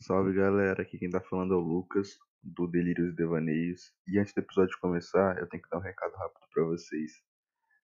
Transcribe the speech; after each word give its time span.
Salve 0.00 0.32
galera, 0.32 0.82
aqui 0.82 0.96
quem 0.96 1.10
tá 1.10 1.20
falando 1.20 1.54
é 1.54 1.56
o 1.56 1.60
Lucas, 1.60 2.20
do 2.40 2.68
Delírios 2.68 3.12
e 3.12 3.16
Devaneios. 3.16 3.92
E 4.06 4.16
antes 4.16 4.32
do 4.32 4.38
episódio 4.38 4.78
começar, 4.80 5.36
eu 5.38 5.48
tenho 5.48 5.60
que 5.60 5.68
dar 5.68 5.78
um 5.78 5.82
recado 5.82 6.14
rápido 6.14 6.46
para 6.54 6.64
vocês. 6.64 7.20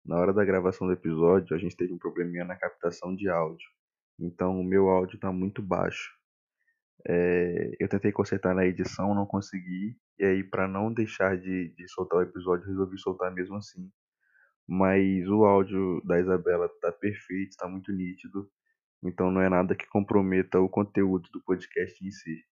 Na 0.06 0.18
hora 0.18 0.34
da 0.34 0.44
gravação 0.44 0.88
do 0.88 0.94
episódio, 0.94 1.56
a 1.56 1.60
gente 1.60 1.76
teve 1.76 1.94
um 1.94 1.98
probleminha 1.98 2.44
na 2.44 2.58
captação 2.58 3.16
de 3.16 3.30
áudio. 3.30 3.66
Então 4.20 4.60
o 4.60 4.64
meu 4.64 4.90
áudio 4.90 5.18
tá 5.20 5.32
muito 5.32 5.62
baixo. 5.62 6.12
É, 7.08 7.78
eu 7.80 7.88
tentei 7.88 8.12
consertar 8.12 8.54
na 8.54 8.66
edição, 8.66 9.16
não 9.16 9.26
consegui. 9.26 9.98
E 10.20 10.26
aí, 10.26 10.44
para 10.44 10.68
não 10.68 10.94
deixar 10.94 11.38
de, 11.38 11.70
de 11.70 11.88
soltar 11.88 12.20
o 12.20 12.24
episódio, 12.24 12.68
resolvi 12.68 13.00
soltar 13.00 13.34
mesmo 13.34 13.56
assim. 13.56 13.90
Mas 14.68 15.26
o 15.30 15.46
áudio 15.46 16.02
da 16.06 16.20
Isabela 16.20 16.70
tá 16.82 16.92
perfeito, 16.92 17.56
tá 17.56 17.70
muito 17.70 17.90
nítido. 17.94 18.52
Então 19.04 19.32
não 19.32 19.42
é 19.42 19.50
nada 19.50 19.76
que 19.76 19.88
comprometa 19.88 20.60
o 20.60 20.70
conteúdo 20.70 21.28
do 21.32 21.42
podcast 21.42 22.06
em 22.06 22.12
si. 22.12 22.46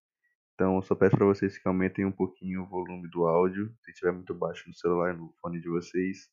Então 0.56 0.82
só 0.82 0.96
peço 0.96 1.16
para 1.16 1.28
vocês 1.28 1.58
que 1.58 1.68
aumentem 1.68 2.06
um 2.06 2.12
pouquinho 2.12 2.64
o 2.64 2.68
volume 2.68 3.08
do 3.08 3.28
áudio, 3.28 3.72
se 3.84 3.92
estiver 3.92 4.12
muito 4.12 4.34
baixo 4.34 4.68
no 4.68 4.76
celular, 4.76 5.16
no 5.16 5.32
fone 5.40 5.62
de 5.62 5.70
vocês. 5.70 6.28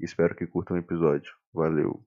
E 0.00 0.04
espero 0.04 0.34
que 0.34 0.46
curtam 0.46 0.76
o 0.76 0.80
episódio. 0.80 1.30
Valeu! 1.52 2.02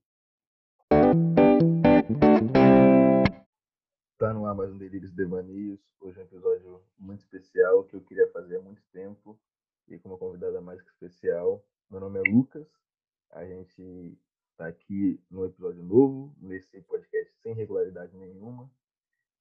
Tá 4.18 4.34
no 4.34 4.48
ar 4.48 4.56
mais 4.56 4.72
um 4.72 4.78
Delírios 4.80 5.14
Devaneios. 5.14 5.80
Hoje 6.02 6.20
é 6.20 6.24
um 6.24 6.26
episódio 6.26 6.82
muito 6.98 7.20
especial 7.20 7.84
que 7.84 7.96
eu 7.96 8.02
queria 8.02 8.32
fazer 8.32 8.58
há 8.58 8.62
muito 8.62 8.82
tempo. 8.92 9.40
E 9.88 10.00
com 10.00 10.10
uma 10.10 10.18
convidada 10.18 10.60
mais 10.60 10.82
que 10.82 10.90
especial. 10.90 11.64
Meu 11.92 12.00
nome 12.00 12.20
é 12.20 12.32
Lucas. 12.32 12.68
A 13.32 13.46
gente 13.46 14.18
tá 14.58 14.68
aqui 14.68 15.20
no 15.30 15.46
episódio 15.46 15.84
novo, 15.84 16.36
nesse 16.40 16.82
podcast 16.82 17.34
sem 17.42 17.54
regularidade 17.54 18.16
nenhuma. 18.16 18.72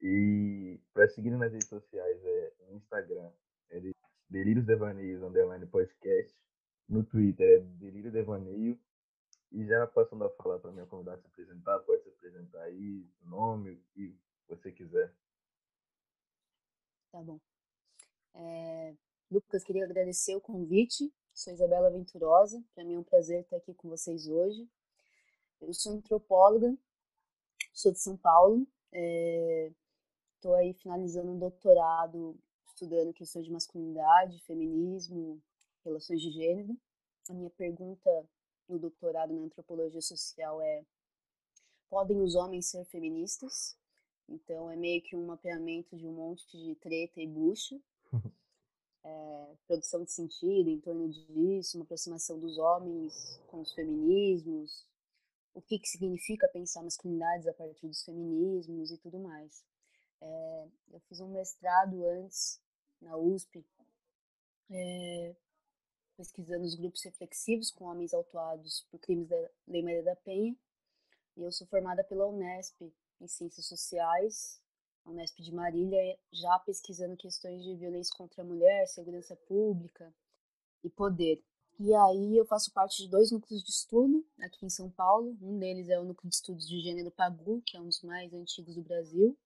E 0.01 0.80
para 0.93 1.09
seguir 1.09 1.31
nas 1.31 1.53
redes 1.53 1.69
sociais 1.69 2.25
é 2.25 2.53
no 2.69 2.77
Instagram 2.77 3.31
é 3.70 3.81
Delírios 4.28 4.67
Devaneios 4.67 5.22
underline 5.22 5.67
podcast. 5.67 6.37
No 6.89 7.05
Twitter 7.05 7.48
é 7.48 7.61
Delírio 7.78 8.11
Devaneio. 8.11 8.78
E 9.50 9.67
já 9.67 9.87
passando 9.87 10.25
a 10.25 10.31
falar 10.31 10.59
para 10.59 10.72
minha 10.72 10.87
convidada 10.87 11.20
se 11.20 11.27
apresentar, 11.27 11.78
pode 11.81 12.03
se 12.03 12.09
apresentar 12.09 12.62
aí, 12.62 13.06
nome, 13.22 13.72
o 13.72 13.83
que 13.92 14.19
você 14.48 14.72
quiser. 14.72 15.12
Tá 17.11 17.20
bom. 17.20 17.39
É, 18.34 18.94
Lucas, 19.31 19.62
queria 19.62 19.84
agradecer 19.84 20.34
o 20.34 20.41
convite. 20.41 21.12
Sou 21.34 21.53
Isabela 21.53 21.91
Venturosa. 21.91 22.62
Para 22.75 22.84
mim 22.84 22.94
é 22.94 22.98
um 22.98 23.05
prazer 23.05 23.42
estar 23.42 23.56
aqui 23.56 23.75
com 23.75 23.89
vocês 23.89 24.27
hoje. 24.27 24.67
Eu 25.63 25.73
sou 25.73 25.93
antropóloga, 25.93 26.77
sou 27.73 27.93
de 27.93 28.01
São 28.01 28.17
Paulo. 28.17 28.67
Estou 30.35 30.57
é, 30.57 30.61
aí 30.61 30.75
finalizando 30.75 31.31
um 31.31 31.39
doutorado 31.39 32.37
estudando 32.67 33.15
questões 33.15 33.47
de 33.47 33.53
masculinidade, 33.53 34.43
feminismo, 34.45 35.41
relações 35.85 36.21
de 36.21 36.33
gênero. 36.33 36.77
A 37.31 37.33
minha 37.33 37.51
pergunta 37.51 38.11
no 38.69 38.77
doutorado 38.77 39.33
na 39.33 39.43
antropologia 39.43 40.03
social 40.03 40.61
é: 40.61 40.85
podem 41.89 42.21
os 42.21 42.35
homens 42.35 42.67
ser 42.67 42.85
feministas? 42.87 43.77
Então 44.29 44.69
é 44.69 44.75
meio 44.75 45.01
que 45.01 45.15
um 45.15 45.27
mapeamento 45.27 45.97
de 45.97 46.05
um 46.05 46.13
monte 46.13 46.45
de 46.51 46.75
treta 46.75 47.21
e 47.21 47.27
bucha. 47.29 47.81
É, 49.05 49.55
produção 49.69 50.03
de 50.03 50.11
sentido 50.11 50.69
em 50.69 50.81
torno 50.81 51.09
disso, 51.09 51.79
uma 51.79 51.85
aproximação 51.85 52.37
dos 52.41 52.59
homens 52.59 53.41
com 53.47 53.61
os 53.61 53.73
feminismos, 53.73 54.91
o 55.55 55.61
que, 55.61 55.78
que 55.78 55.89
significa 55.89 56.48
pensar 56.48 56.83
masculinidades 56.83 57.47
a 57.47 57.53
partir 57.53 57.86
dos 57.86 58.03
feminismos 58.03 58.91
e 58.91 58.98
tudo 58.98 59.19
mais. 59.19 59.64
É, 60.20 60.69
eu 60.92 61.00
fiz 61.00 61.20
um 61.20 61.28
mestrado 61.28 62.06
antes 62.06 62.61
na 63.00 63.17
USP, 63.17 63.64
é, 64.70 65.37
pesquisando 66.16 66.65
os 66.65 66.75
grupos 66.75 67.03
reflexivos 67.03 67.71
com 67.71 67.87
homens 67.87 68.15
autuados 68.15 68.87
por 68.91 69.00
crimes 69.00 69.28
da 69.28 69.50
Lei 69.66 69.82
Maria 69.82 70.03
da 70.03 70.16
Penha, 70.16 70.56
e 71.37 71.43
eu 71.43 71.50
sou 71.50 71.66
formada 71.66 72.04
pela 72.04 72.27
Unesp 72.27 72.81
em 73.21 73.27
Ciências 73.27 73.66
Sociais, 73.66 74.60
a 75.04 75.10
Unesp 75.10 75.41
de 75.43 75.53
Marília, 75.53 76.19
já 76.32 76.59
pesquisando 76.60 77.16
questões 77.16 77.62
de 77.62 77.75
violência 77.75 78.15
contra 78.16 78.43
a 78.43 78.44
mulher, 78.44 78.87
segurança 78.87 79.34
pública 79.48 80.12
e 80.84 80.91
poder. 80.91 81.43
E 81.78 81.94
aí 81.94 82.37
eu 82.37 82.44
faço 82.44 82.72
parte 82.72 83.03
de 83.03 83.09
dois 83.09 83.31
núcleos 83.31 83.62
de 83.62 83.71
estudo 83.71 84.25
aqui 84.41 84.65
em 84.65 84.71
São 84.71 84.91
Paulo. 84.91 85.37
Um 85.41 85.59
deles 85.59 85.88
é 85.88 85.99
o 85.99 86.05
núcleo 86.05 86.28
de 86.28 86.37
estudos 86.37 86.69
de 86.69 86.81
gênero 86.81 87.10
Pagu, 87.10 87.62
que 87.66 87.77
é 87.77 87.81
um 87.81 87.87
dos 87.87 88.03
mais 88.03 88.33
antigos 88.33 88.75
do 88.75 88.83
Brasil. 88.83 89.37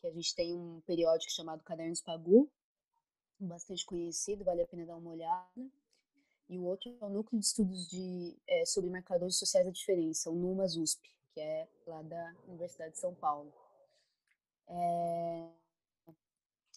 Que 0.00 0.08
a 0.08 0.10
gente 0.12 0.34
tem 0.34 0.54
um 0.54 0.80
periódico 0.82 1.32
chamado 1.32 1.62
Cadernos 1.62 2.02
Pagu, 2.02 2.50
bastante 3.38 3.86
conhecido, 3.86 4.44
vale 4.44 4.62
a 4.62 4.66
pena 4.66 4.84
dar 4.84 4.96
uma 4.96 5.10
olhada. 5.10 5.70
E 6.48 6.58
o 6.58 6.64
outro 6.64 6.94
é 7.00 7.04
o 7.04 7.08
núcleo 7.08 7.40
de 7.40 7.46
estudos 7.46 7.88
de, 7.88 8.36
é, 8.46 8.66
sobre 8.66 8.90
marcadores 8.90 9.38
sociais 9.38 9.64
da 9.64 9.72
diferença, 9.72 10.30
o 10.30 10.34
NUMAS 10.34 10.76
USP, 10.76 11.08
que 11.32 11.40
é 11.40 11.66
lá 11.86 12.02
da 12.02 12.34
Universidade 12.46 12.92
de 12.92 12.98
São 12.98 13.14
Paulo. 13.14 13.50
É, 14.68 15.48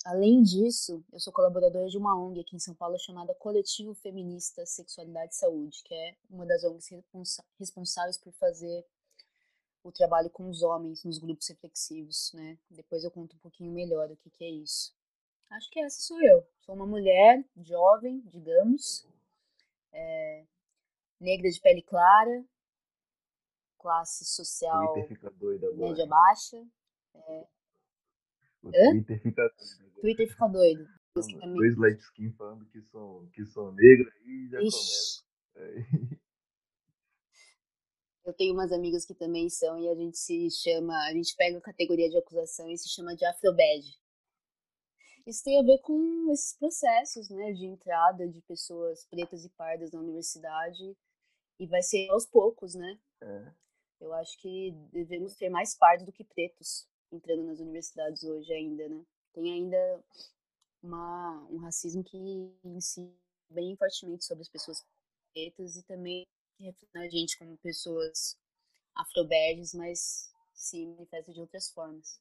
Além 0.05 0.43
disso, 0.43 1.03
eu 1.11 1.19
sou 1.19 1.33
colaboradora 1.33 1.89
de 1.89 1.97
uma 1.97 2.15
ONG 2.15 2.39
aqui 2.39 2.55
em 2.55 2.59
São 2.59 2.75
Paulo 2.75 2.95
chamada 2.99 3.33
Coletivo 3.33 3.95
Feminista 3.95 4.63
Sexualidade 4.63 5.33
e 5.33 5.37
Saúde, 5.37 5.81
que 5.83 5.95
é 5.95 6.15
uma 6.29 6.45
das 6.45 6.63
ONGs 6.63 7.03
responsáveis 7.57 8.15
por 8.15 8.31
fazer 8.33 8.85
o 9.83 9.91
trabalho 9.91 10.29
com 10.29 10.47
os 10.47 10.61
homens 10.61 11.03
nos 11.03 11.17
grupos 11.17 11.47
reflexivos, 11.47 12.31
né? 12.35 12.55
Depois 12.69 13.03
eu 13.03 13.09
conto 13.09 13.35
um 13.35 13.39
pouquinho 13.39 13.71
melhor 13.71 14.11
o 14.11 14.15
que, 14.17 14.29
que 14.29 14.43
é 14.43 14.49
isso. 14.49 14.95
Acho 15.49 15.71
que 15.71 15.79
essa 15.79 15.99
sou 15.99 16.21
eu. 16.21 16.47
Sou 16.59 16.75
uma 16.75 16.85
mulher 16.85 17.43
jovem, 17.57 18.21
digamos, 18.27 19.07
é, 19.91 20.45
negra 21.19 21.49
de 21.49 21.59
pele 21.59 21.81
clara, 21.81 22.45
classe 23.79 24.23
social 24.23 24.93
média 25.73 26.05
baixa. 26.05 26.63
É, 27.15 27.47
o 28.61 28.69
Hã? 28.69 28.91
Twitter 28.91 29.19
fica 29.19 29.41
doido. 29.41 29.84
Twitter 30.01 30.27
fica 30.27 30.47
doido. 30.47 30.87
Dois 31.15 31.77
light 31.77 31.99
skin 32.01 32.31
falando 32.33 32.65
que 32.65 32.81
são, 32.81 33.29
que 33.33 33.45
são 33.45 33.71
negras 33.71 34.13
e 34.25 34.49
já 34.49 34.61
Ixi. 34.61 34.77
começa. 34.77 35.25
É. 35.55 36.25
Eu 38.25 38.33
tenho 38.33 38.53
umas 38.53 38.71
amigas 38.71 39.05
que 39.05 39.13
também 39.13 39.49
são 39.49 39.79
e 39.79 39.87
a 39.87 39.95
gente 39.95 40.17
se 40.17 40.49
chama, 40.49 40.93
a 41.05 41.13
gente 41.13 41.35
pega 41.35 41.59
a 41.59 41.61
categoria 41.61 42.09
de 42.09 42.17
acusação 42.17 42.69
e 42.69 42.77
se 42.77 42.89
chama 42.89 43.15
de 43.15 43.23
afrobege. 43.23 43.95
Isso 45.27 45.43
tem 45.43 45.59
a 45.59 45.63
ver 45.63 45.79
com 45.79 46.31
esses 46.31 46.57
processos, 46.57 47.29
né, 47.29 47.53
de 47.53 47.65
entrada 47.65 48.27
de 48.27 48.41
pessoas 48.41 49.05
pretas 49.05 49.45
e 49.45 49.49
pardas 49.49 49.91
na 49.91 49.99
universidade 49.99 50.97
e 51.59 51.67
vai 51.67 51.81
ser 51.81 52.09
aos 52.09 52.25
poucos, 52.25 52.75
né? 52.75 52.99
É. 53.21 53.51
Eu 54.01 54.13
acho 54.13 54.37
que 54.39 54.71
devemos 54.91 55.35
ter 55.35 55.49
mais 55.49 55.75
pardos 55.75 56.05
do 56.05 56.11
que 56.11 56.23
pretos 56.23 56.87
entrando 57.11 57.43
nas 57.43 57.59
universidades 57.59 58.23
hoje 58.23 58.51
ainda, 58.51 58.89
né? 58.89 59.05
Tem 59.35 59.51
ainda 59.51 60.03
uma, 60.81 61.45
um 61.51 61.57
racismo 61.57 62.03
que 62.03 62.17
incide 62.63 63.13
bem 63.49 63.75
fortemente 63.75 64.23
sobre 64.23 64.41
as 64.43 64.49
pessoas 64.49 64.83
pretas 65.33 65.75
e 65.75 65.83
também 65.83 66.25
reflete 66.57 66.97
a 66.97 67.09
gente 67.09 67.37
como 67.37 67.57
pessoas 67.57 68.37
afroberges, 68.95 69.73
mas 69.73 70.31
se 70.53 70.85
manifesta 70.87 71.33
de 71.33 71.41
outras 71.41 71.69
formas. 71.69 72.19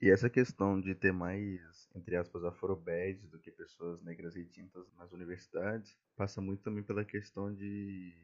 E 0.00 0.10
essa 0.10 0.28
questão 0.28 0.80
de 0.80 0.94
ter 0.94 1.12
mais, 1.12 1.88
entre 1.94 2.16
aspas, 2.16 2.44
afroberges 2.44 3.30
do 3.30 3.38
que 3.38 3.50
pessoas 3.50 4.02
negras 4.02 4.34
retintas 4.34 4.90
nas 4.94 5.12
universidades 5.12 5.96
passa 6.16 6.40
muito 6.40 6.62
também 6.62 6.82
pela 6.82 7.04
questão 7.04 7.54
de. 7.54 8.14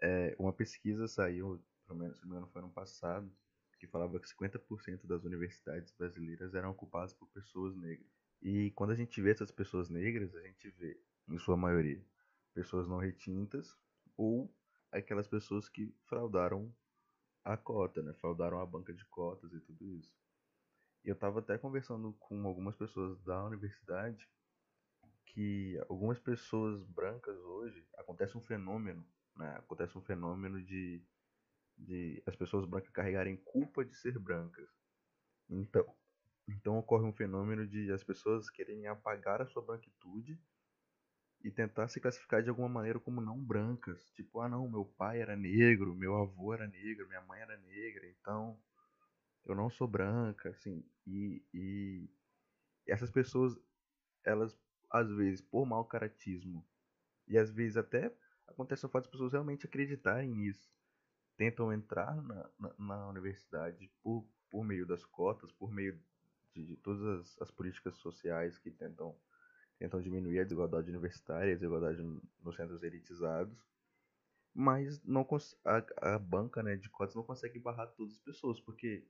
É, 0.00 0.36
uma 0.38 0.52
pesquisa 0.52 1.08
saiu, 1.08 1.60
pelo 1.86 1.98
menos, 1.98 2.18
se 2.18 2.22
não 2.22 2.30
me 2.30 2.36
engano, 2.36 2.52
foi 2.52 2.62
ano 2.62 2.72
passado, 2.72 3.32
que 3.78 3.86
falava 3.86 4.18
que 4.18 4.28
50% 4.28 5.06
das 5.06 5.24
universidades 5.24 5.92
brasileiras 5.92 6.54
eram 6.54 6.70
ocupadas 6.70 7.12
por 7.12 7.28
pessoas 7.28 7.76
negras. 7.76 8.10
E 8.42 8.70
quando 8.72 8.90
a 8.90 8.94
gente 8.94 9.20
vê 9.20 9.30
essas 9.30 9.50
pessoas 9.50 9.88
negras, 9.88 10.34
a 10.34 10.42
gente 10.42 10.70
vê, 10.70 11.00
em 11.28 11.38
sua 11.38 11.56
maioria, 11.56 12.04
pessoas 12.54 12.88
não 12.88 12.98
retintas 12.98 13.76
ou 14.16 14.52
aquelas 14.90 15.26
pessoas 15.26 15.68
que 15.68 15.94
fraudaram 16.04 16.74
a 17.44 17.56
cota, 17.56 18.02
né? 18.02 18.12
Fraudaram 18.14 18.60
a 18.60 18.66
banca 18.66 18.92
de 18.92 19.04
cotas 19.06 19.52
e 19.52 19.60
tudo 19.60 19.88
isso. 19.92 20.12
Eu 21.04 21.14
estava 21.14 21.38
até 21.38 21.56
conversando 21.56 22.12
com 22.14 22.46
algumas 22.46 22.74
pessoas 22.74 23.18
da 23.20 23.44
universidade 23.44 24.28
que 25.26 25.78
algumas 25.88 26.18
pessoas 26.18 26.82
brancas 26.82 27.36
hoje 27.38 27.86
acontece 27.98 28.36
um 28.36 28.40
fenômeno, 28.40 29.06
né? 29.36 29.54
Acontece 29.58 29.96
um 29.96 30.00
fenômeno 30.00 30.62
de 30.62 31.02
de 31.76 32.22
as 32.26 32.36
pessoas 32.36 32.66
brancas 32.66 32.90
carregarem 32.90 33.36
culpa 33.36 33.84
de 33.84 33.94
ser 33.94 34.18
brancas. 34.18 34.68
Então, 35.48 35.86
então 36.48 36.78
ocorre 36.78 37.04
um 37.04 37.12
fenômeno 37.12 37.66
de 37.66 37.92
as 37.92 38.04
pessoas 38.04 38.50
querem 38.50 38.86
apagar 38.86 39.42
a 39.42 39.46
sua 39.46 39.62
branquitude 39.62 40.40
e 41.42 41.50
tentar 41.50 41.88
se 41.88 42.00
classificar 42.00 42.42
de 42.42 42.48
alguma 42.50 42.68
maneira 42.68 42.98
como 42.98 43.20
não 43.20 43.38
brancas. 43.38 44.10
Tipo, 44.10 44.40
ah 44.40 44.48
não, 44.48 44.68
meu 44.68 44.84
pai 44.84 45.20
era 45.20 45.36
negro, 45.36 45.94
meu 45.94 46.16
avô 46.16 46.52
era 46.52 46.66
negro, 46.66 47.06
minha 47.06 47.20
mãe 47.22 47.40
era 47.40 47.56
negra, 47.58 48.08
então 48.08 48.58
eu 49.44 49.54
não 49.54 49.70
sou 49.70 49.86
branca, 49.86 50.50
assim, 50.50 50.84
e, 51.06 51.42
e 51.54 52.10
essas 52.86 53.10
pessoas, 53.10 53.56
elas, 54.24 54.58
às 54.90 55.08
vezes, 55.10 55.40
por 55.40 55.64
mau 55.66 55.84
caratismo, 55.84 56.66
e 57.28 57.38
às 57.38 57.50
vezes 57.50 57.76
até 57.76 58.12
acontece 58.46 58.84
o 58.86 58.88
fato 58.88 59.04
das 59.04 59.12
pessoas 59.12 59.32
realmente 59.32 59.66
acreditarem 59.66 60.34
nisso, 60.34 60.68
tentam 61.36 61.72
entrar 61.72 62.14
na, 62.22 62.50
na, 62.58 62.74
na 62.78 63.08
universidade 63.08 63.90
por, 64.02 64.26
por 64.50 64.64
meio 64.64 64.86
das 64.86 65.04
cotas, 65.04 65.52
por 65.52 65.70
meio 65.70 65.98
de, 66.54 66.66
de 66.66 66.76
todas 66.76 67.02
as, 67.20 67.42
as, 67.42 67.50
políticas 67.50 67.96
sociais 67.96 68.58
que 68.58 68.70
tentam, 68.70 69.14
tentam 69.78 70.00
diminuir 70.00 70.40
a 70.40 70.44
desigualdade 70.44 70.90
universitária, 70.90 71.52
a 71.52 71.56
desigualdade 71.56 72.02
nos 72.42 72.56
centros 72.56 72.82
elitizados, 72.82 73.58
mas 74.54 75.02
não 75.04 75.26
a, 75.64 76.14
a 76.14 76.18
banca 76.18 76.62
né, 76.62 76.76
de 76.76 76.88
cotas 76.88 77.14
não 77.14 77.22
consegue 77.22 77.58
barrar 77.58 77.88
todas 77.88 78.14
as 78.14 78.20
pessoas, 78.20 78.58
porque 78.60 79.06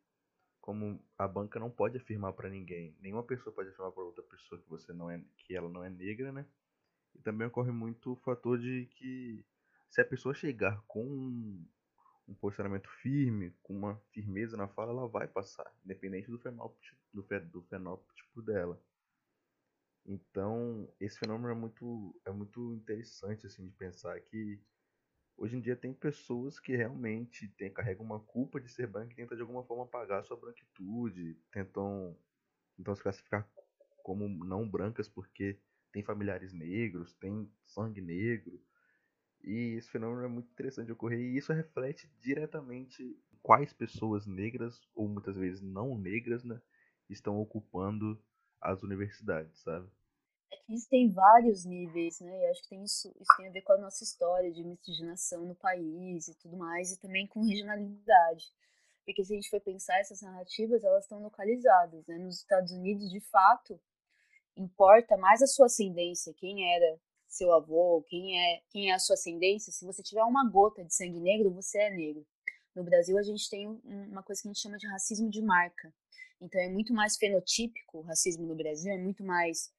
como 0.60 1.00
a 1.16 1.28
banca 1.28 1.60
não 1.60 1.70
pode 1.70 1.96
afirmar 1.96 2.32
para 2.32 2.50
ninguém, 2.50 2.96
nenhuma 3.00 3.22
pessoa 3.22 3.54
pode 3.54 3.68
afirmar 3.68 3.92
para 3.92 4.02
outra 4.02 4.24
pessoa 4.24 4.60
que 4.60 4.68
você 4.68 4.92
não 4.92 5.08
é, 5.08 5.22
que 5.38 5.54
ela 5.54 5.68
não 5.68 5.84
é 5.84 5.88
negra, 5.88 6.32
né? 6.32 6.44
E 7.14 7.20
também 7.20 7.46
ocorre 7.46 7.70
muito 7.70 8.12
o 8.12 8.16
fator 8.16 8.58
de 8.58 8.86
que 8.96 9.46
se 9.88 10.00
a 10.00 10.04
pessoa 10.04 10.34
chegar 10.34 10.82
com 10.88 11.64
um, 12.28 12.34
posicionamento 12.34 12.88
firme, 13.02 13.54
com 13.62 13.74
uma 13.74 13.96
firmeza 14.12 14.56
na 14.56 14.68
fala, 14.68 14.92
ela 14.92 15.08
vai 15.08 15.26
passar, 15.28 15.70
independente 15.84 16.30
do 16.30 16.38
fenótipo, 16.38 16.96
do, 17.12 17.22
do 17.50 17.62
fenótipo 17.62 18.42
dela. 18.42 18.80
Então, 20.04 20.88
esse 21.00 21.18
fenômeno 21.18 21.50
é 21.50 21.54
muito, 21.54 22.20
é 22.24 22.30
muito 22.30 22.72
interessante 22.74 23.46
assim 23.46 23.64
de 23.64 23.72
pensar 23.72 24.20
que 24.20 24.60
Hoje 25.38 25.54
em 25.54 25.60
dia 25.60 25.76
tem 25.76 25.92
pessoas 25.92 26.58
que 26.58 26.74
realmente 26.74 27.46
tem, 27.58 27.70
carregam 27.70 28.04
uma 28.04 28.20
culpa 28.20 28.58
de 28.58 28.70
ser 28.70 28.86
branca 28.86 29.12
e 29.12 29.16
tentam 29.16 29.36
de 29.36 29.42
alguma 29.42 29.62
forma 29.64 29.84
apagar 29.84 30.24
sua 30.24 30.36
branquitude, 30.36 31.38
tentam, 31.52 32.16
tentam 32.74 32.94
se 32.94 33.02
classificar 33.02 33.46
como 34.02 34.26
não 34.46 34.66
brancas 34.66 35.08
porque 35.08 35.60
tem 35.92 36.02
familiares 36.02 36.54
negros, 36.54 37.12
tem 37.14 37.52
sangue 37.66 38.00
negro. 38.00 38.58
E 39.46 39.76
esse 39.76 39.88
fenômeno 39.88 40.24
é 40.24 40.28
muito 40.28 40.50
interessante 40.50 40.86
de 40.86 40.92
ocorrer 40.92 41.20
e 41.20 41.36
isso 41.36 41.52
reflete 41.52 42.10
diretamente 42.20 43.16
quais 43.40 43.72
pessoas 43.72 44.26
negras 44.26 44.82
ou 44.92 45.08
muitas 45.08 45.36
vezes 45.36 45.62
não 45.62 45.96
negras, 45.96 46.42
né, 46.42 46.60
estão 47.08 47.38
ocupando 47.40 48.20
as 48.60 48.82
universidades, 48.82 49.60
sabe? 49.60 49.88
É 50.52 50.74
isso 50.74 50.88
tem 50.88 51.12
vários 51.12 51.64
níveis, 51.64 52.18
né? 52.20 52.36
E 52.40 52.46
acho 52.46 52.62
que 52.64 52.70
tem 52.70 52.82
isso, 52.82 53.08
isso 53.20 53.36
tem 53.36 53.46
a 53.46 53.52
ver 53.52 53.62
com 53.62 53.72
a 53.74 53.78
nossa 53.78 54.02
história 54.02 54.50
de 54.52 54.64
miscigenação 54.64 55.44
no 55.44 55.54
país 55.54 56.26
e 56.26 56.34
tudo 56.34 56.56
mais, 56.56 56.92
e 56.92 57.00
também 57.00 57.28
com 57.28 57.44
regionalidade. 57.44 58.52
Porque 59.04 59.24
se 59.24 59.32
a 59.32 59.36
gente 59.36 59.48
for 59.48 59.60
pensar 59.60 60.00
essas 60.00 60.22
narrativas, 60.22 60.82
elas 60.82 61.04
estão 61.04 61.22
localizadas, 61.22 62.04
né? 62.08 62.18
Nos 62.18 62.38
Estados 62.38 62.72
Unidos, 62.72 63.08
de 63.08 63.20
fato, 63.20 63.80
importa 64.56 65.16
mais 65.16 65.40
a 65.40 65.46
sua 65.46 65.66
ascendência, 65.66 66.34
quem 66.34 66.74
era 66.74 66.98
seu 67.36 67.52
avô, 67.52 68.02
quem 68.08 68.38
é, 68.38 68.60
quem 68.70 68.90
é 68.90 68.94
a 68.94 68.98
sua 68.98 69.14
ascendência. 69.14 69.72
Se 69.72 69.84
você 69.84 70.02
tiver 70.02 70.22
uma 70.24 70.48
gota 70.48 70.84
de 70.84 70.94
sangue 70.94 71.20
negro, 71.20 71.50
você 71.52 71.78
é 71.78 71.90
negro. 71.90 72.26
No 72.74 72.84
Brasil, 72.84 73.16
a 73.18 73.22
gente 73.22 73.48
tem 73.48 73.66
uma 73.84 74.22
coisa 74.22 74.42
que 74.42 74.48
a 74.48 74.52
gente 74.52 74.62
chama 74.62 74.78
de 74.78 74.86
racismo 74.86 75.30
de 75.30 75.42
marca. 75.42 75.92
Então, 76.40 76.60
é 76.60 76.68
muito 76.68 76.92
mais 76.92 77.16
fenotípico 77.16 77.98
o 77.98 78.02
racismo 78.02 78.46
no 78.46 78.54
Brasil, 78.54 78.92
é 78.92 78.98
muito 78.98 79.24
mais 79.24 79.70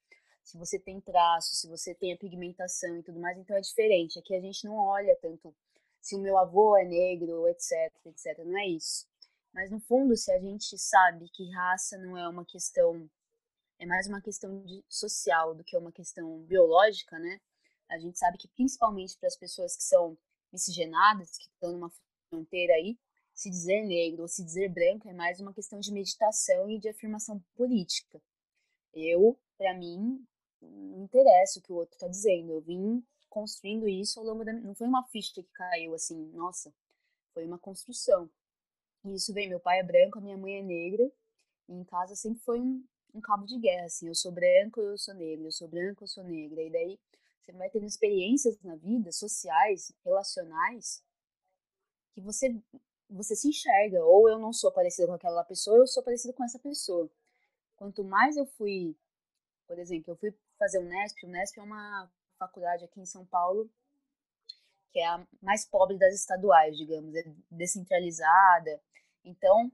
se 0.47 0.57
você 0.57 0.79
tem 0.79 1.01
traço, 1.01 1.55
se 1.55 1.67
você 1.67 1.93
tem 1.93 2.13
a 2.13 2.17
pigmentação 2.17 2.97
e 2.97 3.03
tudo 3.03 3.19
mais, 3.19 3.37
então 3.37 3.55
é 3.57 3.59
diferente. 3.59 4.17
Aqui 4.17 4.33
a 4.33 4.39
gente 4.39 4.63
não 4.65 4.77
olha 4.77 5.13
tanto 5.21 5.53
se 5.99 6.15
o 6.15 6.19
meu 6.19 6.37
avô 6.37 6.77
é 6.77 6.85
negro, 6.85 7.45
etc, 7.49 7.93
etc. 8.05 8.45
Não 8.45 8.57
é 8.57 8.65
isso. 8.65 9.05
Mas 9.53 9.69
no 9.69 9.79
fundo, 9.81 10.15
se 10.15 10.31
a 10.31 10.39
gente 10.39 10.77
sabe 10.77 11.27
que 11.33 11.51
raça 11.51 11.97
não 11.97 12.17
é 12.17 12.29
uma 12.29 12.45
questão, 12.45 13.09
é 13.77 13.85
mais 13.85 14.07
uma 14.07 14.21
questão 14.21 14.63
de, 14.63 14.85
social 14.87 15.53
do 15.53 15.65
que 15.65 15.75
uma 15.75 15.91
questão 15.91 16.39
biológica, 16.43 17.19
né? 17.19 17.41
A 17.89 17.97
gente 17.97 18.17
sabe 18.17 18.37
que 18.37 18.47
principalmente 18.49 19.17
para 19.17 19.27
as 19.27 19.35
pessoas 19.35 19.75
que 19.75 19.83
são 19.83 20.17
miscigenadas, 20.51 21.37
que 21.37 21.47
estão 21.49 21.71
numa 21.71 21.91
fronteira 22.29 22.73
aí, 22.73 22.97
se 23.33 23.49
dizer 23.49 23.83
negro 23.83 24.23
ou 24.23 24.27
se 24.27 24.43
dizer 24.43 24.69
branco 24.69 25.07
é 25.07 25.13
mais 25.13 25.39
uma 25.39 25.53
questão 25.53 25.79
de 25.79 25.91
meditação 25.91 26.69
e 26.69 26.79
de 26.79 26.89
afirmação 26.89 27.39
política. 27.55 28.19
Eu, 28.93 29.37
para 29.57 29.75
mim, 29.75 30.25
não 30.59 31.03
interessa 31.03 31.59
o 31.59 31.61
que 31.61 31.71
o 31.71 31.75
outro 31.75 31.93
está 31.95 32.07
dizendo. 32.07 32.51
Eu 32.51 32.61
vim 32.61 33.05
construindo 33.29 33.87
isso 33.87 34.19
ao 34.19 34.25
longo 34.25 34.43
da. 34.43 34.51
Não 34.53 34.73
foi 34.73 34.87
uma 34.87 35.03
ficha 35.03 35.35
que 35.35 35.43
caiu 35.53 35.93
assim, 35.93 36.31
nossa, 36.33 36.73
foi 37.33 37.45
uma 37.45 37.59
construção. 37.59 38.29
E 39.05 39.13
isso 39.13 39.33
vem. 39.33 39.47
Meu 39.47 39.59
pai 39.59 39.79
é 39.79 39.83
branco, 39.83 40.17
a 40.17 40.21
minha 40.21 40.37
mãe 40.37 40.57
é 40.57 40.63
negra. 40.63 41.09
E 41.69 41.73
em 41.73 41.83
casa 41.83 42.15
sempre 42.15 42.39
foi 42.43 42.59
um, 42.59 42.83
um 43.13 43.21
cabo 43.21 43.45
de 43.45 43.59
guerra, 43.59 43.85
assim. 43.85 44.07
Eu 44.07 44.15
sou 44.15 44.31
branco, 44.31 44.81
eu 44.81 44.97
sou 44.97 45.13
negra. 45.13 45.45
Eu 45.47 45.51
sou 45.51 45.67
branco, 45.67 46.03
eu 46.03 46.07
sou 46.07 46.23
negra. 46.23 46.61
E 46.63 46.71
daí 46.71 46.99
você 47.47 47.53
vai 47.53 47.69
tendo 47.69 47.85
experiências 47.85 48.61
na 48.61 48.75
vida, 48.75 49.11
sociais, 49.11 49.93
relacionais, 50.03 51.01
que 52.13 52.19
você 52.19 52.53
você 53.09 53.37
se 53.37 53.47
enxerga. 53.47 54.03
Ou 54.03 54.29
eu 54.29 54.37
não 54.37 54.51
sou 54.51 54.69
parecida 54.69 55.07
com 55.07 55.13
aquela 55.13 55.43
pessoa, 55.45 55.77
eu 55.77 55.87
sou 55.87 56.03
parecida 56.03 56.33
com 56.33 56.43
essa 56.43 56.59
pessoa. 56.59 57.09
Quanto 57.77 58.03
mais 58.03 58.35
eu 58.35 58.45
fui, 58.45 58.97
por 59.65 59.79
exemplo, 59.79 60.11
eu 60.11 60.17
fui 60.17 60.35
fazer 60.59 60.79
o 60.79 60.83
Nesp. 60.83 61.25
O 61.25 61.29
Nesp 61.29 61.57
é 61.57 61.63
uma 61.63 62.11
faculdade 62.37 62.83
aqui 62.83 62.99
em 62.99 63.05
São 63.05 63.25
Paulo 63.25 63.69
que 64.91 64.99
é 64.99 65.05
a 65.05 65.25
mais 65.41 65.65
pobre 65.65 65.97
das 65.97 66.15
estaduais, 66.15 66.75
digamos, 66.75 67.13
é 67.13 67.23
descentralizada. 67.51 68.81
Então, 69.23 69.71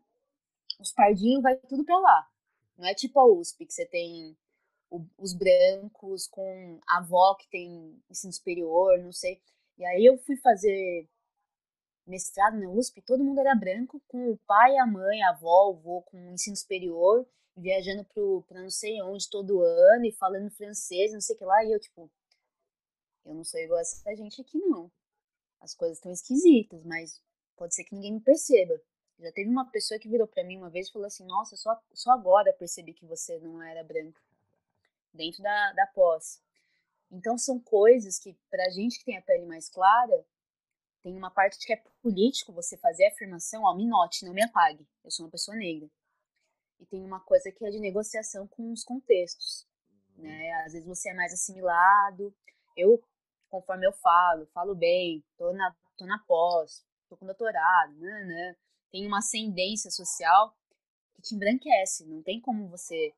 os 0.79 0.91
pardinhos 0.91 1.41
vai 1.41 1.55
tudo 1.55 1.85
para 1.85 1.97
lá. 1.97 2.29
Não 2.77 2.85
é 2.85 2.93
tipo 2.93 3.19
a 3.19 3.25
USP, 3.25 3.65
que 3.65 3.73
você 3.73 3.85
tem 3.85 4.37
o, 4.93 5.03
os 5.17 5.33
brancos 5.33 6.27
com 6.27 6.79
a 6.87 6.97
avó 6.99 7.35
que 7.35 7.49
tem 7.49 7.99
ensino 8.11 8.31
superior, 8.31 8.99
não 8.99 9.11
sei. 9.11 9.41
E 9.75 9.83
aí 9.83 10.05
eu 10.05 10.19
fui 10.19 10.37
fazer 10.37 11.09
mestrado 12.05 12.59
na 12.59 12.69
USP, 12.69 13.01
todo 13.01 13.23
mundo 13.23 13.39
era 13.39 13.55
branco, 13.55 13.99
com 14.07 14.29
o 14.29 14.37
pai, 14.45 14.77
a 14.77 14.85
mãe, 14.85 15.23
a 15.23 15.31
avó, 15.31 15.69
o 15.69 15.77
avô 15.77 16.01
com 16.03 16.31
ensino 16.31 16.55
superior, 16.55 17.27
viajando 17.57 18.05
para 18.47 18.61
não 18.61 18.69
sei 18.69 19.01
onde 19.01 19.29
todo 19.29 19.63
ano 19.63 20.05
e 20.05 20.11
falando 20.11 20.51
francês, 20.51 21.11
não 21.11 21.21
sei 21.21 21.35
o 21.35 21.39
que 21.39 21.45
lá, 21.45 21.63
e 21.65 21.71
eu, 21.71 21.79
tipo, 21.79 22.11
eu 23.25 23.33
não 23.33 23.43
sou 23.43 23.59
igual 23.59 23.79
a 23.79 23.81
essa 23.81 24.15
gente 24.15 24.41
aqui, 24.41 24.59
não. 24.59 24.91
As 25.59 25.73
coisas 25.73 25.97
estão 25.97 26.11
esquisitas, 26.11 26.83
mas 26.83 27.19
pode 27.55 27.73
ser 27.73 27.83
que 27.85 27.95
ninguém 27.95 28.13
me 28.13 28.21
perceba. 28.21 28.79
Já 29.17 29.31
teve 29.31 29.49
uma 29.49 29.69
pessoa 29.71 29.99
que 29.99 30.09
virou 30.09 30.27
para 30.27 30.43
mim 30.43 30.57
uma 30.57 30.69
vez 30.69 30.87
e 30.87 30.91
falou 30.91 31.07
assim: 31.07 31.25
Nossa, 31.25 31.55
só, 31.55 31.79
só 31.93 32.11
agora 32.11 32.51
percebi 32.53 32.93
que 32.93 33.05
você 33.05 33.39
não 33.39 33.61
era 33.61 33.83
branco. 33.83 34.19
Dentro 35.13 35.43
da, 35.43 35.73
da 35.73 35.87
pós. 35.87 36.41
Então, 37.11 37.37
são 37.37 37.59
coisas 37.59 38.17
que, 38.17 38.35
pra 38.49 38.69
gente 38.69 38.97
que 38.99 39.05
tem 39.05 39.17
a 39.17 39.21
pele 39.21 39.45
mais 39.45 39.69
clara, 39.69 40.25
tem 41.03 41.15
uma 41.15 41.29
parte 41.29 41.65
que 41.65 41.73
é 41.73 41.83
político 42.01 42.51
você 42.51 42.77
fazer 42.77 43.05
a 43.05 43.09
afirmação: 43.09 43.63
Ó, 43.63 43.75
me 43.75 43.85
note, 43.85 44.25
não 44.25 44.33
me 44.33 44.43
apague. 44.43 44.87
Eu 45.03 45.11
sou 45.11 45.25
uma 45.25 45.31
pessoa 45.31 45.55
negra 45.55 45.89
e 46.83 46.85
tem 46.85 47.03
uma 47.03 47.19
coisa 47.21 47.51
que 47.51 47.65
é 47.65 47.69
de 47.69 47.79
negociação 47.79 48.47
com 48.47 48.71
os 48.71 48.83
contextos, 48.83 49.65
uhum. 50.17 50.23
né? 50.23 50.51
Às 50.65 50.73
vezes 50.73 50.87
você 50.87 51.09
é 51.09 51.13
mais 51.13 51.33
assimilado. 51.33 52.33
Eu, 52.75 53.01
conforme 53.49 53.87
eu 53.87 53.93
falo, 53.93 54.45
falo 54.47 54.75
bem, 54.75 55.23
tô 55.37 55.53
na, 55.53 55.75
tô 55.97 56.05
na 56.05 56.19
pós, 56.19 56.85
tô 57.07 57.15
com 57.15 57.25
doutorado, 57.25 57.93
né, 57.95 58.25
né? 58.25 58.55
Tem 58.91 59.07
uma 59.07 59.19
ascendência 59.19 59.89
social 59.89 60.55
que 61.15 61.21
te 61.21 61.35
embranquece, 61.35 62.05
não 62.05 62.21
tem 62.21 62.39
como 62.41 62.67
você... 62.67 63.13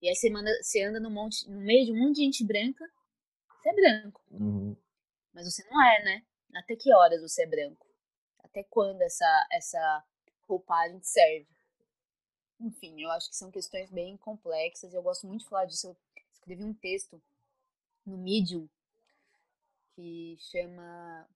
E 0.00 0.08
aí 0.08 0.14
você, 0.14 0.30
manda, 0.30 0.50
você 0.62 0.82
anda 0.82 0.98
no, 0.98 1.10
monte, 1.10 1.48
no 1.48 1.60
meio 1.60 1.84
de 1.84 1.92
um 1.92 1.96
monte 1.98 2.16
de 2.16 2.22
gente 2.22 2.44
branca, 2.44 2.84
você 3.60 3.68
é 3.68 3.74
branco. 3.74 4.22
Uhum. 4.30 4.76
Mas 5.32 5.52
você 5.52 5.62
não 5.68 5.82
é, 5.82 6.02
né? 6.02 6.24
Até 6.54 6.74
que 6.74 6.92
horas 6.92 7.20
você 7.20 7.42
é 7.42 7.46
branco? 7.46 7.86
Até 8.38 8.64
quando 8.64 9.02
essa, 9.02 9.48
essa 9.52 10.04
roupagem 10.48 11.00
serve? 11.02 11.48
Enfim, 12.58 13.00
eu 13.02 13.10
acho 13.10 13.28
que 13.30 13.36
são 13.36 13.50
questões 13.50 13.90
bem 13.90 14.16
complexas. 14.16 14.92
Eu 14.92 15.02
gosto 15.02 15.26
muito 15.26 15.42
de 15.42 15.48
falar 15.48 15.66
disso. 15.66 15.88
Eu 15.88 15.96
escrevi 16.32 16.64
um 16.64 16.74
texto 16.74 17.22
no 18.04 18.18
Medium 18.18 18.68
que 19.94 20.36
chama 20.38 21.28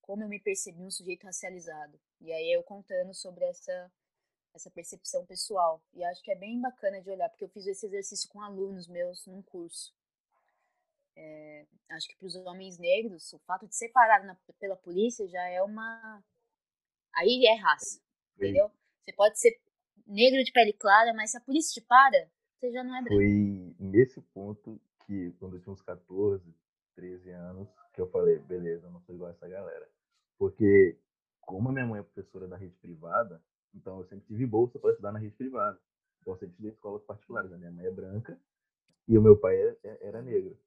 Como 0.00 0.22
eu 0.22 0.28
me 0.28 0.40
percebi 0.40 0.82
um 0.82 0.90
sujeito 0.90 1.24
racializado. 1.24 1.98
E 2.20 2.32
aí 2.32 2.52
eu 2.52 2.62
contando 2.62 3.14
sobre 3.14 3.44
essa 3.44 3.92
essa 4.56 4.70
percepção 4.70 5.24
pessoal. 5.26 5.82
E 5.94 6.04
acho 6.04 6.22
que 6.22 6.30
é 6.30 6.34
bem 6.34 6.60
bacana 6.60 7.00
de 7.00 7.10
olhar, 7.10 7.28
porque 7.28 7.44
eu 7.44 7.48
fiz 7.48 7.66
esse 7.66 7.86
exercício 7.86 8.28
com 8.28 8.40
alunos 8.40 8.88
meus 8.88 9.26
num 9.26 9.42
curso. 9.42 9.94
É, 11.14 11.66
acho 11.90 12.08
que 12.08 12.16
para 12.16 12.26
os 12.26 12.34
homens 12.36 12.78
negros, 12.78 13.32
o 13.32 13.38
fato 13.40 13.66
de 13.66 13.74
separar 13.74 14.24
na, 14.24 14.36
pela 14.58 14.76
polícia 14.76 15.26
já 15.28 15.42
é 15.48 15.62
uma. 15.62 16.22
Aí 17.14 17.46
é 17.46 17.54
raça, 17.54 18.00
entendeu? 18.36 18.70
Você 19.02 19.12
pode 19.14 19.38
ser 19.38 19.58
negro 20.06 20.42
de 20.44 20.52
pele 20.52 20.72
clara, 20.74 21.14
mas 21.14 21.30
se 21.30 21.38
a 21.38 21.40
polícia 21.40 21.80
te 21.80 21.86
para, 21.86 22.28
você 22.58 22.70
já 22.70 22.84
não 22.84 22.94
é 22.96 23.02
branco. 23.02 23.14
Foi 23.14 23.74
nesse 23.78 24.20
ponto 24.20 24.80
que, 25.06 25.32
quando 25.38 25.56
eu 25.56 25.62
tinha 25.62 25.72
uns 25.72 25.80
14, 25.80 26.54
13 26.94 27.30
anos, 27.30 27.68
que 27.94 28.00
eu 28.00 28.10
falei, 28.10 28.38
beleza, 28.40 28.86
eu 28.86 28.90
não 28.90 29.00
sou 29.00 29.14
igual 29.14 29.30
a 29.30 29.32
essa 29.32 29.48
galera. 29.48 29.88
Porque, 30.38 30.98
como 31.40 31.70
a 31.70 31.72
minha 31.72 31.86
mãe 31.86 32.00
é 32.00 32.02
professora 32.02 32.46
da 32.46 32.56
rede 32.56 32.76
privada, 32.76 33.42
Então 33.74 33.98
eu 33.98 34.04
sempre 34.04 34.26
tive 34.26 34.46
bolsa 34.46 34.78
para 34.78 34.90
estudar 34.90 35.12
na 35.12 35.18
rede 35.18 35.34
privada. 35.34 35.78
Então 36.20 36.34
eu 36.34 36.38
sempre 36.38 36.52
estudei 36.52 36.70
em 36.70 36.74
escolas 36.74 37.02
particulares. 37.04 37.52
A 37.52 37.58
minha 37.58 37.70
mãe 37.70 37.86
é 37.86 37.90
branca 37.90 38.38
e 39.08 39.16
o 39.16 39.22
meu 39.22 39.36
pai 39.36 39.56
é, 39.56 39.76
é, 39.84 40.08
era 40.08 40.22
negro. 40.22 40.58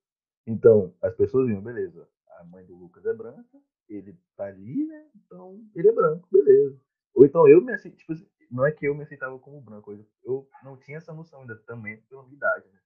Então 0.46 0.96
as 1.02 1.14
pessoas 1.16 1.48
viam, 1.48 1.62
beleza, 1.62 2.08
a 2.40 2.44
mãe 2.44 2.66
do 2.66 2.76
Lucas 2.76 3.06
é 3.06 3.14
branca, 3.14 3.62
ele 3.88 4.18
tá 4.36 4.46
ali, 4.46 4.86
né? 4.86 5.10
Então 5.16 5.62
ele 5.76 5.90
é 5.90 5.92
branco, 5.92 6.28
beleza. 6.32 6.80
Ou 7.14 7.26
então 7.26 7.48
eu 7.48 7.62
me 7.62 7.74
aceitava, 7.74 8.00
tipo, 8.00 8.14
assim, 8.14 8.28
não 8.50 8.66
é 8.66 8.72
que 8.72 8.88
eu 8.88 8.96
me 8.96 9.04
aceitava 9.04 9.38
como 9.40 9.62
branco, 9.62 9.92
eu 10.24 10.48
não 10.64 10.78
tinha 10.78 10.98
essa 10.98 11.14
noção 11.14 11.42
ainda 11.42 11.56
também 11.56 12.02
pela 12.04 12.24
minha 12.24 12.36
idade, 12.36 12.68
né? 12.70 12.80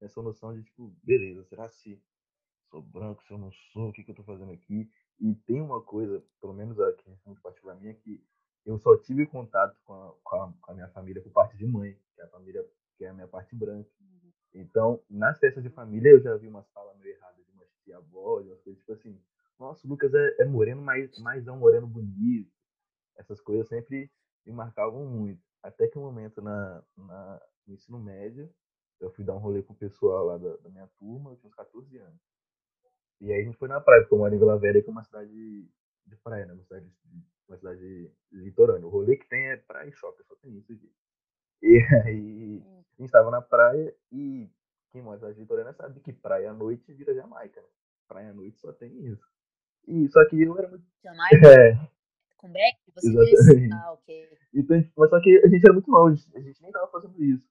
Essa 0.00 0.22
noção 0.22 0.54
de 0.54 0.62
tipo, 0.62 0.94
beleza, 1.02 1.44
será 1.44 1.68
se 1.68 2.00
sou 2.70 2.80
branco, 2.80 3.22
se 3.24 3.32
eu 3.32 3.38
não 3.38 3.50
sou, 3.72 3.88
o 3.88 3.92
que, 3.92 4.04
que 4.04 4.10
eu 4.10 4.14
tô 4.14 4.22
fazendo 4.22 4.52
aqui? 4.52 4.88
E 5.18 5.34
tem 5.34 5.60
uma 5.60 5.82
coisa, 5.82 6.24
pelo 6.40 6.54
menos 6.54 6.78
aqui 6.80 7.10
muito 7.26 7.42
particular 7.42 7.74
minha, 7.74 7.92
que 7.94 8.24
eu 8.64 8.78
só 8.78 8.96
tive 8.98 9.26
contato 9.26 9.76
com 9.84 9.92
a, 9.92 10.14
com 10.22 10.36
a, 10.36 10.52
com 10.60 10.72
a 10.72 10.74
minha 10.74 10.88
família 10.88 11.22
por 11.22 11.32
parte 11.32 11.56
de 11.56 11.66
mãe, 11.66 11.96
que 12.14 12.20
é 12.20 12.24
a 12.24 12.28
família, 12.28 12.64
que 12.96 13.04
é 13.04 13.08
a 13.08 13.14
minha 13.14 13.28
parte 13.28 13.54
branca. 13.54 13.90
Uhum. 14.00 14.32
Então, 14.54 15.02
nas 15.08 15.38
festas 15.38 15.62
de 15.62 15.70
família, 15.70 16.10
eu 16.10 16.20
já 16.20 16.36
vi 16.36 16.48
umas 16.48 16.68
falas 16.70 16.96
meio 16.98 17.14
erradas 17.14 17.44
de 17.44 17.52
uma 17.52 17.64
tia-avó, 17.84 18.40
umas 18.40 18.60
coisas 18.60 18.80
tipo 18.80 18.92
assim, 18.92 19.20
nossa, 19.58 19.86
o 19.86 19.90
Lucas 19.90 20.12
é, 20.14 20.36
é 20.40 20.44
moreno, 20.44 20.82
mas, 20.82 21.18
mas 21.18 21.46
é 21.46 21.52
um 21.52 21.58
moreno 21.58 21.86
bonito. 21.86 22.50
Essas 23.16 23.40
coisas 23.40 23.68
sempre 23.68 24.10
me 24.46 24.52
marcavam 24.52 25.04
muito. 25.04 25.42
Até 25.62 25.86
que 25.86 25.98
um 25.98 26.02
momento 26.02 26.40
na, 26.40 26.82
na, 26.96 27.42
no 27.66 27.74
ensino 27.74 27.98
médio, 27.98 28.50
eu 28.98 29.10
fui 29.10 29.24
dar 29.24 29.34
um 29.34 29.38
rolê 29.38 29.62
com 29.62 29.72
o 29.72 29.76
pessoal 29.76 30.24
lá 30.26 30.38
da, 30.38 30.56
da 30.56 30.70
minha 30.70 30.88
turma, 30.98 31.30
eu 31.30 31.36
tinha 31.36 31.48
uns 31.48 31.54
14 31.54 31.98
anos. 31.98 32.20
E 33.20 33.30
aí 33.30 33.42
a 33.42 33.44
gente 33.44 33.58
foi 33.58 33.68
na 33.68 33.80
praia, 33.80 34.00
porque 34.02 34.14
eu 34.14 34.18
moro 34.18 34.34
em 34.34 34.38
Vila 34.38 34.58
Velha, 34.58 34.82
que 34.82 34.88
é 34.88 34.92
uma 34.92 35.04
cidade 35.04 35.68
de 36.06 36.16
praia, 36.16 36.46
né? 36.46 36.54
Uma 36.54 36.62
cidade, 36.62 36.90
uma 37.50 37.58
cidade 37.58 38.10
litorânea. 38.32 38.86
O 38.86 38.90
rolê 38.90 39.16
que 39.16 39.28
tem 39.28 39.48
é 39.48 39.56
praia 39.56 39.88
e 39.88 39.92
shopping, 39.92 40.22
só 40.24 40.36
tem 40.36 40.56
isso 40.56 40.72
aqui. 40.72 40.92
E 41.62 41.78
aí 42.06 42.62
a 42.64 43.02
gente 43.02 43.06
estava 43.06 43.30
na 43.30 43.42
praia 43.42 43.94
e 44.12 44.48
quem 44.92 45.02
mora 45.02 45.16
na 45.16 45.20
cidade 45.20 45.40
litorânea 45.40 45.72
sabe 45.74 46.00
que 46.00 46.12
praia 46.12 46.50
à 46.50 46.54
noite 46.54 46.92
vira 46.92 47.14
Jamaica, 47.14 47.60
né? 47.60 47.68
Praia 48.08 48.30
à 48.30 48.34
noite 48.34 48.58
só 48.60 48.72
tem 48.72 49.06
isso. 49.06 49.28
E 49.86 50.08
só 50.08 50.24
que 50.28 50.40
eu 50.40 50.56
era 50.58 50.68
muito. 50.68 50.84
Jamaica? 51.02 51.48
É. 51.48 51.90
Com 52.36 52.50
Beck? 52.50 52.78
Você 52.94 53.08
Exatamente. 53.08 53.60
Disse? 53.60 53.72
Ah, 53.74 53.92
ok. 53.92 54.38
Então, 54.54 54.76
mas 54.96 55.10
só 55.10 55.20
que 55.20 55.42
a 55.44 55.48
gente 55.48 55.62
era 55.62 55.72
muito 55.72 55.90
longe, 55.90 56.26
a 56.34 56.40
gente 56.40 56.62
nem 56.62 56.72
tava 56.72 56.90
fazendo 56.90 57.22
isso. 57.22 57.48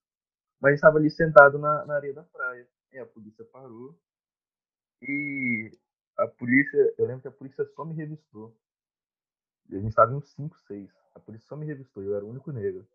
Mas 0.59 0.69
a 0.69 0.75
gente 0.75 0.81
tava 0.81 0.97
ali 0.97 1.09
sentado 1.09 1.57
na, 1.59 1.85
na 1.85 1.95
areia 1.95 2.13
da 2.13 2.23
praia. 2.23 2.67
E 2.91 2.97
a 2.97 3.05
polícia 3.05 3.45
parou. 3.45 3.95
E 5.01 5.71
a 6.17 6.27
polícia, 6.27 6.93
eu 6.97 7.05
lembro 7.05 7.21
que 7.21 7.27
a 7.27 7.31
polícia 7.31 7.63
só 7.75 7.85
me 7.85 7.93
revistou. 7.93 8.53
E 9.69 9.75
a 9.75 9.79
gente 9.79 9.95
tava 9.95 10.11
em 10.11 10.15
uns 10.15 10.29
5, 10.29 10.57
6. 10.59 10.89
A 11.13 11.19
polícia 11.19 11.47
só 11.47 11.55
me 11.55 11.65
revistou, 11.65 12.03
eu 12.03 12.15
era 12.15 12.25
o 12.25 12.29
único 12.29 12.51
negro. 12.51 12.87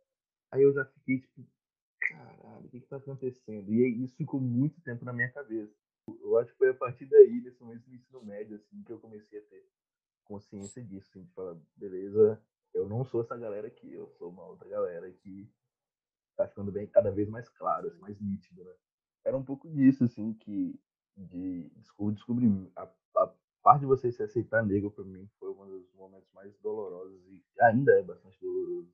Aí 0.51 0.63
eu 0.63 0.73
já 0.73 0.85
fiquei 0.85 1.21
tipo, 1.21 1.47
caralho, 2.01 2.67
o 2.67 2.69
que 2.69 2.81
que 2.81 2.87
tá 2.87 2.97
acontecendo? 2.97 3.73
E 3.73 4.05
isso 4.05 4.17
ficou 4.17 4.41
muito 4.41 4.81
tempo 4.81 5.05
na 5.05 5.13
minha 5.13 5.31
cabeça. 5.31 5.73
Eu 6.07 6.39
acho 6.39 6.53
que 6.53 6.59
foi 6.59 6.71
a 6.71 6.75
partir 6.75 7.07
daí, 7.07 7.41
nesse 7.41 7.63
momento 7.63 7.85
do 7.85 7.95
ensino 7.95 8.23
médio, 8.23 8.57
assim, 8.57 8.83
que 8.83 8.93
eu 8.93 8.99
comecei 8.99 9.39
a 9.39 9.43
ter 9.43 9.67
consciência 10.25 10.83
disso, 10.83 11.09
assim, 11.11 11.23
de 11.23 11.33
falar, 11.33 11.57
beleza, 11.77 12.43
eu 12.75 12.89
não 12.89 13.05
sou 13.05 13.23
essa 13.23 13.37
galera 13.37 13.69
aqui, 13.69 13.93
eu 13.93 14.09
sou 14.19 14.31
uma 14.31 14.45
outra 14.45 14.69
galera 14.69 15.11
que 15.11 15.49
tá 16.37 16.47
ficando 16.49 16.73
bem 16.73 16.87
cada 16.87 17.11
vez 17.11 17.29
mais 17.29 17.49
claro, 17.49 17.89
assim, 17.89 18.01
mais 18.01 18.21
nítido, 18.21 18.65
né? 18.65 18.73
Era 19.25 19.37
um 19.37 19.45
pouco 19.45 19.69
disso, 19.71 20.05
assim, 20.05 20.35
que 20.35 20.79
de 21.17 21.71
descobrir 22.13 22.71
a, 22.77 22.83
a 23.17 23.35
parte 23.65 23.81
de 23.81 23.87
você 23.87 24.13
se 24.13 24.23
aceitar 24.23 24.63
negro 24.63 24.91
para 24.91 25.03
mim 25.05 25.27
foi 25.41 25.51
um 25.51 25.67
dos 25.67 25.91
momentos 25.95 26.31
mais 26.35 26.55
dolorosos 26.59 27.19
e 27.27 27.43
ainda 27.63 27.99
é 27.99 28.03
bastante 28.03 28.39
doloroso? 28.39 28.93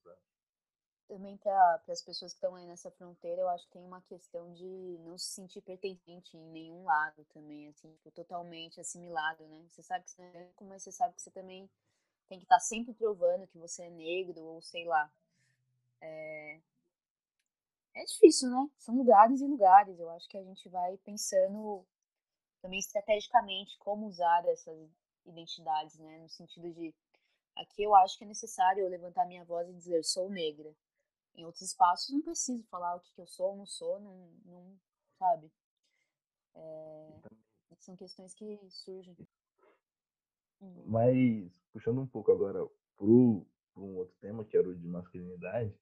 Também 1.09 1.37
para 1.39 1.83
as 1.89 2.01
pessoas 2.01 2.33
que 2.33 2.37
estão 2.37 2.55
aí 2.55 2.65
nessa 2.65 2.89
fronteira, 2.93 3.43
eu 3.43 3.49
acho 3.49 3.67
que 3.67 3.73
tem 3.73 3.83
uma 3.83 4.01
questão 4.03 4.53
de 4.53 4.97
não 5.01 5.19
se 5.19 5.33
sentir 5.33 5.61
pertencente 5.61 6.37
em 6.37 6.51
nenhum 6.53 6.85
lado 6.85 7.25
também, 7.35 7.67
assim, 7.67 7.91
tipo, 7.95 8.13
totalmente 8.13 8.81
assimilado, 8.81 9.45
né? 9.49 9.67
Você 9.69 9.83
sabe 9.83 10.05
que 10.05 10.13
você 10.13 10.23
é 10.23 10.31
branco, 10.31 10.65
mas 10.65 10.85
você 10.85 10.93
sabe 10.93 11.17
que 11.17 11.21
você 11.21 11.33
também 11.33 11.69
tem 12.29 12.39
que 12.39 12.45
estar 12.45 12.57
tá 12.57 12.61
sempre 12.61 12.95
provando 12.95 13.49
que 13.49 13.59
você 13.59 13.83
é 13.83 13.91
negro 13.91 14.41
ou 14.41 14.63
sei 14.63 14.85
lá. 14.85 15.13
É, 16.01 16.61
é 17.97 18.05
difícil, 18.05 18.49
né? 18.49 18.71
São 18.79 18.97
lugares 18.97 19.41
e 19.41 19.47
lugares. 19.49 19.99
Eu 19.99 20.11
acho 20.11 20.29
que 20.29 20.39
a 20.39 20.45
gente 20.45 20.69
vai 20.69 20.97
pensando 20.99 21.85
também 22.61 22.79
estrategicamente 22.79 23.79
como 23.79 24.07
usar 24.07 24.45
essas 24.47 24.91
identidades, 25.27 25.99
né? 25.99 26.19
No 26.19 26.29
sentido 26.29 26.73
de 26.73 26.95
aqui 27.57 27.83
eu 27.83 27.95
acho 27.97 28.17
que 28.19 28.25
é 28.25 28.27
necessário 28.27 28.83
eu 28.83 28.89
levantar 28.89 29.27
minha 29.27 29.45
voz 29.45 29.69
e 29.69 29.75
dizer 29.75 30.05
sou 30.05 30.31
negra. 30.31 30.75
Em 31.35 31.45
outros 31.45 31.63
espaços 31.63 32.11
não 32.11 32.23
preciso 32.23 32.65
falar 32.65 32.97
o 32.97 33.01
que, 33.01 33.13
que 33.15 33.21
eu 33.21 33.27
sou 33.27 33.51
ou 33.51 33.57
não 33.57 33.67
sou, 33.67 34.01
não, 34.01 34.31
não 34.45 34.81
sabe? 35.19 35.51
É, 36.55 37.21
são 37.79 37.97
questões 37.97 38.35
que 38.35 38.59
surgem. 38.69 39.17
Uhum. 40.61 40.85
Mas 40.87 41.51
puxando 41.73 42.01
um 42.01 42.07
pouco 42.07 42.33
agora 42.33 42.67
para 42.97 43.07
um 43.07 43.97
outro 43.97 44.15
tema 44.21 44.45
que 44.45 44.57
era 44.57 44.69
o 44.69 44.77
de 44.77 44.87
masculinidade, 44.87 45.75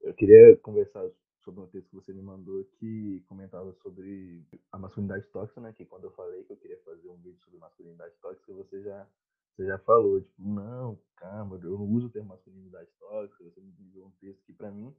eu 0.00 0.14
queria 0.14 0.56
conversar 0.58 1.06
sobre 1.44 1.60
um 1.60 1.66
texto 1.66 1.88
que 1.88 1.94
você 1.94 2.12
me 2.12 2.22
mandou 2.22 2.64
que 2.78 3.22
comentava 3.28 3.72
sobre 3.74 4.44
a 4.72 4.78
masculinidade 4.78 5.26
tóxica, 5.28 5.60
né? 5.60 5.72
Que 5.72 5.84
quando 5.84 6.04
eu 6.04 6.10
falei 6.12 6.42
que 6.44 6.52
eu 6.52 6.56
queria 6.56 6.78
fazer 6.78 7.08
um 7.08 7.16
vídeo 7.16 7.38
sobre 7.40 7.58
masculinidade 7.58 8.14
tóxica, 8.20 8.52
você 8.52 8.82
já, 8.82 9.06
você 9.54 9.66
já 9.66 9.78
falou, 9.78 10.20
tipo, 10.20 10.42
não, 10.42 10.98
calma, 11.16 11.56
eu 11.62 11.78
não 11.78 11.86
uso 11.86 12.06
o 12.06 12.10
termo 12.10 12.28
masculinidade 12.28 12.90
tóxica, 12.98 13.44
você 13.44 13.60
me 13.60 13.70
enviou 13.70 14.06
um 14.06 14.12
texto 14.12 14.42
que 14.44 14.52
para 14.52 14.70
mim 14.70 14.94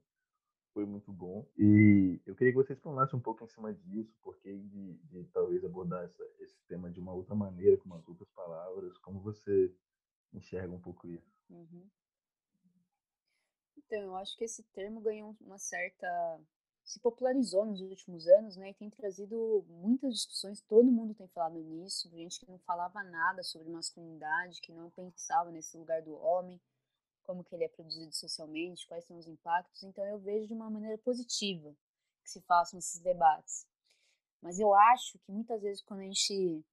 foi 0.72 0.84
muito 0.84 1.12
bom. 1.12 1.46
E 1.58 2.20
eu 2.26 2.34
queria 2.34 2.52
que 2.52 2.58
você 2.58 2.74
explanasse 2.74 3.16
um 3.16 3.20
pouco 3.20 3.42
em 3.42 3.48
cima 3.48 3.72
disso, 3.72 4.14
porque 4.22 4.56
de, 4.58 4.94
de 5.04 5.24
talvez 5.32 5.64
abordar 5.64 6.04
essa, 6.04 6.22
esse 6.40 6.58
tema 6.68 6.90
de 6.90 7.00
uma 7.00 7.12
outra 7.12 7.34
maneira, 7.34 7.76
com 7.78 7.86
umas 7.86 8.06
outras 8.06 8.28
palavras, 8.30 8.96
como 8.98 9.20
você 9.20 9.74
enxerga 10.34 10.74
um 10.74 10.80
pouco 10.80 11.08
isso. 11.08 11.32
Uhum. 11.48 11.88
Então, 13.76 13.98
eu 14.02 14.16
acho 14.16 14.36
que 14.36 14.44
esse 14.44 14.62
termo 14.74 15.00
ganhou 15.00 15.36
uma 15.40 15.58
certa. 15.58 16.40
se 16.84 17.00
popularizou 17.00 17.64
nos 17.64 17.80
últimos 17.80 18.26
anos, 18.28 18.56
né? 18.56 18.70
E 18.70 18.74
tem 18.74 18.90
trazido 18.90 19.64
muitas 19.68 20.14
discussões, 20.14 20.60
todo 20.62 20.90
mundo 20.90 21.14
tem 21.14 21.28
falado 21.28 21.58
nisso, 21.58 22.08
gente 22.10 22.40
que 22.40 22.50
não 22.50 22.58
falava 22.60 23.02
nada 23.04 23.42
sobre 23.42 23.68
masculinidade, 23.70 24.60
que 24.60 24.72
não 24.72 24.90
pensava 24.90 25.50
nesse 25.50 25.76
lugar 25.76 26.02
do 26.02 26.14
homem, 26.16 26.60
como 27.24 27.44
que 27.44 27.54
ele 27.54 27.64
é 27.64 27.68
produzido 27.68 28.14
socialmente, 28.14 28.86
quais 28.86 29.04
são 29.04 29.18
os 29.18 29.26
impactos. 29.26 29.82
Então, 29.82 30.04
eu 30.06 30.18
vejo 30.18 30.46
de 30.46 30.54
uma 30.54 30.70
maneira 30.70 30.98
positiva 30.98 31.76
que 32.22 32.30
se 32.30 32.40
façam 32.42 32.78
esses 32.78 33.00
debates. 33.00 33.66
Mas 34.42 34.58
eu 34.60 34.74
acho 34.74 35.18
que 35.20 35.32
muitas 35.32 35.62
vezes 35.62 35.82
quando 35.82 36.00
a 36.00 36.04
gente 36.04 36.64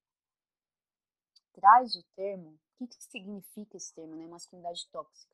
traz 1.53 1.95
o 1.95 2.03
termo, 2.15 2.60
o 2.79 2.88
que, 2.88 2.98
que 2.98 3.03
significa 3.03 3.77
esse 3.77 3.93
termo, 3.93 4.15
né? 4.15 4.27
Masculinidade 4.27 4.88
tóxica 4.89 5.33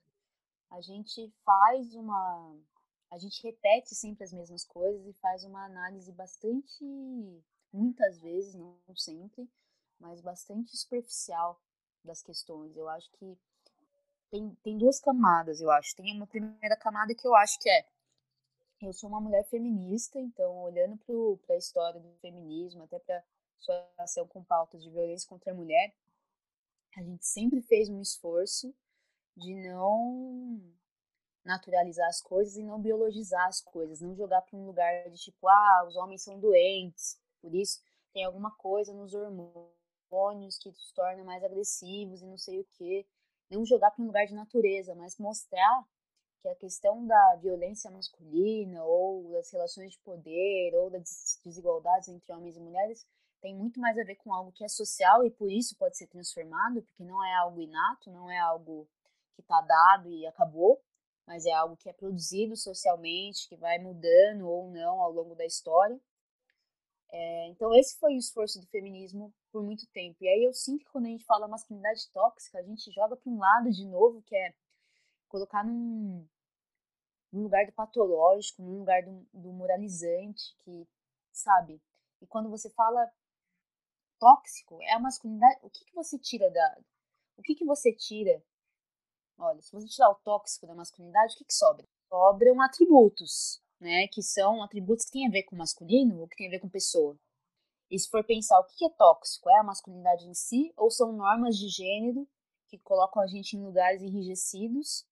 a 0.72 0.82
gente 0.82 1.32
faz 1.44 1.94
uma. 1.96 2.56
A 3.12 3.18
gente 3.18 3.42
repete 3.42 3.96
sempre 3.96 4.24
as 4.24 4.32
mesmas 4.32 4.64
coisas 4.64 5.06
e 5.08 5.14
faz 5.14 5.44
uma 5.44 5.66
análise 5.66 6.12
bastante, 6.12 6.86
muitas 7.74 8.20
vezes, 8.20 8.54
não 8.54 8.78
sempre, 8.96 9.50
mas 10.00 10.22
bastante 10.22 10.78
superficial 10.78 11.60
das 12.04 12.22
questões. 12.22 12.78
Eu 12.78 12.88
acho 12.88 13.12
que 13.14 13.38
tem, 14.30 14.56
tem 14.64 14.78
duas 14.78 15.00
camadas, 15.00 15.60
eu 15.60 15.72
acho. 15.72 15.96
Tem 15.96 16.16
uma 16.16 16.28
primeira 16.28 16.78
camada 16.78 17.16
que 17.16 17.28
eu 17.28 17.36
acho 17.36 17.60
que 17.60 17.70
é 17.70 17.86
eu 18.82 18.94
sou 18.94 19.10
uma 19.10 19.20
mulher 19.20 19.44
feminista, 19.50 20.20
então 20.22 20.64
olhando 20.64 20.98
para 21.46 21.56
a 21.56 21.58
história 21.58 22.00
do 22.00 22.14
feminismo, 22.22 22.84
até 22.84 22.98
para 23.00 23.22
sua 23.58 23.90
ação 23.98 24.26
com 24.26 24.42
pautas 24.42 24.82
de 24.82 24.90
violência 24.90 25.28
contra 25.28 25.52
a 25.52 25.56
mulher, 25.56 25.94
a 26.96 27.02
gente 27.02 27.26
sempre 27.26 27.62
fez 27.62 27.90
um 27.90 28.02
esforço 28.02 28.74
de 29.40 29.56
não 29.56 30.62
naturalizar 31.44 32.08
as 32.08 32.22
coisas 32.22 32.58
e 32.58 32.64
não 32.64 32.80
biologizar 32.80 33.48
as 33.48 33.62
coisas, 33.62 34.02
não 34.02 34.16
jogar 34.16 34.42
para 34.42 34.58
um 34.58 34.66
lugar 34.66 35.10
de 35.10 35.18
tipo, 35.18 35.48
ah, 35.48 35.86
os 35.88 35.96
homens 35.96 36.22
são 36.22 36.40
doentes, 36.40 37.20
por 37.42 37.56
isso 37.56 37.82
tem 38.14 38.24
alguma 38.24 38.52
coisa 38.52 38.94
nos 38.94 39.14
hormônios 39.14 40.58
que 40.58 40.70
os 40.70 40.92
tornam 40.92 41.26
mais 41.26 41.44
agressivos 41.44 42.22
e 42.22 42.26
não 42.26 42.38
sei 42.38 42.60
o 42.60 42.66
que. 42.78 43.08
Não 43.50 43.66
jogar 43.66 43.92
para 43.92 44.04
um 44.04 44.08
lugar 44.08 44.28
de 44.28 44.34
natureza, 44.34 44.94
mas 44.94 45.18
mostrar 45.18 45.84
que 46.40 46.48
a 46.48 46.56
questão 46.56 47.06
da 47.06 47.36
violência 47.42 47.90
masculina 47.90 48.84
ou 48.84 49.32
das 49.32 49.52
relações 49.52 49.94
de 49.94 50.00
poder 50.00 50.76
ou 50.76 50.90
das 50.90 51.40
desigualdades 51.44 52.10
entre 52.10 52.32
homens 52.32 52.56
e 52.58 52.60
mulheres 52.60 53.08
tem 53.42 53.56
muito 53.56 53.80
mais 53.80 53.98
a 53.98 54.04
ver 54.04 54.16
com 54.16 54.34
algo 54.34 54.52
que 54.52 54.64
é 54.64 54.68
social 54.68 55.26
e 55.26 55.32
por 55.32 55.50
isso 55.52 55.76
pode 55.78 55.98
ser 55.98 56.08
transformado, 56.08 56.82
porque 56.84 57.04
não 57.04 57.24
é 57.24 57.36
algo 57.38 57.62
inato, 57.62 58.12
não 58.12 58.30
é 58.30 58.38
algo 58.38 58.88
que 59.40 59.44
está 59.44 59.62
dado 59.62 60.12
e 60.12 60.28
acabou, 60.28 60.82
mas 61.26 61.46
é 61.46 61.52
algo 61.52 61.78
que 61.78 61.90
é 61.90 61.94
produzido 61.94 62.56
socialmente, 62.56 63.48
que 63.48 63.56
vai 63.56 63.80
mudando 63.80 64.48
ou 64.48 64.70
não 64.70 65.02
ao 65.02 65.12
longo 65.12 65.34
da 65.36 65.46
história. 65.46 66.00
É, 67.12 67.48
então, 67.48 67.74
esse 67.74 67.98
foi 67.98 68.14
o 68.14 68.18
esforço 68.18 68.60
do 68.60 68.68
feminismo 68.68 69.34
por 69.52 69.64
muito 69.64 69.88
tempo. 69.88 70.18
E 70.22 70.28
aí 70.28 70.44
eu 70.44 70.54
sinto 70.54 70.84
que 70.84 70.92
quando 70.92 71.06
a 71.06 71.10
gente 71.10 71.26
fala 71.26 71.48
masculinidade 71.48 72.10
tóxica, 72.12 72.60
a 72.60 72.64
gente 72.64 72.92
joga 72.92 73.16
para 73.16 73.32
um 73.32 73.40
lado 73.40 73.72
de 73.72 73.86
novo, 73.86 74.22
que 74.22 74.36
é 74.36 74.54
colocar 75.28 75.64
num, 75.64 76.28
num 77.32 77.44
lugar 77.44 77.66
do 77.66 77.72
patológico, 77.72 78.62
num 78.62 78.80
lugar 78.80 79.04
do, 79.04 79.26
do 79.34 79.54
moralizante, 79.54 80.56
que, 80.60 80.88
sabe? 81.32 81.82
E 82.22 82.28
quando 82.28 82.50
você 82.50 82.70
fala 82.72 83.10
tóxico, 84.20 84.82
é 84.82 84.94
a 84.94 85.00
masculinidade. 85.00 85.60
O 85.64 85.70
que, 85.70 85.86
que 85.86 85.96
você 85.96 86.20
tira 86.20 86.52
da. 86.52 86.78
O 87.38 87.42
que, 87.42 87.56
que 87.56 87.66
você 87.66 87.94
tira? 87.94 88.44
Olha, 89.40 89.62
se 89.62 89.72
você 89.72 89.88
tirar 89.88 90.10
o 90.10 90.16
tóxico 90.16 90.68
da 90.68 90.76
masculinidade, 90.76 91.34
o 91.34 91.38
que, 91.38 91.46
que 91.46 91.54
sobra? 91.54 91.88
Sobram 92.10 92.62
atributos, 92.62 93.62
né? 93.80 94.06
Que 94.10 94.22
são 94.22 94.62
atributos 94.62 95.06
que 95.06 95.14
têm 95.14 95.28
a 95.28 95.32
ver 95.32 95.44
com 95.44 95.56
masculino 95.56 96.20
ou 96.20 96.28
que 96.28 96.36
têm 96.36 96.48
a 96.48 96.52
ver 96.52 96.60
com 96.60 96.68
pessoa. 96.68 97.18
E 97.90 97.98
se 97.98 98.10
for 98.10 98.24
pensar 98.24 98.60
o 98.60 98.66
que 98.66 98.86
é 98.86 98.90
tóxico, 98.90 99.50
é 99.50 99.58
a 99.58 99.64
masculinidade 99.64 100.28
em 100.28 100.34
si 100.34 100.74
ou 100.76 100.92
são 100.92 101.14
normas 101.14 101.58
de 101.58 101.70
gênero 101.70 102.28
que 102.68 102.78
colocam 102.80 103.22
a 103.22 103.28
gente 103.28 103.56
em 103.56 103.64
lugares 103.64 104.02
enrijecidos 104.02 105.08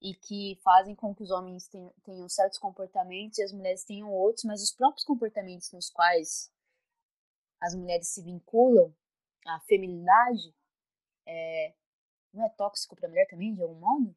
e 0.00 0.14
que 0.14 0.58
fazem 0.62 0.94
com 0.94 1.14
que 1.14 1.22
os 1.22 1.30
homens 1.30 1.68
tenham 1.68 2.28
certos 2.28 2.58
comportamentos 2.58 3.38
e 3.38 3.42
as 3.42 3.52
mulheres 3.52 3.84
tenham 3.84 4.10
outros, 4.10 4.44
mas 4.44 4.62
os 4.62 4.72
próprios 4.72 5.04
comportamentos 5.04 5.72
nos 5.72 5.90
quais 5.90 6.50
as 7.60 7.74
mulheres 7.74 8.08
se 8.08 8.22
vinculam 8.22 8.94
à 9.46 9.60
feminilidade 9.60 10.54
é, 11.26 11.74
não 12.34 12.44
é 12.44 12.48
tóxico 12.50 12.96
para 12.96 13.06
a 13.06 13.08
mulher 13.08 13.26
também, 13.28 13.54
de 13.54 13.62
algum 13.62 13.78
modo? 13.78 14.14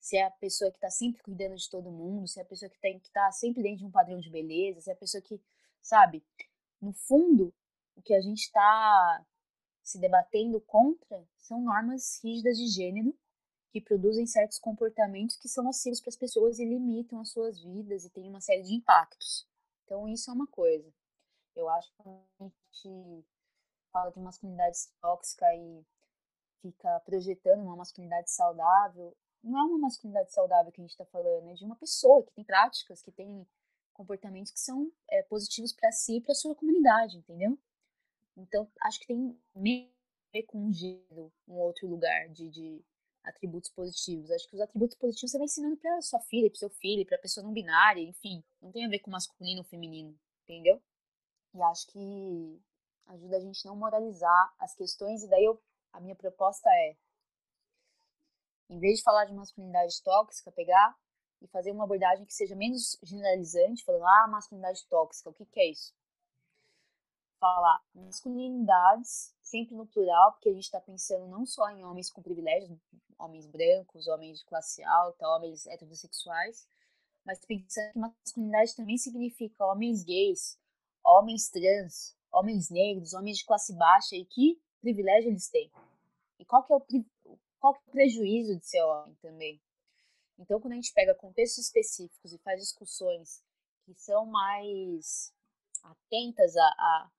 Se 0.00 0.16
é 0.16 0.24
a 0.24 0.30
pessoa 0.30 0.70
que 0.70 0.78
está 0.78 0.90
sempre 0.90 1.22
cuidando 1.22 1.54
de 1.54 1.70
todo 1.70 1.90
mundo, 1.90 2.26
se 2.26 2.40
é 2.40 2.42
a 2.42 2.46
pessoa 2.46 2.68
que 2.68 2.78
tem 2.80 2.98
que 2.98 3.10
tá 3.10 3.30
sempre 3.30 3.62
dentro 3.62 3.78
de 3.78 3.86
um 3.86 3.90
padrão 3.90 4.18
de 4.18 4.30
beleza, 4.30 4.80
se 4.80 4.90
é 4.90 4.92
a 4.92 4.96
pessoa 4.96 5.22
que, 5.22 5.40
sabe, 5.80 6.24
no 6.80 6.92
fundo, 6.92 7.54
o 7.96 8.02
que 8.02 8.14
a 8.14 8.20
gente 8.20 8.40
está 8.40 9.24
se 9.82 9.98
debatendo 9.98 10.60
contra 10.60 11.24
são 11.38 11.60
normas 11.60 12.20
rígidas 12.22 12.56
de 12.56 12.66
gênero 12.66 13.16
que 13.70 13.80
produzem 13.80 14.26
certos 14.26 14.58
comportamentos 14.58 15.36
que 15.36 15.48
são 15.48 15.64
nocivos 15.64 16.00
para 16.00 16.10
as 16.10 16.16
pessoas 16.16 16.58
e 16.58 16.64
limitam 16.64 17.20
as 17.20 17.30
suas 17.30 17.60
vidas 17.62 18.04
e 18.04 18.10
têm 18.10 18.28
uma 18.28 18.40
série 18.40 18.62
de 18.62 18.74
impactos. 18.74 19.48
Então, 19.84 20.08
isso 20.08 20.30
é 20.30 20.34
uma 20.34 20.46
coisa. 20.46 20.92
Eu 21.56 21.68
acho 21.68 21.90
que 21.94 22.02
a 22.02 22.44
gente 22.44 23.24
fala 23.90 24.10
de 24.10 24.20
masculinidade 24.20 24.78
tóxica 25.00 25.46
e 25.54 25.84
fica 26.62 27.00
projetando 27.00 27.60
uma 27.60 27.76
masculinidade 27.76 28.30
saudável, 28.30 29.14
não 29.42 29.58
é 29.58 29.62
uma 29.64 29.78
masculinidade 29.78 30.32
saudável 30.32 30.70
que 30.70 30.80
a 30.80 30.84
gente 30.84 30.92
está 30.92 31.04
falando, 31.04 31.50
é 31.50 31.54
de 31.54 31.64
uma 31.64 31.76
pessoa 31.76 32.22
que 32.22 32.32
tem 32.32 32.44
práticas, 32.44 33.02
que 33.02 33.10
tem 33.10 33.46
comportamentos 33.92 34.52
que 34.52 34.60
são 34.60 34.90
é, 35.10 35.22
positivos 35.24 35.72
para 35.72 35.90
si 35.92 36.16
e 36.16 36.20
para 36.20 36.34
sua 36.34 36.54
comunidade, 36.54 37.18
entendeu? 37.18 37.58
Então, 38.36 38.70
acho 38.80 39.00
que 39.00 39.06
tem 39.06 39.38
meio 39.54 39.90
a 40.34 41.52
um 41.52 41.56
outro 41.58 41.86
lugar 41.86 42.28
de, 42.30 42.48
de 42.48 42.82
atributos 43.22 43.70
positivos. 43.70 44.30
Acho 44.30 44.48
que 44.48 44.54
os 44.54 44.60
atributos 44.60 44.96
positivos 44.96 45.30
você 45.30 45.38
vai 45.38 45.44
ensinando 45.44 45.76
para 45.76 46.00
sua 46.00 46.20
filha, 46.20 46.48
para 46.48 46.58
seu 46.58 46.70
filho, 46.70 47.04
para 47.04 47.18
pessoa 47.18 47.44
não 47.44 47.52
binária, 47.52 48.00
enfim, 48.00 48.42
não 48.60 48.72
tem 48.72 48.86
a 48.86 48.88
ver 48.88 49.00
com 49.00 49.10
masculino 49.10 49.58
ou 49.58 49.64
feminino, 49.64 50.18
entendeu? 50.44 50.80
E 51.54 51.62
acho 51.62 51.86
que 51.88 52.60
ajuda 53.08 53.36
a 53.36 53.40
gente 53.40 53.64
não 53.66 53.76
moralizar 53.76 54.54
as 54.58 54.74
questões 54.74 55.22
e 55.22 55.28
daí 55.28 55.44
eu, 55.44 55.60
a 55.92 56.00
minha 56.00 56.16
proposta 56.16 56.68
é 56.70 56.96
em 58.72 58.78
vez 58.78 58.98
de 58.98 59.04
falar 59.04 59.26
de 59.26 59.34
masculinidade 59.34 60.02
tóxica, 60.02 60.50
pegar 60.50 60.96
e 61.42 61.48
fazer 61.48 61.72
uma 61.72 61.84
abordagem 61.84 62.24
que 62.24 62.32
seja 62.32 62.54
menos 62.54 62.96
generalizante, 63.02 63.84
falando, 63.84 64.06
ah, 64.06 64.28
masculinidade 64.28 64.86
tóxica, 64.88 65.28
o 65.28 65.34
que, 65.34 65.44
que 65.44 65.60
é 65.60 65.70
isso? 65.70 65.92
Falar 67.38 67.82
masculinidades, 67.94 69.34
sempre 69.42 69.74
no 69.74 69.86
plural, 69.86 70.32
porque 70.32 70.48
a 70.48 70.52
gente 70.52 70.64
está 70.64 70.80
pensando 70.80 71.26
não 71.26 71.44
só 71.44 71.68
em 71.70 71.84
homens 71.84 72.10
com 72.10 72.22
privilégios, 72.22 72.78
homens 73.18 73.46
brancos, 73.46 74.06
homens 74.06 74.38
de 74.38 74.44
classe 74.46 74.82
alta, 74.84 75.28
homens 75.28 75.66
heterossexuais, 75.66 76.66
mas 77.24 77.44
pensando 77.44 77.92
que 77.92 77.98
masculinidade 77.98 78.76
também 78.76 78.96
significa 78.96 79.66
homens 79.66 80.02
gays, 80.02 80.58
homens 81.04 81.50
trans, 81.50 82.16
homens 82.30 82.70
negros, 82.70 83.12
homens 83.12 83.38
de 83.38 83.44
classe 83.44 83.76
baixa 83.76 84.16
e 84.16 84.24
que 84.24 84.60
privilégio 84.82 85.30
eles 85.30 85.48
têm. 85.48 85.70
E 86.38 86.44
qual 86.44 86.64
que 86.64 86.72
é 86.72 86.76
o, 86.76 86.80
qual 87.58 87.74
que 87.74 87.80
é 87.80 87.88
o 87.88 87.92
prejuízo 87.92 88.58
de 88.58 88.66
ser 88.66 88.82
homem 88.82 89.16
também? 89.22 89.60
Então, 90.38 90.60
quando 90.60 90.72
a 90.72 90.76
gente 90.76 90.92
pega 90.92 91.14
contextos 91.14 91.66
específicos 91.66 92.32
e 92.32 92.38
faz 92.38 92.60
discussões 92.60 93.42
que 93.84 93.94
são 93.94 94.26
mais 94.26 95.32
atentas 95.82 96.56
a, 96.56 96.64
a, 96.64 97.10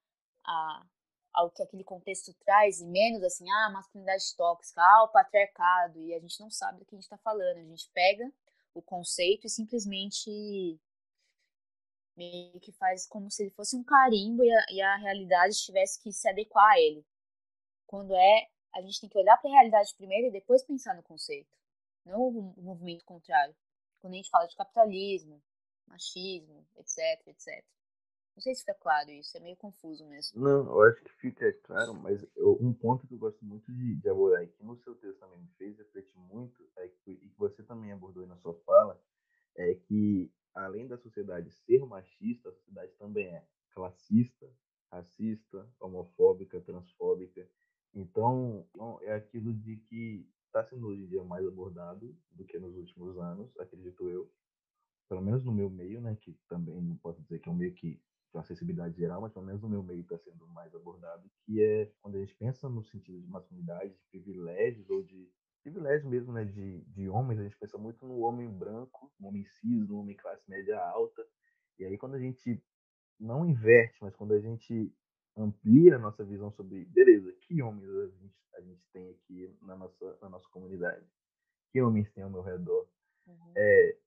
a, 0.46 0.86
ao 1.34 1.52
que 1.52 1.64
aquele 1.64 1.84
contexto 1.84 2.34
traz 2.46 2.82
e 2.82 2.86
menos 2.86 3.24
assim, 3.24 3.50
ah, 3.50 3.70
masculinidade 3.70 4.36
tóxica, 4.36 4.82
ah, 4.82 5.04
o 5.04 5.10
patriarcado, 5.10 6.00
e 6.00 6.14
a 6.14 6.20
gente 6.20 6.40
não 6.40 6.50
sabe 6.50 6.80
do 6.80 6.86
que 6.86 6.96
a 6.96 6.98
gente 6.98 7.06
está 7.06 7.18
falando. 7.18 7.58
A 7.58 7.64
gente 7.64 7.90
pega 7.94 8.32
o 8.74 8.82
conceito 8.82 9.48
e 9.48 9.50
simplesmente 9.50 10.80
meio 12.16 12.60
que 12.60 12.72
faz 12.74 13.08
como 13.08 13.32
se 13.32 13.44
ele 13.44 13.52
fosse 13.52 13.76
um 13.76 13.84
carimbo 13.84 14.44
e 14.44 14.52
a, 14.52 14.66
e 14.70 14.82
a 14.82 14.96
realidade 14.98 15.56
tivesse 15.56 16.02
que 16.02 16.12
se 16.12 16.28
adequar 16.28 16.72
a 16.72 16.80
ele. 16.80 17.06
Quando 17.94 18.16
é, 18.16 18.48
a 18.74 18.82
gente 18.82 19.02
tem 19.02 19.08
que 19.08 19.20
olhar 19.20 19.38
para 19.38 19.52
a 19.52 19.54
realidade 19.54 19.94
primeiro 19.96 20.26
e 20.26 20.32
depois 20.32 20.64
pensar 20.64 20.96
no 20.96 21.04
conceito, 21.04 21.56
não 22.04 22.28
o, 22.28 22.56
movimento 22.58 23.06
contrário. 23.06 23.56
Quando 24.00 24.14
a 24.14 24.16
gente 24.16 24.32
fala 24.32 24.48
de 24.48 24.56
capitalismo, 24.56 25.40
machismo, 25.86 26.66
etc, 26.76 26.98
etc. 27.28 27.64
Não 28.36 28.42
sei 28.42 28.56
se 28.56 28.62
fica 28.62 28.74
claro 28.74 29.12
isso, 29.12 29.38
é 29.38 29.40
meio 29.42 29.56
confuso 29.58 30.04
mesmo. 30.08 30.42
Não, 30.42 30.66
eu 30.66 30.82
acho 30.90 31.04
que 31.04 31.12
fica 31.22 31.54
claro, 31.62 31.94
mas 31.94 32.26
eu, 32.36 32.58
um 32.60 32.74
ponto 32.74 33.06
que 33.06 33.14
eu 33.14 33.20
gosto 33.20 33.46
muito 33.46 33.72
de, 33.72 33.94
de 33.98 34.10
abordar 34.10 34.42
e 34.42 34.48
que 34.48 34.64
no 34.64 34.76
seu 34.78 34.96
texto 34.96 35.20
também 35.20 35.38
me 35.38 35.50
fez 35.50 35.78
refletir 35.78 36.18
muito, 36.18 36.68
é 36.78 36.88
que, 36.88 37.12
e 37.12 37.30
que 37.30 37.38
você 37.38 37.62
também 37.62 37.92
abordou 37.92 38.26
na 38.26 38.38
sua 38.38 38.56
fala, 38.66 39.00
é 39.56 39.76
que 39.76 40.34
além 40.56 40.88
da 40.88 40.98
sociedade 40.98 41.52
ser 41.52 41.86
machista, 41.86 42.50
a 42.50 42.54
sociedade 42.54 42.92
também 42.94 43.28
é 43.28 43.46
classista, 43.70 44.52
racista, 44.94 45.68
homofóbica, 45.80 46.60
transfóbica. 46.62 47.48
Então, 47.94 48.66
é 49.02 49.14
aquilo 49.14 49.54
de 49.54 49.78
que 49.78 50.28
está 50.48 50.64
sendo 50.64 50.88
hoje 50.88 51.04
em 51.04 51.08
dia 51.08 51.24
mais 51.24 51.46
abordado 51.46 52.16
do 52.32 52.46
que 52.46 52.58
nos 52.60 52.76
últimos 52.76 53.18
anos, 53.18 53.58
acredito 53.60 54.10
eu. 54.10 54.32
Pelo 55.10 55.22
menos 55.22 55.44
no 55.44 55.52
meu 55.52 55.70
meio, 55.70 56.02
né, 56.02 56.16
que 56.20 56.34
também 56.48 56.82
não 56.82 56.96
posso 56.98 57.22
dizer 57.22 57.40
que 57.40 57.50
é 57.50 57.52
um 57.52 57.56
meio 57.56 57.74
que 57.74 58.02
tem 58.32 58.42
acessibilidade 58.42 58.98
geral, 58.98 59.22
mas 59.22 59.32
pelo 59.32 59.46
menos 59.46 59.62
no 59.62 59.70
meu 59.70 59.84
meio 59.84 60.02
está 60.02 60.18
sendo 60.18 60.48
mais 60.48 60.74
abordado, 60.74 61.30
que 61.46 61.62
é 61.62 61.92
quando 62.02 62.16
a 62.16 62.20
gente 62.20 62.36
pensa 62.36 62.68
no 62.68 62.84
sentido 62.84 63.22
de 63.22 63.28
masculinidade, 63.28 63.94
de 63.94 64.06
privilégios 64.10 64.90
ou 64.90 65.04
de 65.04 65.30
privilégio 65.62 66.10
mesmo, 66.10 66.34
né, 66.34 66.44
de, 66.44 66.82
de 66.86 67.08
homens, 67.08 67.40
a 67.40 67.44
gente 67.44 67.58
pensa 67.58 67.78
muito 67.78 68.06
no 68.06 68.20
homem 68.20 68.50
branco, 68.50 69.12
no 69.20 69.28
homem 69.28 69.46
cis, 69.46 69.88
no 69.88 70.00
homem 70.00 70.16
classe 70.16 70.44
média 70.50 70.80
alta. 70.80 71.24
E 71.80 71.86
aí 71.86 71.98
quando 71.98 72.16
a 72.16 72.20
gente 72.20 72.62
não 73.20 73.46
inverte, 73.46 73.98
mas 74.02 74.16
quando 74.16 74.34
a 74.34 74.40
gente 74.40 74.92
amplia 75.36 75.96
a 75.96 76.00
nossa 76.00 76.24
visão 76.24 76.52
sobre, 76.52 76.86
beleza, 76.86 77.32
que 77.42 77.62
homens 77.62 77.90
a 77.90 78.08
gente, 78.08 78.36
a 78.56 78.62
gente 78.62 78.84
tem 78.92 79.10
aqui 79.10 79.56
na 79.62 79.76
nossa, 79.76 80.18
na 80.22 80.30
nossa 80.30 80.48
comunidade? 80.50 81.06
Que 81.72 81.82
homens 81.82 82.12
tem 82.12 82.24
ao 82.24 82.30
meu 82.30 82.42
redor? 82.42 82.88
Uhum. 83.26 83.54
É, 83.56 83.98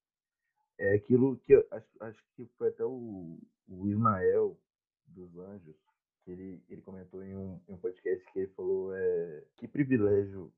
é 0.79 0.95
aquilo 0.95 1.37
que 1.39 1.55
eu, 1.55 1.67
acho, 1.71 1.89
acho 2.01 2.25
que 2.35 2.47
foi 2.57 2.69
até 2.69 2.85
o, 2.85 3.39
o 3.69 3.89
Ismael 3.89 4.59
dos 5.07 5.37
Anjos, 5.39 5.77
que 6.23 6.31
ele, 6.31 6.63
ele 6.69 6.83
comentou 6.83 7.23
em 7.23 7.35
um, 7.35 7.61
em 7.69 7.75
um 7.75 7.79
podcast 7.79 8.25
que 8.33 8.41
ele 8.41 8.53
falou 8.53 8.95
é, 8.95 9.45
que 9.57 9.67
privilégio 9.67 10.53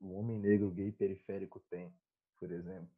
o 0.00 0.12
homem 0.14 0.38
negro 0.38 0.70
gay 0.70 0.90
periférico 0.92 1.60
tem, 1.70 1.92
por 2.38 2.50
exemplo. 2.50 2.90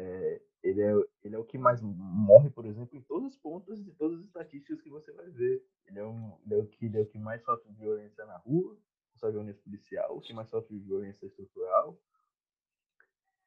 É, 0.00 0.40
ele, 0.62 0.80
é, 0.80 0.92
ele 1.24 1.34
é 1.34 1.38
o 1.38 1.44
que 1.44 1.58
mais 1.58 1.80
morre, 1.82 2.50
por 2.50 2.64
exemplo, 2.64 2.96
em 2.96 3.02
todos 3.02 3.32
os 3.32 3.36
pontos 3.36 3.82
de 3.84 3.90
todas 3.92 4.20
as 4.20 4.26
estatísticas 4.26 4.80
que 4.80 4.88
você 4.88 5.12
vai 5.12 5.28
ver. 5.30 5.62
Ele 5.86 5.98
é, 5.98 6.04
um, 6.04 6.38
ele 6.44 6.54
é, 6.54 6.58
o, 6.58 6.66
que, 6.66 6.86
ele 6.86 6.98
é 6.98 7.00
o 7.00 7.06
que 7.06 7.18
mais 7.18 7.42
sofre 7.42 7.72
violência 7.72 8.24
na 8.24 8.36
rua, 8.36 8.76
só 9.16 9.30
violência 9.30 9.62
policial, 9.62 10.16
o 10.16 10.20
que 10.20 10.32
mais 10.32 10.48
sofre 10.48 10.78
violência 10.78 11.26
estrutural. 11.26 11.98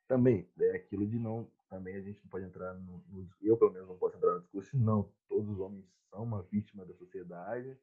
Também, 0.07 0.47
é 0.59 0.75
aquilo 0.75 1.07
de 1.07 1.17
não. 1.17 1.49
Também 1.69 1.95
a 1.95 2.01
gente 2.01 2.21
não 2.21 2.29
pode 2.29 2.45
entrar 2.45 2.73
no, 2.73 3.01
no. 3.07 3.29
Eu, 3.41 3.55
pelo 3.57 3.71
menos, 3.71 3.87
não 3.87 3.97
posso 3.97 4.17
entrar 4.17 4.33
no 4.33 4.41
discurso, 4.41 4.77
não. 4.77 5.09
Todos 5.29 5.49
os 5.49 5.59
homens 5.59 5.85
são 6.09 6.23
uma 6.23 6.41
vítima 6.43 6.85
da 6.85 6.93
sociedade 6.95 7.77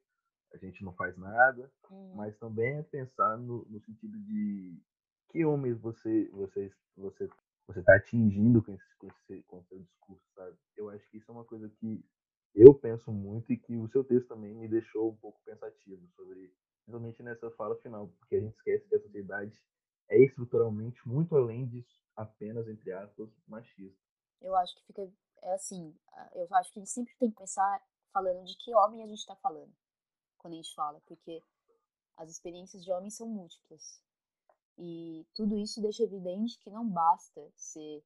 a 0.53 0.57
gente 0.57 0.83
não 0.83 0.93
faz 0.93 1.15
nada, 1.17 1.71
hum. 1.91 2.13
mas 2.15 2.35
também 2.37 2.77
é 2.77 2.83
pensar 2.83 3.37
no, 3.37 3.65
no, 3.69 3.79
sentido 3.81 4.17
de 4.19 4.77
que 5.29 5.45
homens 5.45 5.77
você 5.79 6.27
você 6.33 6.71
você 6.97 7.29
você 7.69 7.81
está 7.81 7.95
atingindo 7.95 8.63
com 8.63 8.73
esse, 8.73 8.95
com 8.97 9.07
esse 9.07 9.43
com 9.43 9.63
seu 9.65 9.79
discurso, 9.79 10.25
sabe? 10.33 10.57
Eu 10.75 10.89
acho 10.89 11.07
que 11.09 11.17
isso 11.17 11.29
é 11.29 11.33
uma 11.33 11.45
coisa 11.45 11.69
que 11.69 12.03
eu 12.55 12.73
penso 12.73 13.11
muito 13.11 13.53
e 13.53 13.57
que 13.57 13.77
o 13.77 13.87
seu 13.89 14.03
texto 14.03 14.29
também 14.29 14.55
me 14.55 14.67
deixou 14.67 15.11
um 15.11 15.15
pouco 15.15 15.39
pensativo 15.45 16.03
sobre, 16.15 16.51
principalmente 16.83 17.21
nessa 17.21 17.51
fala 17.51 17.75
final, 17.77 18.07
porque 18.19 18.37
a 18.37 18.39
gente 18.39 18.55
esquece 18.55 18.87
que 18.89 18.95
a 18.95 19.01
sociedade 19.01 19.61
é 20.09 20.17
estruturalmente 20.17 21.07
muito 21.07 21.35
além 21.35 21.67
de 21.67 21.85
apenas 22.15 22.67
entre 22.67 22.91
aspas 22.91 23.29
machista. 23.47 23.99
Eu 24.41 24.55
acho 24.55 24.75
que 24.75 24.87
fica 24.87 25.07
é 25.43 25.53
assim, 25.53 25.95
eu 26.33 26.47
acho 26.55 26.73
que 26.73 26.79
a 26.79 26.81
gente 26.81 26.91
sempre 26.91 27.15
tem 27.19 27.29
que 27.29 27.37
pensar 27.37 27.81
falando 28.11 28.43
de 28.45 28.57
que 28.57 28.73
homem 28.73 29.03
a 29.03 29.07
gente 29.07 29.19
está 29.19 29.35
falando 29.35 29.71
quando 30.39 30.53
a 30.53 30.57
gente 30.57 30.73
fala, 30.73 30.99
porque 31.05 31.43
as 32.17 32.31
experiências 32.31 32.83
de 32.83 32.91
homens 32.91 33.15
são 33.15 33.27
múltiplas. 33.27 34.01
E 34.81 35.27
tudo 35.33 35.57
isso 35.57 35.81
deixa 35.81 36.03
evidente 36.03 36.57
que 36.59 36.71
não 36.71 36.87
basta 36.89 37.51
ser 37.53 38.01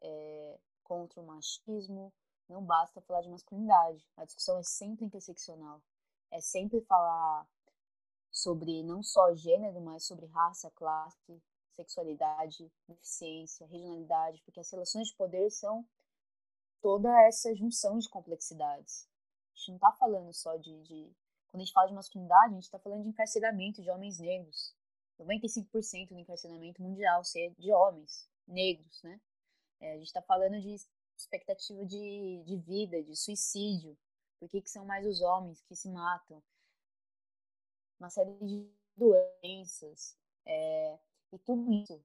é, 0.00 0.60
contra 0.84 1.20
o 1.20 1.26
machismo, 1.26 2.12
não 2.48 2.64
basta 2.64 3.00
falar 3.00 3.22
de 3.22 3.28
masculinidade. 3.28 4.06
A 4.16 4.24
discussão 4.24 4.56
é 4.56 4.62
sempre 4.62 5.04
interseccional. 5.04 5.82
É 6.30 6.40
sempre 6.40 6.80
falar 6.82 7.44
sobre 8.30 8.84
não 8.84 9.02
só 9.02 9.34
gênero, 9.34 9.80
mas 9.80 10.04
sobre 10.04 10.26
raça, 10.26 10.70
classe, 10.76 11.42
sexualidade, 11.74 12.70
deficiência, 12.86 13.66
regionalidade, 13.66 14.42
porque 14.44 14.60
as 14.60 14.70
relações 14.70 15.08
de 15.08 15.16
poder 15.16 15.50
são 15.50 15.84
toda 16.80 17.10
essa 17.26 17.52
junção 17.52 17.98
de 17.98 18.08
complexidades. 18.08 19.08
A 19.54 19.58
gente 19.58 19.68
não 19.70 19.76
está 19.76 19.92
falando 19.92 20.32
só 20.32 20.56
de, 20.56 20.80
de, 20.82 21.12
Quando 21.50 21.62
a 21.62 21.64
gente 21.64 21.72
fala 21.72 21.88
de 21.88 21.94
masculinidade, 21.94 22.52
a 22.52 22.54
gente 22.54 22.64
está 22.64 22.78
falando 22.78 23.02
de 23.02 23.08
encarceramento 23.08 23.82
de 23.82 23.90
homens 23.90 24.20
negros. 24.20 24.72
95% 25.18 26.08
do 26.08 26.18
encarceramento 26.18 26.82
mundial 26.82 27.24
ser 27.24 27.54
de 27.58 27.72
homens 27.72 28.28
negros, 28.46 29.02
né? 29.02 29.20
É, 29.80 29.92
a 29.92 29.96
gente 29.96 30.06
está 30.06 30.22
falando 30.22 30.60
de 30.60 30.76
expectativa 31.16 31.84
de, 31.84 32.42
de 32.44 32.56
vida, 32.56 33.02
de 33.02 33.16
suicídio. 33.16 33.96
Por 34.38 34.48
que, 34.48 34.60
que 34.60 34.70
são 34.70 34.84
mais 34.84 35.06
os 35.06 35.20
homens 35.20 35.62
que 35.62 35.76
se 35.76 35.88
matam? 35.88 36.42
Uma 37.98 38.10
série 38.10 38.34
de 38.34 38.68
doenças. 38.96 40.16
É, 40.46 40.98
e 41.32 41.38
tudo 41.38 41.72
isso, 41.72 42.04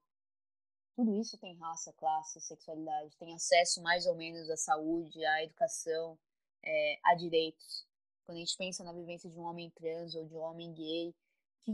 tudo 0.96 1.16
isso 1.16 1.38
tem 1.38 1.56
raça, 1.56 1.94
classe, 1.94 2.40
sexualidade, 2.42 3.18
tem 3.18 3.34
acesso 3.34 3.82
mais 3.82 4.06
ou 4.06 4.16
menos 4.16 4.50
à 4.50 4.58
saúde, 4.58 5.24
à 5.26 5.44
educação, 5.44 6.18
é, 6.64 7.00
a 7.04 7.16
direitos. 7.16 7.86
Quando 8.26 8.38
a 8.38 8.40
gente 8.42 8.58
pensa 8.58 8.84
na 8.84 8.94
vivência 8.94 9.30
de 9.30 9.40
um 9.40 9.44
homem 9.44 9.70
trans 9.72 10.16
ou 10.16 10.26
de 10.26 10.36
um 10.36 10.42
homem 10.42 10.74
gay, 10.74 11.16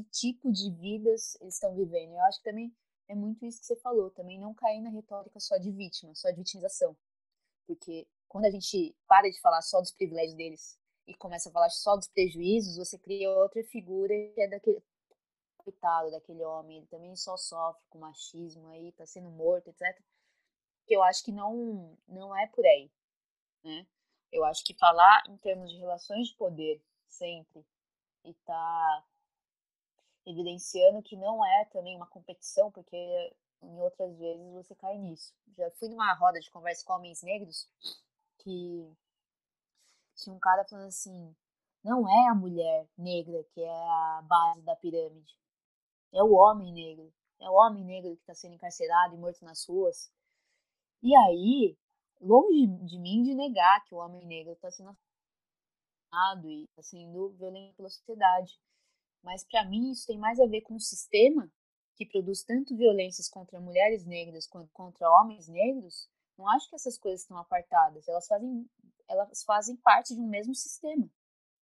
que 0.04 0.10
tipo 0.12 0.52
de 0.52 0.72
vidas 0.72 1.38
eles 1.42 1.56
estão 1.56 1.76
vivendo? 1.76 2.14
Eu 2.14 2.22
acho 2.22 2.40
que 2.40 2.46
também 2.46 2.74
é 3.08 3.16
muito 3.16 3.46
isso 3.46 3.60
que 3.60 3.66
você 3.66 3.76
falou, 3.78 4.10
também 4.12 4.40
não 4.40 4.54
cair 4.54 4.82
na 4.82 4.90
retórica 4.90 5.40
só 5.40 5.58
de 5.58 5.72
vítima, 5.72 6.14
só 6.16 6.30
de 6.30 6.38
vitimização. 6.38 6.96
Porque 7.68 8.08
quando 8.28 8.46
a 8.46 8.50
gente 8.50 8.96
para 9.08 9.30
de 9.30 9.40
falar 9.40 9.62
só 9.62 9.80
dos 9.80 9.92
privilégios 9.92 10.36
deles 10.36 10.80
e 11.08 11.16
começa 11.16 11.50
a 11.50 11.52
falar 11.52 11.70
só 11.70 11.96
dos 11.96 12.08
prejuízos, 12.08 12.78
você 12.78 12.98
cria 12.98 13.30
outra 13.30 13.64
figura 13.64 14.14
que 14.34 14.42
é 14.42 14.48
daquele 14.48 14.84
coitado 15.58 16.12
daquele 16.12 16.44
homem, 16.44 16.78
ele 16.78 16.88
também 16.88 17.16
só 17.16 17.36
sofre 17.36 17.84
com 17.90 17.98
machismo 17.98 18.68
aí, 18.68 18.92
tá 18.92 19.06
sendo 19.06 19.32
morto, 19.32 19.70
etc. 19.70 20.00
Que 20.86 20.96
eu 20.96 21.02
acho 21.02 21.24
que 21.24 21.32
não 21.32 21.98
não 22.08 22.36
é 22.36 22.48
por 22.48 22.66
aí, 22.66 22.92
né? 23.64 23.88
Eu 24.32 24.44
acho 24.46 24.64
que 24.64 24.76
falar 24.76 25.24
em 25.28 25.38
termos 25.38 25.72
de 25.72 25.78
relações 25.78 26.28
de 26.28 26.36
poder 26.36 26.82
sempre 27.08 27.66
e 28.24 28.34
tá 28.46 29.06
evidenciando 30.26 31.04
que 31.04 31.16
não 31.16 31.46
é 31.46 31.66
também 31.66 31.96
uma 31.96 32.08
competição, 32.08 32.72
porque 32.72 32.96
em 33.62 33.80
outras 33.80 34.18
vezes 34.18 34.52
você 34.54 34.76
cai 34.76 34.98
nisso. 34.98 35.34
Já 35.58 35.70
fui 35.72 35.90
numa 35.90 36.14
roda 36.14 36.40
de 36.40 36.52
conversa 36.52 36.86
com 36.86 36.94
homens 36.94 37.22
negros 37.22 37.70
que 38.40 38.92
tinha 40.16 40.36
um 40.36 40.40
cara 40.40 40.66
falando 40.66 40.88
assim: 40.88 41.36
não 41.84 42.10
é 42.10 42.30
a 42.30 42.36
mulher 42.36 42.88
negra 42.98 43.44
que 43.54 43.62
é 43.62 43.70
a 43.70 44.24
base 44.28 44.62
da 44.62 44.76
pirâmide, 44.76 45.38
é 46.14 46.24
o 46.24 46.34
homem 46.34 46.72
negro. 46.74 47.14
É 47.40 47.50
o 47.50 47.54
homem 47.54 47.84
negro 47.84 48.16
que 48.16 48.22
está 48.22 48.34
sendo 48.34 48.56
encarcerado 48.56 49.14
e 49.14 49.18
morto 49.18 49.44
nas 49.44 49.66
ruas. 49.68 50.10
E 51.04 51.16
aí, 51.16 51.78
longe 52.22 52.68
de 52.86 52.98
mim 52.98 53.24
de 53.24 53.36
negar 53.36 53.84
que 53.86 53.94
o 53.94 53.98
homem 53.98 54.26
negro 54.26 54.54
está 54.54 54.72
sendo 54.72 54.90
assassinado 54.90 56.50
e 56.50 56.64
está 56.64 56.82
sendo 56.82 57.30
violento 57.32 57.76
pela 57.76 57.90
sociedade. 57.90 58.60
Mas 59.26 59.44
para 59.44 59.66
mim 59.66 59.92
isso 59.92 60.06
tem 60.06 60.20
mais 60.20 60.40
a 60.40 60.46
ver 60.46 60.62
com 60.62 60.76
o 60.76 60.80
sistema 60.80 61.52
que 61.96 62.06
produz 62.06 62.44
tanto 62.44 62.78
violências 62.78 63.28
contra 63.28 63.60
mulheres 63.60 64.06
negras 64.06 64.46
quanto 64.46 64.72
contra 64.72 65.10
homens 65.10 65.48
negros. 65.48 66.08
Não 66.38 66.48
acho 66.48 66.70
que 66.70 66.76
essas 66.76 66.96
coisas 66.96 67.22
estão 67.22 67.38
apartadas. 67.38 68.08
Elas 68.08 68.28
fazem, 68.28 68.70
elas 69.10 69.44
fazem 69.44 69.76
parte 69.78 70.14
de 70.14 70.22
um 70.22 70.28
mesmo 70.28 70.54
sistema 70.54 71.10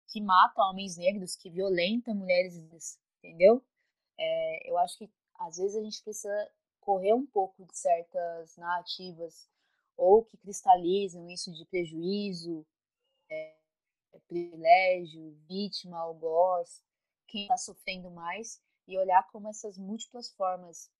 que 0.07 0.19
mata 0.19 0.63
homens 0.63 0.97
negros, 0.97 1.35
que 1.35 1.49
violenta 1.49 2.13
mulheres 2.13 2.57
negras, 2.57 2.99
entendeu? 3.19 3.63
É, 4.17 4.69
eu 4.69 4.77
acho 4.79 4.97
que 4.97 5.09
às 5.35 5.57
vezes 5.57 5.75
a 5.75 5.83
gente 5.83 6.01
precisa 6.01 6.51
correr 6.79 7.13
um 7.13 7.25
pouco 7.25 7.65
de 7.65 7.77
certas 7.77 8.57
narrativas 8.57 9.47
ou 9.95 10.25
que 10.25 10.37
cristalizam 10.37 11.29
isso 11.29 11.51
de 11.53 11.65
prejuízo, 11.65 12.65
é, 13.29 13.55
privilégio, 14.27 15.37
vítima, 15.47 15.99
algoz, 15.99 16.81
quem 17.33 17.41
está 17.43 17.57
sofrendo 17.57 18.11
mais, 18.11 18.61
e 18.87 18.95
olhar 18.95 19.27
como 19.31 19.49
essas 19.49 19.75
múltiplas 19.75 20.29
formas 20.33 20.91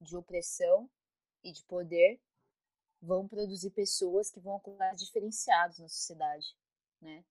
de 0.00 0.16
opressão 0.16 0.88
e 1.42 1.50
de 1.52 1.64
poder 1.64 2.20
vão 3.02 3.26
produzir 3.26 3.70
pessoas 3.70 4.30
que 4.30 4.38
vão 4.38 4.54
ocupar 4.54 4.94
diferenciados 4.94 5.80
na 5.80 5.88
sociedade, 5.88 6.56
né? 7.00 7.24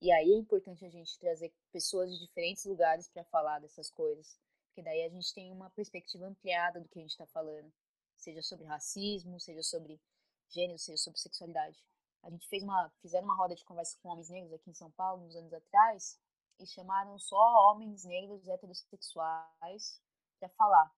E 0.00 0.10
aí 0.10 0.32
é 0.32 0.36
importante 0.36 0.86
a 0.86 0.88
gente 0.88 1.18
trazer 1.18 1.52
pessoas 1.70 2.10
de 2.10 2.18
diferentes 2.18 2.64
lugares 2.64 3.08
para 3.08 3.24
falar 3.24 3.58
dessas 3.58 3.90
coisas, 3.90 4.38
porque 4.68 4.82
daí 4.82 5.02
a 5.02 5.10
gente 5.10 5.34
tem 5.34 5.52
uma 5.52 5.68
perspectiva 5.70 6.24
ampliada 6.24 6.80
do 6.80 6.88
que 6.88 6.98
a 6.98 7.02
gente 7.02 7.10
está 7.10 7.26
falando, 7.26 7.70
seja 8.16 8.42
sobre 8.42 8.64
racismo, 8.64 9.38
seja 9.38 9.62
sobre 9.62 10.00
gênero, 10.48 10.78
seja 10.78 10.96
sobre 10.96 11.20
sexualidade. 11.20 11.78
A 12.22 12.30
gente 12.30 12.48
fez 12.48 12.62
uma, 12.62 12.90
fizeram 13.02 13.26
uma 13.26 13.36
roda 13.36 13.54
de 13.54 13.64
conversa 13.64 13.98
com 14.00 14.08
homens 14.08 14.30
negros 14.30 14.54
aqui 14.54 14.70
em 14.70 14.74
São 14.74 14.90
Paulo, 14.92 15.24
uns 15.24 15.36
anos 15.36 15.52
atrás, 15.52 16.18
e 16.62 16.66
chamaram 16.66 17.18
só 17.18 17.36
homens 17.36 18.04
negros 18.04 18.46
heterossexuais 18.48 20.00
para 20.38 20.48
falar. 20.50 20.92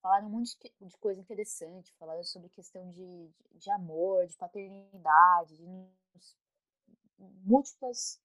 Falaram 0.00 0.28
um 0.28 0.30
monte 0.30 0.56
de 0.80 0.96
coisa 0.98 1.20
interessante, 1.20 1.94
falaram 1.94 2.22
sobre 2.22 2.48
questão 2.50 2.88
de, 2.90 3.30
de 3.52 3.70
amor, 3.70 4.26
de 4.26 4.36
paternidade, 4.36 5.56
de 5.56 5.66
múltiplas 7.18 8.20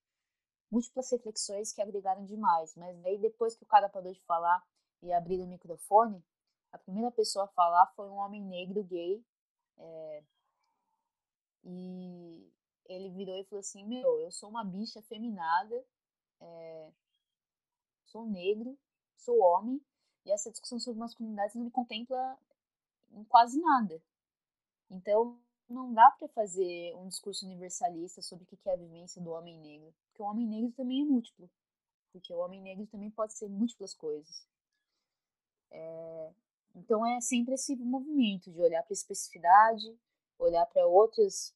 múltiplas 0.70 1.10
reflexões 1.10 1.72
que 1.72 1.82
agregaram 1.82 2.24
demais. 2.24 2.74
Mas 2.76 2.96
daí 3.02 3.18
depois 3.18 3.56
que 3.56 3.64
o 3.64 3.66
cara 3.66 3.88
parou 3.88 4.12
de 4.12 4.20
falar 4.22 4.62
e 5.02 5.12
abriu 5.12 5.42
o 5.42 5.46
microfone, 5.46 6.22
a 6.70 6.78
primeira 6.78 7.10
pessoa 7.10 7.46
a 7.46 7.48
falar 7.48 7.86
foi 7.96 8.08
um 8.08 8.16
homem 8.16 8.42
negro 8.42 8.84
gay. 8.84 9.24
É, 9.78 10.22
e 11.64 12.52
ele 12.86 13.10
virou 13.10 13.36
e 13.36 13.44
falou 13.44 13.60
assim: 13.60 13.84
Meu, 13.84 14.20
eu 14.20 14.30
sou 14.30 14.48
uma 14.48 14.64
bicha 14.64 15.02
feminada, 15.02 15.84
é, 16.40 16.90
sou 18.04 18.26
negro, 18.26 18.78
sou 19.16 19.38
homem, 19.40 19.80
e 20.24 20.30
essa 20.30 20.50
discussão 20.50 20.78
sobre 20.78 21.00
masculinidade 21.00 21.56
não 21.56 21.64
me 21.64 21.70
contempla 21.70 22.38
em 23.12 23.24
quase 23.24 23.60
nada. 23.60 24.02
Então, 24.90 25.38
não 25.68 25.92
dá 25.94 26.10
para 26.10 26.28
fazer 26.28 26.94
um 26.96 27.08
discurso 27.08 27.46
universalista 27.46 28.20
sobre 28.20 28.44
o 28.44 28.46
que 28.46 28.68
é 28.68 28.72
a 28.72 28.76
vivência 28.76 29.22
do 29.22 29.30
homem 29.30 29.56
negro, 29.58 29.94
porque 30.06 30.22
o 30.22 30.26
homem 30.26 30.46
negro 30.46 30.72
também 30.72 31.02
é 31.02 31.04
múltiplo, 31.04 31.48
porque 32.12 32.32
o 32.32 32.38
homem 32.38 32.60
negro 32.60 32.86
também 32.86 33.10
pode 33.10 33.34
ser 33.34 33.48
múltiplas 33.48 33.94
coisas. 33.94 34.46
É, 35.70 36.32
então 36.74 37.06
é 37.06 37.20
sempre 37.20 37.54
esse 37.54 37.76
movimento 37.76 38.50
de 38.50 38.60
olhar 38.60 38.82
para 38.82 38.92
a 38.92 38.94
especificidade, 38.94 39.96
olhar 40.38 40.66
para 40.66 40.86
outras 40.86 41.54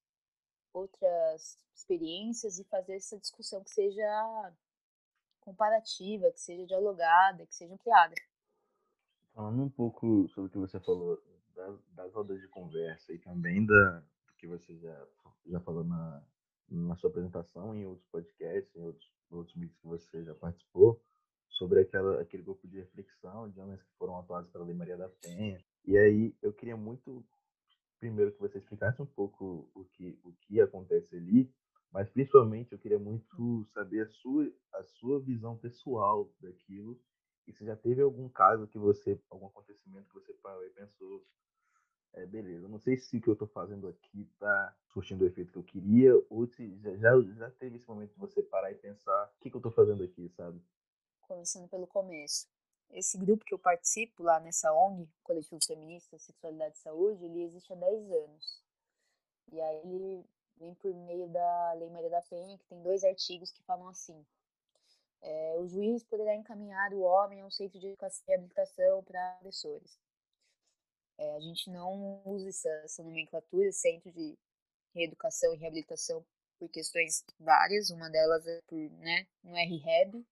outras 0.73 1.57
experiências 1.73 2.59
e 2.59 2.65
fazer 2.65 2.97
essa 2.97 3.19
discussão 3.19 3.63
que 3.63 3.71
seja 3.71 4.53
comparativa, 5.45 6.31
que 6.33 6.41
seja 6.41 6.67
dialogada, 6.67 7.47
que 7.47 7.55
seja 7.55 7.75
ampliada. 7.75 8.15
Falando 9.33 9.63
um 9.63 9.71
pouco 9.71 10.29
sobre 10.29 10.49
o 10.49 10.51
que 10.51 10.59
você 10.59 10.81
falou 10.81 11.23
das, 11.55 11.79
das 11.95 12.13
rodas 12.13 12.41
de 12.41 12.49
conversa 12.49 13.13
e 13.13 13.19
também 13.19 13.65
da, 13.65 14.01
do 14.01 14.35
que 14.37 14.47
você 14.47 14.77
já, 14.79 15.07
já 15.47 15.61
falou 15.61 15.85
na, 15.85 16.23
na 16.69 16.97
sua 16.97 17.11
apresentação, 17.11 17.75
em 17.75 17.87
outros 17.87 18.07
podcasts, 18.09 18.75
em 18.75 18.83
outros, 18.83 19.13
outros 19.31 19.57
vídeos 19.57 19.79
que 19.79 19.87
você 19.87 20.25
já 20.25 20.35
participou, 20.35 21.01
sobre 21.49 21.81
aquela, 21.81 22.21
aquele 22.21 22.43
grupo 22.43 22.67
de 22.67 22.79
reflexão 22.79 23.49
de 23.49 23.61
homens 23.61 23.83
que 23.83 23.93
foram 23.97 24.19
atuados 24.19 24.51
pela 24.51 24.65
Lei 24.65 24.75
Maria 24.75 24.97
da 24.97 25.09
Penha. 25.09 25.63
E 25.85 25.97
aí 25.97 26.35
eu 26.43 26.53
queria 26.53 26.77
muito, 26.77 27.25
primeiro, 28.01 28.33
que 28.33 28.41
você 28.41 28.59
explicasse 28.59 29.01
um 29.01 29.07
pouco 29.07 29.71
o 29.75 29.85
que, 29.85 30.19
o 30.25 30.33
que 30.33 30.61
acontece 30.61 31.17
ali, 31.17 31.51
mas 31.95 32.11
principalmente 32.11 32.73
eu 32.73 32.79
queria 32.79 32.99
muito 32.99 33.65
saber 33.73 34.01
a 34.01 34.09
sua, 34.09 34.53
a 34.73 34.83
sua 34.83 35.21
visão 35.21 35.57
pessoal 35.57 36.29
daquilo 36.41 37.01
e 37.47 37.53
se 37.53 37.65
já 37.65 37.77
teve 37.77 38.03
algum 38.03 38.29
caso 38.29 38.67
que 38.67 38.77
você, 38.77 39.17
algum 39.31 39.47
acontecimento 39.47 40.09
que 40.09 40.15
você 40.15 40.33
parou 40.35 40.67
e 40.67 40.71
pensou, 40.71 41.25
é, 42.15 42.27
beleza, 42.27 42.67
não 42.67 42.81
sei 42.81 42.97
se 42.97 43.17
o 43.17 43.21
que 43.21 43.29
eu 43.29 43.35
estou 43.35 43.47
fazendo 43.47 43.87
aqui 43.87 44.23
está 44.23 44.77
surtindo 44.89 45.23
o 45.23 45.27
efeito 45.29 45.53
que 45.53 45.59
eu 45.59 45.63
queria, 45.63 46.13
ou 46.29 46.49
se 46.49 46.77
já, 46.79 46.97
já, 46.97 47.21
já 47.21 47.51
teve 47.53 47.77
esse 47.77 47.87
momento 47.87 48.13
de 48.13 48.19
você 48.19 48.43
parar 48.43 48.73
e 48.73 48.75
pensar, 48.75 49.33
o 49.37 49.41
que, 49.41 49.49
que 49.49 49.55
eu 49.55 49.61
estou 49.61 49.73
fazendo 49.73 50.03
aqui, 50.03 50.29
sabe? 50.31 50.61
Começando 51.21 51.69
pelo 51.69 51.87
começo. 51.87 52.49
Esse 52.91 53.17
grupo 53.17 53.45
que 53.45 53.55
eu 53.55 53.59
participo 53.59 54.25
lá 54.25 54.41
nessa 54.41 54.73
ONG, 54.73 55.09
Coletivo 55.23 55.61
Feminista, 55.65 56.19
Sexualidade 56.19 56.77
e 56.77 56.81
Saúde, 56.81 57.25
ele 57.25 57.43
existe 57.43 57.73
há 57.73 57.77
10 57.77 58.11
anos. 58.11 58.65
E 59.53 59.61
aí 59.61 59.95
ele 59.95 60.25
vem 60.57 60.75
por 60.75 60.95
meio 60.95 61.29
da 61.29 61.73
Lei 61.75 61.91
Maria 61.91 62.11
da 62.11 62.23
Penha, 62.23 62.59
que 62.59 62.67
tem 62.67 62.83
dois 62.83 63.05
artigos 63.05 63.51
que 63.51 63.63
falam 63.63 63.89
assim: 63.89 64.25
é, 65.23 65.57
o 65.59 65.67
juiz 65.67 66.05
poderá 66.05 66.35
encaminhar 66.35 66.93
o 66.93 67.01
homem 67.01 67.41
a 67.41 67.47
um 67.47 67.51
centro 67.51 67.79
de 67.79 67.89
educação 67.89 68.23
e 68.27 68.31
reabilitação 68.31 69.03
para 69.05 69.37
agressores. 69.39 69.99
É, 71.17 71.37
a 71.37 71.41
gente 71.41 71.71
não 71.71 72.23
usa 72.25 72.49
essa, 72.49 72.69
essa 72.85 73.03
nomenclatura, 73.03 73.71
centro 73.73 74.11
de 74.13 74.37
reeducação 74.95 75.55
e 75.55 75.59
reabilitação, 75.59 76.25
por 76.59 76.69
questões 76.69 77.25
várias. 77.39 77.91
Uma 77.91 78.11
delas 78.11 78.47
é 78.47 78.61
por, 78.67 78.79
né, 78.79 79.27
não 79.43 79.57
é 79.57 79.65
rehab, 79.65 80.25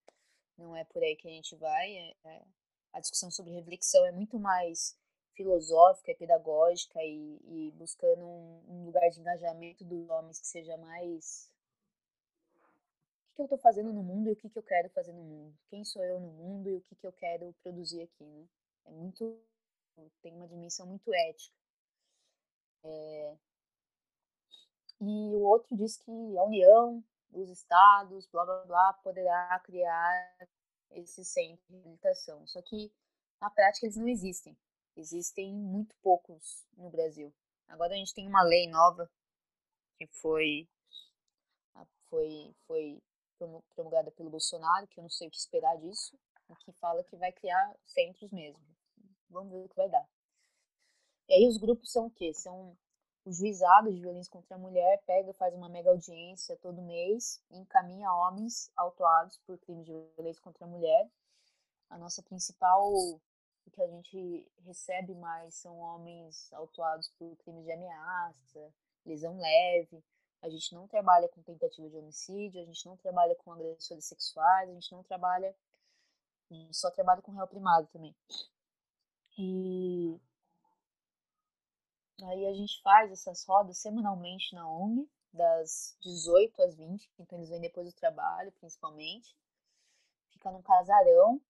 não 0.57 0.75
é 0.75 0.83
por 0.85 1.01
aí 1.03 1.15
que 1.15 1.27
a 1.27 1.31
gente 1.31 1.55
vai. 1.55 1.91
É, 1.95 2.15
é, 2.25 2.45
a 2.93 2.99
discussão 2.99 3.31
sobre 3.31 3.53
reflexão 3.53 4.05
é 4.05 4.11
muito 4.11 4.39
mais 4.39 4.95
filosófica 5.35 6.11
e 6.11 6.15
pedagógica 6.15 6.99
e, 7.03 7.39
e 7.45 7.71
buscando 7.71 8.23
um, 8.25 8.63
um, 8.67 8.85
lugar 8.85 9.09
de 9.09 9.19
engajamento 9.19 9.83
dos 9.83 10.09
homens 10.09 10.39
que 10.39 10.47
seja 10.47 10.77
mais 10.77 11.51
o 13.31 13.35
que, 13.35 13.41
eu 13.41 13.45
estou 13.45 13.57
fazendo 13.57 13.91
no 13.91 14.03
mundo 14.03 14.29
e 14.29 14.33
o 14.33 14.35
que, 14.35 14.49
eu 14.55 14.63
quero 14.63 14.89
fazer 14.89 15.11
no 15.11 15.23
mundo, 15.23 15.57
quem 15.69 15.83
sou 15.83 16.03
eu 16.03 16.19
no 16.19 16.31
mundo 16.31 16.69
e 16.69 16.75
o 16.75 16.81
que, 16.81 16.95
eu 17.01 17.11
quero 17.13 17.53
produzir 17.63 18.03
aqui, 18.03 18.23
né? 18.23 18.47
É 18.85 18.91
muito 18.91 19.39
tem 20.21 20.33
uma 20.35 20.47
dimensão 20.47 20.87
muito 20.87 21.13
ética. 21.13 21.55
É, 22.83 23.37
e 24.99 25.35
o 25.35 25.41
outro 25.41 25.75
diz 25.75 25.97
que 25.97 26.11
a 26.37 26.43
União, 26.43 27.03
os 27.31 27.49
estados, 27.49 28.27
blá 28.27 28.45
blá 28.45 28.65
blá, 28.65 28.93
poderá 29.03 29.59
criar 29.59 30.35
esse 30.91 31.25
centro 31.25 31.63
de 31.67 31.75
reabilitação. 31.75 32.45
Só 32.47 32.61
que 32.61 32.91
na 33.39 33.49
prática 33.49 33.85
eles 33.85 33.97
não 33.97 34.07
existem. 34.07 34.57
Existem 34.95 35.53
muito 35.53 35.95
poucos 36.01 36.65
no 36.77 36.89
Brasil. 36.89 37.33
Agora 37.67 37.93
a 37.93 37.97
gente 37.97 38.13
tem 38.13 38.27
uma 38.27 38.43
lei 38.43 38.67
nova 38.67 39.09
que 39.97 40.07
foi 40.07 40.67
foi 42.09 42.55
foi 42.67 43.01
promulgada 43.75 44.11
pelo 44.11 44.29
Bolsonaro, 44.29 44.87
que 44.87 44.99
eu 44.99 45.03
não 45.03 45.09
sei 45.09 45.27
o 45.27 45.31
que 45.31 45.37
esperar 45.37 45.75
disso, 45.77 46.17
que 46.63 46.71
fala 46.73 47.03
que 47.03 47.15
vai 47.15 47.31
criar 47.31 47.75
centros 47.85 48.31
mesmo. 48.31 48.61
Vamos 49.29 49.51
ver 49.51 49.65
o 49.65 49.69
que 49.69 49.75
vai 49.75 49.89
dar. 49.89 50.07
E 51.27 51.33
aí 51.33 51.47
os 51.47 51.57
grupos 51.57 51.91
são 51.91 52.05
o 52.05 52.11
quê? 52.11 52.33
São 52.33 52.77
os 53.25 53.37
juizados 53.37 53.93
de 53.93 54.01
violência 54.01 54.31
contra 54.31 54.55
a 54.55 54.59
mulher, 54.59 55.01
pega, 55.05 55.33
faz 55.33 55.53
uma 55.55 55.69
mega 55.69 55.89
audiência 55.89 56.57
todo 56.57 56.81
mês 56.81 57.41
encaminha 57.49 58.11
homens 58.11 58.69
autuados 58.75 59.37
por 59.45 59.57
crimes 59.59 59.85
de 59.85 59.93
violência 60.15 60.41
contra 60.41 60.65
a 60.65 60.67
mulher. 60.67 61.09
A 61.89 61.97
nossa 61.97 62.21
principal, 62.21 62.91
o 63.65 63.71
que 63.71 63.81
a 63.81 63.87
gente 63.87 64.51
recebe 64.65 65.15
mais 65.15 65.55
são 65.55 65.77
homens 65.79 66.51
autuados 66.53 67.09
por 67.17 67.35
crimes 67.37 67.65
de 67.65 67.71
ameaça, 67.71 68.73
lesão 69.05 69.37
leve. 69.39 70.03
A 70.41 70.49
gente 70.49 70.73
não 70.75 70.87
trabalha 70.87 71.29
com 71.29 71.41
tentativa 71.41 71.89
de 71.89 71.97
homicídio, 71.97 72.61
a 72.61 72.65
gente 72.65 72.85
não 72.85 72.97
trabalha 72.97 73.35
com 73.35 73.53
agressores 73.53 74.05
sexuais, 74.05 74.69
a 74.69 74.73
gente 74.73 74.91
não 74.91 75.03
trabalha, 75.03 75.55
só 76.71 76.91
trabalha 76.91 77.21
com 77.21 77.31
réu 77.31 77.47
primário 77.47 77.87
também. 77.87 78.15
E 79.37 80.19
Aí 82.21 82.45
a 82.47 82.53
gente 82.53 82.81
faz 82.81 83.11
essas 83.11 83.43
rodas 83.45 83.77
semanalmente 83.77 84.53
na 84.53 84.69
ONG, 84.69 85.09
das 85.33 85.97
18 86.01 86.61
às 86.61 86.75
20, 86.75 87.11
então 87.19 87.37
eles 87.37 87.49
vêm 87.49 87.59
depois 87.59 87.87
do 87.87 87.95
trabalho, 87.95 88.51
principalmente. 88.53 89.35
Fica 90.29 90.51
num 90.51 90.61
casarão, 90.61 91.41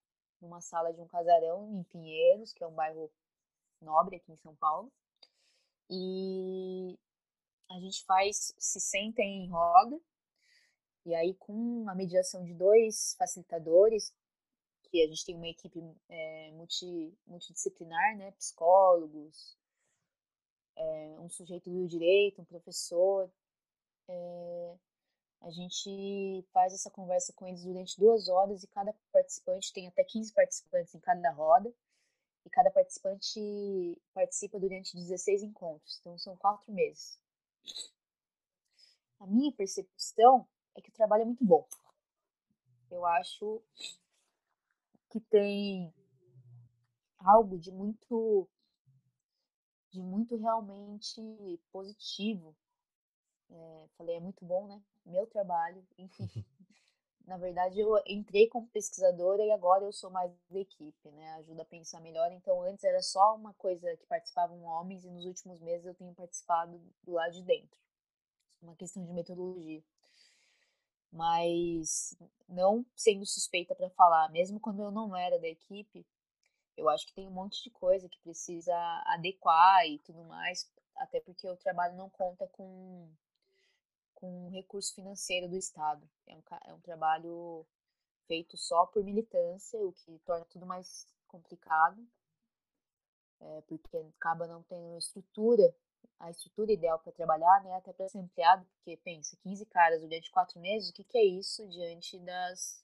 numa 0.44 0.62
sala 0.62 0.94
de 0.94 1.02
um 1.02 1.08
casarão 1.08 1.72
em 1.74 1.84
Pinheiros, 1.84 2.54
que 2.54 2.64
é 2.64 2.68
um 2.68 2.74
bairro 2.74 3.10
nobre 3.82 4.18
aqui 4.18 4.32
em 4.32 4.38
São 4.38 4.56
Paulo. 4.56 4.92
E 5.90 7.00
a 7.70 7.80
gente 7.80 8.04
faz, 8.06 8.54
se 8.58 8.80
senta 8.80 9.22
em 9.22 9.50
roda, 9.50 10.00
e 11.06 11.16
aí 11.16 11.34
com 11.36 11.90
a 11.90 11.96
mediação 11.96 12.44
de 12.44 12.54
dois 12.54 13.16
facilitadores, 13.18 14.14
que 14.84 15.02
a 15.02 15.08
gente 15.08 15.26
tem 15.26 15.36
uma 15.36 15.48
equipe 15.48 15.80
é, 16.10 16.52
multi, 16.52 17.18
multidisciplinar, 17.26 18.16
né, 18.18 18.32
psicólogos, 18.34 19.58
é, 20.76 21.20
um 21.20 21.30
sujeito 21.30 21.70
do 21.70 21.88
direito, 21.88 22.42
um 22.42 22.46
professor. 22.46 23.32
É, 24.08 24.76
a 25.44 25.52
gente 25.52 26.46
faz 26.54 26.74
essa 26.74 26.90
conversa 26.90 27.34
com 27.34 27.46
eles 27.46 27.64
durante 27.64 28.00
duas 28.00 28.30
horas 28.30 28.64
e 28.64 28.68
cada 28.68 28.94
participante 29.12 29.74
tem 29.74 29.88
até 29.88 30.04
15 30.04 30.34
participantes 30.34 30.96
em 30.96 31.00
cada 31.00 31.32
roda. 31.32 31.74
E 32.46 32.50
cada 32.50 32.72
participante 32.72 34.02
participa 34.14 34.60
durante 34.60 34.96
16 34.98 35.44
encontros, 35.44 35.98
então 36.00 36.18
são 36.18 36.36
quatro 36.36 36.74
meses. 36.74 37.18
A 39.18 39.26
minha 39.26 39.52
percepção 39.54 40.46
é 40.76 40.82
que 40.82 40.90
o 40.90 40.94
trabalho 40.94 41.22
é 41.22 41.26
muito 41.26 41.46
bom. 41.46 41.66
Eu 42.92 43.06
acho 43.06 43.62
que 45.10 45.22
tem 45.22 45.94
algo 47.18 47.58
de 47.58 47.72
muito 47.72 48.50
de 49.90 50.02
muito 50.02 50.36
realmente 50.36 51.22
positivo. 51.72 52.54
É, 53.50 53.88
falei, 53.96 54.18
é 54.18 54.20
muito 54.20 54.44
bom, 54.44 54.68
né? 54.68 54.82
Meu 55.06 55.26
trabalho, 55.28 55.86
enfim. 55.98 56.28
Na 57.26 57.38
verdade, 57.38 57.80
eu 57.80 57.90
entrei 58.06 58.48
como 58.48 58.68
pesquisadora 58.68 59.44
e 59.44 59.52
agora 59.52 59.86
eu 59.86 59.94
sou 59.94 60.10
mais 60.10 60.32
da 60.50 60.60
equipe, 60.60 61.10
né? 61.12 61.36
Ajuda 61.36 61.62
a 61.62 61.66
pensar 61.66 62.02
melhor. 62.02 62.32
Então, 62.34 62.62
antes 62.62 62.84
era 62.84 63.02
só 63.02 63.36
uma 63.36 63.54
coisa 63.54 63.96
que 63.96 64.06
participavam 64.08 64.62
homens 64.64 65.06
e 65.06 65.10
nos 65.10 65.26
últimos 65.26 65.62
meses 65.62 65.86
eu 65.86 65.96
tenho 65.96 66.14
participado 66.14 66.82
do 67.02 67.14
lado 67.14 67.32
de 67.32 67.44
dentro. 67.44 67.80
Uma 68.62 68.76
questão 68.76 69.06
de 69.06 69.14
metodologia. 69.14 69.82
Mas 71.12 72.16
não 72.50 72.86
sendo 72.96 73.26
suspeita 73.26 73.76
para 73.76 73.90
falar, 73.92 74.30
mesmo 74.32 74.60
quando 74.60 74.82
eu 74.82 74.92
não 74.92 75.16
era 75.16 75.40
da 75.40 75.48
equipe, 75.48 76.06
eu 76.76 76.90
acho 76.90 77.06
que 77.08 77.14
tem 77.14 77.28
um 77.28 77.32
monte 77.32 77.64
de 77.64 77.70
coisa 77.70 78.10
que 78.10 78.20
precisa 78.20 78.74
adequar 79.06 79.86
e 79.88 80.00
tudo 80.00 80.24
mais, 80.26 80.70
até 80.98 81.20
porque 81.20 81.48
o 81.48 81.58
trabalho 81.58 81.96
não 81.96 82.10
conta 82.10 82.48
com, 82.48 83.10
com 84.24 84.48
recurso 84.52 84.96
financeiro 84.96 85.50
do 85.50 85.58
Estado. 85.58 86.10
É 86.26 86.34
um, 86.34 86.44
é 86.66 86.74
um 86.74 86.80
trabalho 86.80 87.68
feito 88.26 88.56
só 88.56 88.86
por 88.86 89.04
militância, 89.04 89.78
o 89.86 89.92
que 89.92 90.18
torna 90.20 90.46
tudo 90.46 90.66
mais 90.66 91.06
complicado, 91.28 92.02
é, 93.42 93.62
porque 93.68 93.98
acaba 94.18 94.48
não 94.48 94.64
tendo 94.64 94.98
estrutura, 94.98 95.76
a 96.20 96.30
estrutura 96.30 96.72
ideal 96.72 97.00
para 97.00 97.12
trabalhar, 97.12 97.64
né, 97.66 97.76
até 97.76 97.92
para 97.92 98.08
ser 98.08 98.20
ampliado, 98.20 98.66
porque 98.78 98.96
pensa, 98.96 99.36
15 99.44 99.66
caras 99.66 100.00
durante 100.00 100.32
quatro 100.32 100.58
meses, 100.62 100.90
o 100.90 100.94
que, 100.94 101.04
que 101.04 101.18
é 101.18 101.26
isso 101.26 101.68
diante 101.68 102.18
das 102.20 102.82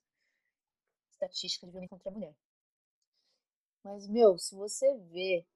estatísticas 1.10 1.70
de 1.70 1.72
violência 1.72 1.96
contra 1.96 2.10
a 2.10 2.14
mulher? 2.14 2.36
Mas, 3.82 4.10
meu, 4.10 4.38
se 4.38 4.54
você 4.56 4.94
vê. 4.98 5.48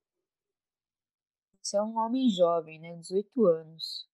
Você 1.62 1.76
é 1.76 1.84
um 1.84 1.98
homem 1.98 2.30
jovem, 2.30 2.80
né? 2.80 2.96
18 2.96 3.46
anos. 3.46 4.12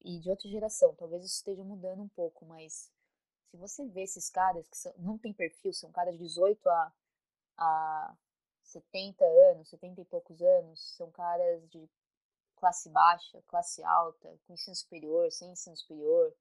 E 0.00 0.18
de 0.18 0.30
outra 0.30 0.48
geração. 0.48 0.94
Talvez 0.94 1.24
isso 1.24 1.36
esteja 1.36 1.64
mudando 1.64 2.02
um 2.02 2.08
pouco, 2.08 2.44
mas. 2.46 2.90
Se 3.50 3.56
você 3.56 3.86
vê 3.86 4.02
esses 4.02 4.28
caras 4.28 4.68
que 4.68 4.76
são, 4.76 4.92
não 4.98 5.16
tem 5.16 5.32
perfil, 5.32 5.72
são 5.72 5.92
caras 5.92 6.14
de 6.16 6.24
18 6.24 6.68
a, 6.68 6.92
a 7.56 8.16
70 8.64 9.24
anos, 9.24 9.68
70 9.68 10.00
e 10.00 10.04
poucos 10.04 10.42
anos, 10.42 10.96
são 10.96 11.10
caras 11.12 11.68
de 11.68 11.88
classe 12.56 12.88
baixa, 12.88 13.42
classe 13.46 13.84
alta, 13.84 14.36
com 14.46 14.54
ensino 14.54 14.74
superior, 14.74 15.30
sem 15.30 15.52
ensino 15.52 15.76
superior, 15.76 16.34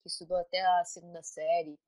que 0.00 0.08
estudou 0.08 0.38
até 0.38 0.60
a 0.60 0.84
segunda 0.84 1.22
série, 1.22 1.78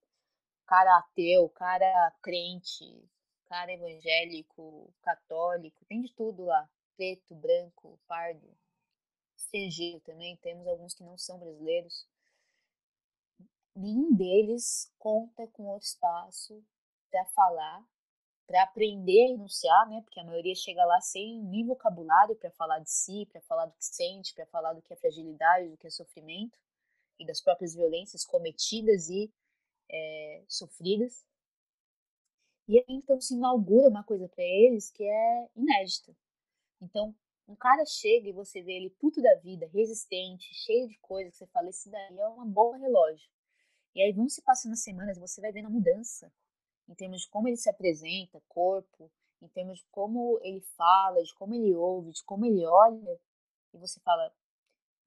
cara 0.67 0.99
ateu, 0.99 1.49
cara 1.51 2.13
crente, 2.21 3.09
cara 3.47 3.73
evangélico, 3.73 4.93
católico, 5.03 5.85
tem 5.87 6.03
de 6.03 6.13
tudo 6.13 6.45
lá. 6.45 6.69
Preto, 6.97 7.35
branco, 7.35 7.99
pardo, 8.09 8.47
estrangeiro 9.37 10.01
também, 10.01 10.37
temos 10.37 10.67
alguns 10.67 10.95
que 10.95 11.05
não 11.05 11.17
são 11.17 11.39
brasileiros. 11.39 12.07
Nenhum 13.75 14.15
deles 14.15 14.91
conta 14.99 15.47
com 15.49 15.67
outro 15.67 15.87
espaço 15.87 16.65
para 17.11 17.25
falar, 17.27 17.87
para 18.47 18.63
aprender 18.63 19.27
a 19.27 19.31
enunciar, 19.31 19.89
né? 19.89 20.01
Porque 20.03 20.21
a 20.21 20.25
maioria 20.25 20.55
chega 20.55 20.85
lá 20.85 21.01
sem 21.01 21.43
nem 21.43 21.67
vocabulário 21.67 22.37
para 22.37 22.51
falar 22.53 22.79
de 22.79 22.91
si, 22.91 23.27
para 23.31 23.41
falar 23.43 23.67
do 23.67 23.75
que 23.75 23.85
sente, 23.85 24.35
para 24.35 24.47
falar 24.47 24.73
do 24.73 24.83
que 24.83 24.93
é 24.93 24.97
fragilidade, 24.97 25.69
do 25.69 25.77
que 25.77 25.87
é 25.87 25.91
sofrimento 25.91 26.59
e 27.19 27.27
das 27.27 27.41
próprias 27.41 27.75
violências 27.75 28.25
cometidas 28.25 29.09
e 29.09 29.33
é, 29.91 30.43
sofridas. 30.49 31.25
E 32.69 32.79
aí, 32.79 32.85
então 32.89 33.21
se 33.21 33.35
inaugura 33.35 33.89
uma 33.89 34.03
coisa 34.03 34.29
para 34.29 34.43
eles 34.45 34.91
que 34.91 35.05
é 35.05 35.49
inédita. 35.55 36.15
Então, 36.81 37.15
um 37.49 37.55
cara 37.55 37.85
chega 37.87 38.29
e 38.29 38.33
você 38.33 38.63
vê 38.63 38.73
ele 38.73 38.91
puto 38.91 39.23
da 39.23 39.35
vida, 39.37 39.67
resistente, 39.73 40.53
cheio 40.55 40.89
de 40.89 40.99
coisa 40.99 41.31
que 41.31 41.37
você 41.37 41.47
fala, 41.47 41.71
esse 41.71 41.89
daí 41.89 42.19
é 42.19 42.29
uma 42.29 42.45
boa 42.45 42.77
relógio. 42.77 43.31
E 43.95 44.03
aí 44.03 44.13
vão 44.13 44.29
se 44.29 44.43
passando 44.43 44.73
as 44.73 44.83
semanas, 44.83 45.19
você 45.19 45.41
vai 45.41 45.53
vendo 45.53 45.67
a 45.67 45.71
mudança 45.71 46.33
em 46.89 46.95
termos 46.95 47.23
de 47.23 47.29
como 47.29 47.49
ele 47.49 47.57
se 47.57 47.71
apresenta, 47.71 48.43
corpo, 48.49 49.11
em 49.41 49.49
termos 49.49 49.79
de 49.79 49.87
como 49.91 50.39
ele 50.43 50.61
fala, 50.61 51.23
de 51.23 51.35
como 51.35 51.55
ele 51.55 51.75
ouve, 51.75 52.13
de 52.13 52.25
como 52.25 52.45
ele 52.45 52.65
olha, 52.67 53.21
e 53.73 53.79
você 53.79 54.01
fala, 54.01 54.33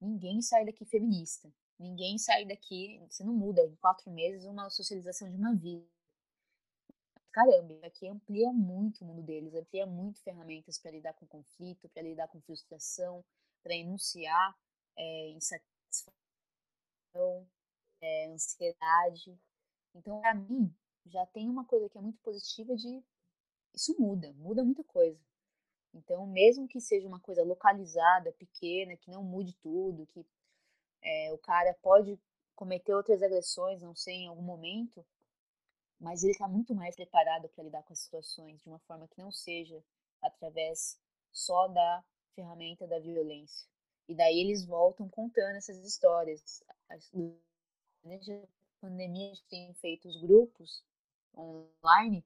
ninguém 0.00 0.40
sai 0.42 0.64
daqui 0.64 0.84
feminista, 0.84 1.52
ninguém 1.78 2.18
sai 2.18 2.44
daqui, 2.44 3.00
você 3.08 3.24
não 3.24 3.32
muda. 3.32 3.62
Em 3.62 3.76
quatro 3.76 4.10
meses 4.10 4.44
uma 4.44 4.68
socialização 4.70 5.30
de 5.30 5.36
uma 5.36 5.54
vida 5.54 5.86
caramba, 7.32 7.86
aqui 7.86 8.08
amplia 8.08 8.52
muito 8.52 9.02
o 9.02 9.06
mundo 9.06 9.22
deles, 9.22 9.54
amplia 9.54 9.86
muito 9.86 10.20
ferramentas 10.22 10.78
para 10.78 10.90
lidar 10.90 11.14
com 11.14 11.26
conflito, 11.26 11.88
para 11.88 12.02
lidar 12.02 12.28
com 12.28 12.40
frustração, 12.40 13.24
para 13.62 13.74
enunciar 13.74 14.56
é, 14.96 15.30
insatisfação, 15.30 16.10
é, 18.00 18.26
ansiedade. 18.32 19.38
Então, 19.94 20.20
para 20.20 20.34
mim, 20.34 20.74
já 21.06 21.24
tem 21.26 21.48
uma 21.48 21.64
coisa 21.64 21.88
que 21.88 21.98
é 21.98 22.00
muito 22.00 22.18
positiva 22.20 22.74
de 22.76 23.02
isso 23.74 23.94
muda, 23.98 24.32
muda 24.34 24.64
muita 24.64 24.82
coisa. 24.84 25.18
Então, 25.94 26.26
mesmo 26.26 26.68
que 26.68 26.80
seja 26.80 27.06
uma 27.08 27.20
coisa 27.20 27.42
localizada, 27.42 28.32
pequena, 28.32 28.96
que 28.96 29.10
não 29.10 29.22
mude 29.22 29.52
tudo, 29.54 30.06
que 30.06 30.24
é, 31.02 31.32
o 31.32 31.38
cara 31.38 31.74
pode 31.82 32.18
cometer 32.54 32.94
outras 32.94 33.22
agressões, 33.22 33.82
não 33.82 33.94
sei, 33.94 34.14
em 34.16 34.26
algum 34.28 34.42
momento, 34.42 35.04
mas 36.00 36.22
ele 36.22 36.32
está 36.32 36.48
muito 36.48 36.74
mais 36.74 36.96
preparado 36.96 37.48
para 37.50 37.64
lidar 37.64 37.82
com 37.82 37.92
as 37.92 38.00
situações 38.00 38.60
de 38.62 38.68
uma 38.68 38.78
forma 38.80 39.06
que 39.06 39.18
não 39.18 39.30
seja 39.30 39.84
através 40.22 40.98
só 41.30 41.68
da 41.68 42.02
ferramenta 42.34 42.86
da 42.86 42.98
violência. 42.98 43.68
E 44.08 44.14
daí 44.14 44.40
eles 44.40 44.64
voltam 44.64 45.08
contando 45.08 45.56
essas 45.56 45.76
histórias. 45.84 46.64
Durante 48.02 48.32
a 48.32 48.48
pandemia, 48.80 49.26
a 49.26 49.34
gente 49.34 49.44
tem 49.44 49.74
feito 49.74 50.08
os 50.08 50.16
grupos 50.20 50.82
online. 51.36 52.24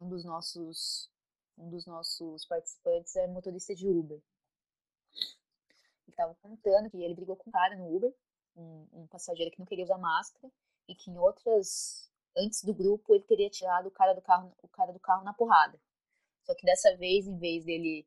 Um 0.00 0.08
dos 0.08 0.24
nossos, 0.24 1.10
um 1.58 1.68
dos 1.68 1.86
nossos 1.86 2.44
participantes 2.46 3.14
é 3.16 3.26
motorista 3.26 3.74
de 3.74 3.86
Uber. 3.86 4.20
Ele 5.14 6.10
estava 6.10 6.34
contando 6.36 6.90
que 6.90 6.96
ele 6.96 7.14
brigou 7.14 7.36
com 7.36 7.50
um 7.50 7.52
cara 7.52 7.76
no 7.76 7.94
Uber, 7.94 8.12
um, 8.56 8.86
um 8.92 9.06
passageiro 9.06 9.50
que 9.50 9.58
não 9.58 9.66
queria 9.66 9.84
usar 9.84 9.98
máscara, 9.98 10.50
e 10.88 10.94
que 10.94 11.10
em 11.10 11.18
outras 11.18 12.10
antes 12.36 12.62
do 12.64 12.74
grupo 12.74 13.14
ele 13.14 13.24
teria 13.24 13.50
tirado 13.50 13.86
o 13.86 13.90
cara 13.90 14.12
do 14.12 14.22
carro, 14.22 14.52
o 14.62 14.68
cara 14.68 14.92
do 14.92 15.00
carro 15.00 15.24
na 15.24 15.32
porrada. 15.34 15.78
Só 16.44 16.54
que 16.54 16.64
dessa 16.64 16.96
vez, 16.96 17.26
em 17.26 17.38
vez 17.38 17.64
dele 17.64 18.06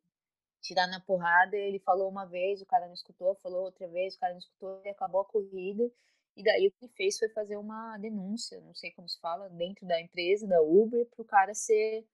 tirar 0.62 0.88
na 0.88 1.00
porrada, 1.00 1.56
ele 1.56 1.80
falou 1.80 2.10
uma 2.10 2.26
vez, 2.26 2.62
o 2.62 2.66
cara 2.66 2.88
não 2.88 2.94
escutou, 2.94 3.36
falou 3.36 3.64
outra 3.66 3.88
vez, 3.88 4.16
o 4.16 4.20
cara 4.20 4.34
não 4.34 4.40
escutou, 4.40 4.82
e 4.84 4.90
acabou 4.90 5.22
a 5.22 5.26
corrida. 5.26 5.92
E 6.36 6.44
daí 6.44 6.68
o 6.68 6.72
que 6.72 6.86
ele 6.86 6.94
fez 6.94 7.18
foi 7.18 7.30
fazer 7.30 7.56
uma 7.58 7.98
denúncia, 7.98 8.60
não 8.62 8.74
sei 8.74 8.92
como 8.92 9.08
se 9.08 9.20
fala, 9.20 9.50
dentro 9.50 9.86
da 9.88 10.02
empresa, 10.02 10.48
da 10.48 10.62
Uber, 10.62 11.06
para 11.08 11.22
o 11.22 11.26
cara 11.26 11.54
ser 11.54 12.06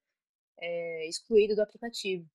é, 0.57 1.07
excluído 1.07 1.55
do 1.55 1.61
aplicativo. 1.61 2.29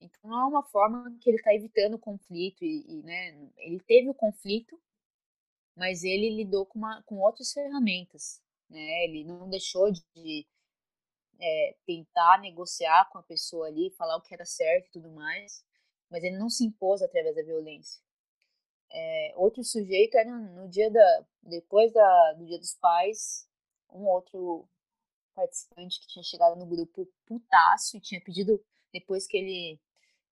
Então 0.00 0.30
não 0.30 0.40
é 0.40 0.46
uma 0.46 0.62
forma 0.62 1.16
que 1.20 1.28
ele 1.30 1.36
está 1.36 1.54
evitando 1.54 1.94
o 1.94 1.98
conflito 1.98 2.64
e, 2.64 2.84
e, 2.88 3.02
né, 3.02 3.50
ele 3.58 3.80
teve 3.80 4.08
o 4.08 4.14
conflito, 4.14 4.80
mas 5.76 6.02
ele 6.02 6.30
lidou 6.30 6.66
com, 6.66 6.78
uma, 6.78 7.02
com 7.02 7.18
outras 7.20 7.52
ferramentas 7.52 8.42
né? 8.72 9.04
Ele 9.04 9.24
não 9.24 9.48
deixou 9.48 9.90
de 9.92 10.46
é, 11.40 11.76
tentar 11.86 12.40
negociar 12.40 13.08
com 13.10 13.18
a 13.18 13.22
pessoa 13.22 13.66
ali, 13.66 13.90
falar 13.90 14.16
o 14.16 14.22
que 14.22 14.34
era 14.34 14.44
certo 14.44 14.88
e 14.88 14.92
tudo 14.92 15.10
mais, 15.10 15.64
mas 16.10 16.24
ele 16.24 16.38
não 16.38 16.48
se 16.48 16.64
impôs 16.64 17.02
através 17.02 17.36
da 17.36 17.42
violência. 17.42 18.00
É, 18.90 19.32
outro 19.36 19.64
sujeito 19.64 20.16
era 20.16 20.30
no 20.30 20.68
dia 20.68 20.90
da 20.90 21.24
depois 21.42 21.92
da, 21.92 22.32
do 22.34 22.46
dia 22.46 22.58
dos 22.58 22.74
pais, 22.74 23.48
um 23.90 24.06
outro 24.06 24.68
participante 25.34 25.98
que 26.00 26.06
tinha 26.06 26.22
chegado 26.22 26.56
no 26.58 26.66
grupo 26.66 27.08
putaço 27.26 27.96
e 27.96 28.00
tinha 28.00 28.20
pedido 28.20 28.62
depois 28.92 29.26
que 29.26 29.36
ele 29.36 29.80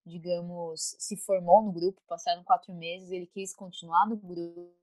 digamos 0.05 0.97
se 0.99 1.17
formou 1.17 1.63
no 1.63 1.73
grupo, 1.73 2.01
passaram 2.07 2.45
quatro 2.45 2.73
meses, 2.75 3.11
ele 3.11 3.27
quis 3.27 3.55
continuar 3.55 4.07
no 4.07 4.17
grupo 4.17 4.80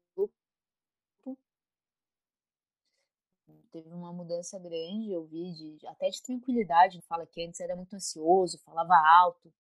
teve 3.68 3.90
uma 3.90 4.12
mudança 4.14 4.60
grande, 4.60 5.12
eu 5.12 5.26
vi, 5.26 5.54
de, 5.54 5.88
até 5.88 6.10
de 6.10 6.22
tranquilidade. 6.22 7.02
Fala 7.02 7.26
que 7.26 7.44
antes 7.46 7.60
era 7.60 7.76
muito 7.76 7.96
ansioso, 7.96 8.60
falava 8.60 8.96
alto. 8.96 9.54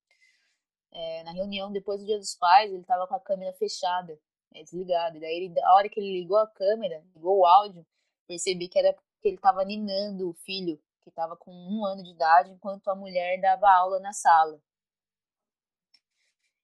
É, 0.91 1.23
na 1.23 1.31
reunião, 1.31 1.71
depois 1.71 1.99
do 1.99 2.05
Dia 2.05 2.17
dos 2.17 2.35
Pais, 2.35 2.71
ele 2.71 2.81
estava 2.81 3.07
com 3.07 3.15
a 3.15 3.19
câmera 3.19 3.53
fechada, 3.53 4.19
é, 4.53 4.63
desligada. 4.63 5.17
E 5.17 5.19
daí, 5.19 5.35
ele, 5.35 5.61
a 5.61 5.73
hora 5.75 5.89
que 5.89 5.99
ele 5.99 6.19
ligou 6.19 6.37
a 6.37 6.47
câmera, 6.47 7.03
ligou 7.15 7.39
o 7.39 7.45
áudio, 7.45 7.85
percebi 8.27 8.67
que 8.67 8.79
era 8.79 8.93
porque 8.93 9.27
ele 9.29 9.35
estava 9.37 9.63
ninando 9.65 10.29
o 10.29 10.33
filho, 10.33 10.81
que 11.03 11.09
estava 11.09 11.35
com 11.35 11.51
um 11.51 11.85
ano 11.85 12.03
de 12.03 12.11
idade, 12.11 12.51
enquanto 12.51 12.87
a 12.89 12.95
mulher 12.95 13.39
dava 13.41 13.69
aula 13.69 13.99
na 13.99 14.13
sala. 14.13 14.61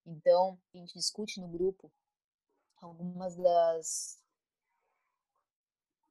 Então, 0.05 0.59
a 0.73 0.77
gente 0.77 0.93
discute 0.93 1.39
no 1.39 1.47
grupo 1.47 1.91
algumas 2.81 3.35
das 3.35 4.22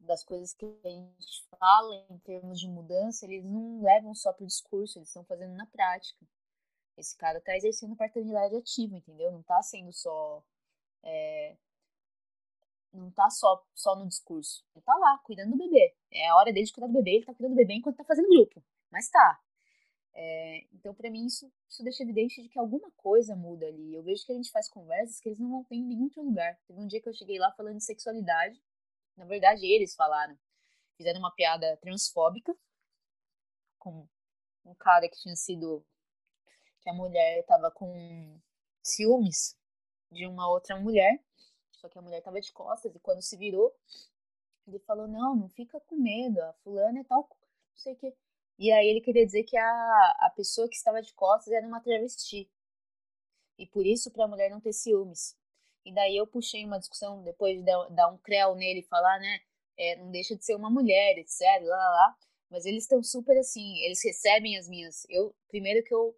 das 0.07 0.25
coisas 0.25 0.53
que 0.53 0.65
a 0.85 0.89
gente 0.89 1.47
fala 1.59 2.07
em 2.11 2.19
termos 2.19 2.61
de 2.61 2.69
mudança, 2.69 3.25
eles 3.25 3.45
não 3.45 3.83
levam 3.83 4.15
só 4.15 4.33
para 4.33 4.45
o 4.45 4.47
discurso, 4.47 4.99
eles 4.99 5.09
estão 5.09 5.25
fazendo 5.25 5.55
na 5.55 5.67
prática. 5.67 6.27
Esse 6.97 7.17
cara 7.17 7.39
está 7.39 7.57
exercendo 7.57 7.97
paternidade 7.97 8.55
ativa, 8.57 8.97
entendeu? 8.97 9.31
Não 9.33 9.41
está 9.41 9.63
sendo 9.63 9.93
só. 9.93 10.43
É, 11.03 11.57
não 12.93 13.09
está 13.09 13.31
só, 13.31 13.65
só 13.75 13.97
no 13.97 14.07
discurso. 14.07 14.65
Ele 14.75 14.81
está 14.81 14.95
lá, 14.97 15.19
cuidando 15.25 15.53
do 15.53 15.59
bebê. 15.59 15.95
É 16.11 16.29
a 16.29 16.37
hora 16.37 16.53
dele 16.53 16.67
de 16.67 16.73
cuidar 16.73 16.89
do 16.89 16.93
bebê, 16.93 17.13
ele 17.13 17.21
está 17.21 17.35
cuidando 17.35 17.55
do 17.55 17.57
bebê 17.57 17.75
enquanto 17.75 17.95
está 17.95 18.05
fazendo 18.05 18.29
grupo. 18.29 18.63
Mas 18.91 19.09
tá. 19.09 19.41
É, 20.15 20.67
então, 20.75 20.95
para 20.95 21.11
mim, 21.11 21.25
isso, 21.25 21.51
isso 21.71 21.83
deixa 21.83 22.03
evidente 22.03 22.43
de 22.43 22.49
que 22.51 22.59
alguma 22.59 22.91
coisa 22.93 23.35
muda 23.35 23.67
ali. 23.67 23.95
Eu 23.95 24.03
vejo 24.03 24.27
que 24.27 24.33
a 24.33 24.35
gente 24.35 24.51
faz 24.51 24.69
conversas 24.69 25.19
que 25.19 25.31
eles 25.31 25.39
não 25.39 25.51
vão 25.51 25.65
ter 25.65 25.77
em 25.77 25.85
nenhum 25.85 26.05
outro 26.05 26.23
lugar. 26.23 26.59
Teve 26.67 26.79
um 26.79 26.87
dia 26.87 27.01
que 27.01 27.09
eu 27.09 27.15
cheguei 27.15 27.39
lá 27.39 27.51
falando 27.53 27.79
de 27.79 27.85
sexualidade 27.85 28.63
na 29.17 29.25
verdade, 29.25 29.67
eles 29.67 29.95
falaram. 29.95 30.39
Fizeram 30.97 31.19
uma 31.21 31.35
piada 31.35 31.77
transfóbica 31.79 32.57
com 33.79 34.07
um 34.65 34.75
cara 34.75 35.09
que 35.09 35.17
tinha 35.17 35.37
sido. 35.37 35.85
que 36.81 36.91
a 36.91 36.95
mulher 36.95 37.41
estava 37.41 37.71
com 37.71 38.41
ciúmes 38.83 39.57
de 40.11 40.27
uma 40.27 40.49
outra 40.49 40.79
mulher. 40.79 41.23
Só 41.73 41.89
que 41.89 41.99
a 41.99 42.03
mulher 42.03 42.19
estava 42.19 42.41
de 42.41 42.53
costas 42.53 42.95
e 42.95 43.01
quando 43.01 43.23
se 43.23 43.37
virou, 43.37 43.75
ele 44.67 44.79
falou: 44.81 45.09
Não, 45.09 45.35
não 45.35 45.49
fica 45.49 45.81
com 45.81 45.97
medo, 45.97 46.41
a 46.41 46.53
fulana 46.65 47.01
é 47.01 47.05
tal. 47.05 47.29
Não 47.29 47.77
sei 47.77 47.95
o 47.95 47.97
que. 47.97 48.15
E 48.59 48.71
aí 48.71 48.87
ele 48.87 49.01
queria 49.01 49.27
dizer 49.27 49.45
que 49.45 49.57
a, 49.57 50.17
a 50.21 50.31
pessoa 50.37 50.69
que 50.69 50.77
estava 50.77 51.03
de 51.03 51.13
costas 51.15 51.53
era 51.53 51.67
uma 51.67 51.81
travesti. 51.81 52.49
E 53.59 53.67
por 53.67 53.85
isso, 53.85 54.11
para 54.11 54.25
a 54.25 54.29
mulher 54.29 54.51
não 54.51 54.61
ter 54.61 54.73
ciúmes. 54.73 55.37
E 55.85 55.93
daí 55.93 56.17
eu 56.17 56.27
puxei 56.27 56.65
uma 56.65 56.79
discussão, 56.79 57.23
depois 57.23 57.59
de 57.59 57.65
dar 57.65 58.09
um 58.09 58.19
creu 58.19 58.55
nele 58.55 58.81
e 58.81 58.85
falar, 58.85 59.19
né? 59.19 59.41
É, 59.77 59.97
não 59.97 60.11
deixa 60.11 60.37
de 60.37 60.45
ser 60.45 60.55
uma 60.55 60.71
mulher, 60.71 61.19
etc. 61.19 61.41
Lá, 61.63 61.77
lá, 61.77 61.91
lá. 61.91 62.17
Mas 62.51 62.67
eles 62.67 62.85
estão 62.85 63.03
super 63.03 63.37
assim, 63.39 63.79
eles 63.79 64.03
recebem 64.05 64.59
as 64.59 64.69
minhas. 64.69 65.07
Eu 65.09 65.35
primeiro 65.49 65.85
que 65.85 65.95
eu 65.95 66.17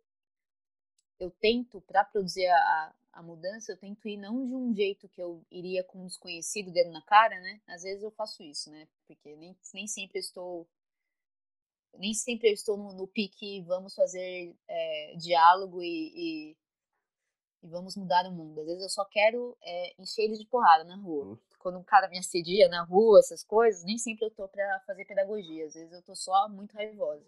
eu 1.21 1.31
tento 1.31 1.81
para 1.83 2.05
produzir 2.05 2.47
a, 2.47 2.95
a 3.13 3.23
mudança, 3.23 3.73
eu 3.73 3.77
tento 3.77 4.09
ir 4.09 4.17
não 4.17 4.47
de 4.47 4.55
um 4.55 4.75
jeito 4.75 5.09
que 5.09 5.23
eu 5.23 5.45
iria 5.51 5.85
com 5.85 6.03
um 6.03 6.07
desconhecido 6.07 6.73
dentro 6.73 6.93
na 6.93 7.03
cara, 7.03 7.39
né? 7.41 7.61
Às 7.67 7.83
vezes 7.83 8.03
eu 8.03 8.11
faço 8.11 8.43
isso, 8.43 8.71
né? 8.71 8.89
Porque 9.07 9.37
nem, 9.37 9.57
nem 9.73 9.87
sempre 9.87 10.19
eu 10.19 10.21
estou 10.21 10.69
nem 11.97 12.13
sempre 12.13 12.49
eu 12.49 12.55
estou 12.55 12.77
no, 12.77 12.93
no 12.93 13.07
pique 13.07 13.63
vamos 13.63 13.95
fazer 13.95 14.57
é, 14.67 15.15
diálogo 15.17 15.81
e, 15.81 16.51
e 16.51 16.57
e 17.65 17.69
vamos 17.69 17.97
mudar 17.97 18.27
o 18.27 18.31
mundo. 18.31 18.61
Às 18.61 18.67
vezes 18.67 18.83
eu 18.83 18.91
só 18.91 19.05
quero 19.07 19.57
é, 19.63 19.95
encher 19.99 20.25
eles 20.25 20.39
de 20.39 20.47
porrada 20.47 20.85
na 20.85 20.97
rua. 20.97 21.25
Uhum. 21.25 21.39
Quando 21.59 21.79
um 21.79 21.83
cara 21.83 22.09
me 22.09 22.19
assedia 22.19 22.69
na 22.69 22.85
rua, 22.85 23.19
essas 23.19 23.43
coisas, 23.43 23.83
nem 23.85 23.97
sempre 23.97 24.27
eu 24.27 24.31
tô 24.31 24.47
para 24.47 24.81
fazer 24.87 25.07
pedagogia. 25.07 25.65
Às 25.65 25.73
vezes 25.73 25.91
eu 25.91 26.03
tô 26.03 26.15
só 26.15 26.47
muito 26.51 26.75
raivosa. 26.75 27.25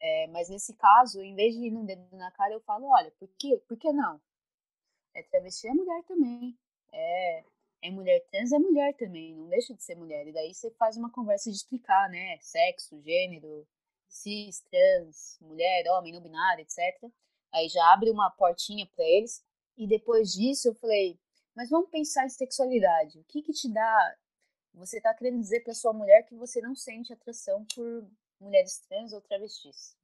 É, 0.00 0.26
mas 0.28 0.48
nesse 0.48 0.74
caso, 0.74 1.20
em 1.20 1.34
vez 1.34 1.54
de 1.54 1.66
ir 1.66 1.70
no 1.70 1.84
dedo 1.84 2.16
na 2.16 2.30
cara, 2.32 2.54
eu 2.54 2.60
falo, 2.62 2.86
olha, 2.88 3.10
por 3.12 3.28
que, 3.38 3.58
por 3.68 3.76
que 3.76 3.92
não? 3.92 4.18
É 5.14 5.22
travesti 5.22 5.68
é 5.68 5.74
mulher 5.74 6.02
também. 6.04 6.58
É, 6.90 7.44
é 7.82 7.90
mulher 7.90 8.20
trans 8.30 8.50
é 8.50 8.58
mulher 8.58 8.94
também, 8.96 9.34
não 9.34 9.48
deixa 9.48 9.74
de 9.74 9.82
ser 9.82 9.94
mulher. 9.94 10.26
E 10.26 10.32
daí 10.32 10.54
você 10.54 10.70
faz 10.72 10.96
uma 10.96 11.10
conversa 11.10 11.50
de 11.50 11.56
explicar, 11.56 12.08
né? 12.08 12.38
Sexo, 12.40 13.00
gênero, 13.02 13.66
cis, 14.08 14.60
trans, 14.70 15.38
mulher, 15.40 15.84
homem, 15.90 16.12
não 16.12 16.20
binário, 16.22 16.62
etc. 16.62 16.78
Aí 17.52 17.68
já 17.68 17.92
abre 17.92 18.10
uma 18.10 18.30
portinha 18.30 18.86
para 18.86 19.04
eles. 19.04 19.44
E 19.76 19.86
depois 19.86 20.32
disso 20.32 20.68
eu 20.68 20.74
falei, 20.74 21.18
mas 21.54 21.70
vamos 21.70 21.90
pensar 21.90 22.24
em 22.24 22.30
sexualidade. 22.30 23.18
O 23.18 23.24
que 23.24 23.42
que 23.42 23.52
te 23.52 23.68
dá? 23.68 24.16
Você 24.74 24.96
está 24.98 25.12
querendo 25.14 25.40
dizer 25.40 25.60
para 25.62 25.74
sua 25.74 25.92
mulher 25.92 26.22
que 26.24 26.34
você 26.34 26.60
não 26.60 26.74
sente 26.74 27.12
atração 27.12 27.64
por 27.74 28.06
mulheres 28.40 28.78
trans 28.88 29.12
ou 29.12 29.20
travestis? 29.20 29.96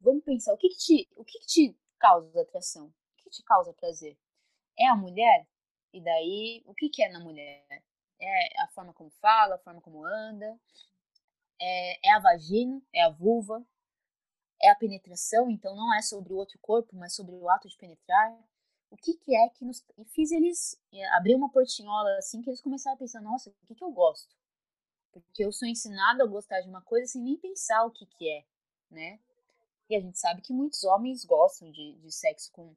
Vamos 0.00 0.22
pensar, 0.22 0.52
o 0.52 0.58
que 0.58 0.68
que 0.68 0.76
te, 0.76 1.08
o 1.16 1.24
que 1.24 1.38
que 1.38 1.46
te 1.46 1.76
causa 1.98 2.42
atração? 2.42 2.86
O 2.86 3.22
que 3.22 3.30
te 3.30 3.42
causa 3.42 3.72
prazer? 3.72 4.18
É 4.78 4.86
a 4.86 4.94
mulher? 4.94 5.46
E 5.92 6.00
daí, 6.00 6.62
o 6.66 6.74
que 6.74 6.90
que 6.90 7.02
é 7.02 7.08
na 7.08 7.20
mulher? 7.20 7.82
É 8.20 8.62
a 8.62 8.68
forma 8.68 8.92
como 8.92 9.10
fala, 9.20 9.54
a 9.54 9.58
forma 9.58 9.80
como 9.80 10.04
anda? 10.04 10.58
É, 11.58 12.08
é 12.08 12.12
a 12.12 12.18
vagina? 12.18 12.82
É 12.92 13.02
a 13.02 13.08
vulva? 13.08 13.64
É 14.64 14.70
a 14.70 14.74
penetração, 14.74 15.50
então 15.50 15.76
não 15.76 15.94
é 15.94 16.00
sobre 16.00 16.32
o 16.32 16.36
outro 16.36 16.58
corpo, 16.58 16.96
mas 16.96 17.14
sobre 17.14 17.34
o 17.34 17.50
ato 17.50 17.68
de 17.68 17.76
penetrar. 17.76 18.34
O 18.90 18.96
que, 18.96 19.14
que 19.14 19.36
é 19.36 19.48
que 19.50 19.64
nos. 19.64 19.84
E 19.98 20.04
fiz 20.06 20.30
eles 20.30 20.80
abrir 21.12 21.34
uma 21.34 21.50
portinhola 21.50 22.16
assim 22.16 22.40
que 22.40 22.48
eles 22.48 22.62
começaram 22.62 22.96
a 22.96 22.98
pensar: 22.98 23.20
nossa, 23.20 23.50
o 23.50 23.66
que, 23.66 23.74
que 23.74 23.84
eu 23.84 23.90
gosto? 23.90 24.34
Porque 25.12 25.44
eu 25.44 25.52
sou 25.52 25.68
ensinado 25.68 26.22
a 26.22 26.26
gostar 26.26 26.60
de 26.60 26.68
uma 26.68 26.82
coisa 26.82 27.06
sem 27.06 27.22
nem 27.22 27.36
pensar 27.36 27.84
o 27.84 27.90
que 27.90 28.06
que 28.06 28.28
é, 28.28 28.44
né? 28.90 29.20
E 29.88 29.96
a 29.96 30.00
gente 30.00 30.18
sabe 30.18 30.40
que 30.40 30.52
muitos 30.52 30.82
homens 30.84 31.24
gostam 31.24 31.70
de, 31.70 31.94
de 31.98 32.10
sexo 32.10 32.50
com 32.52 32.74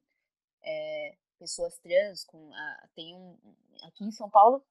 é, 0.62 1.16
pessoas 1.38 1.78
trans, 1.78 2.24
com 2.24 2.52
a, 2.52 2.88
tem 2.94 3.16
um 3.16 3.38
aqui 3.84 4.04
em 4.04 4.10
São 4.10 4.28
Paulo 4.28 4.62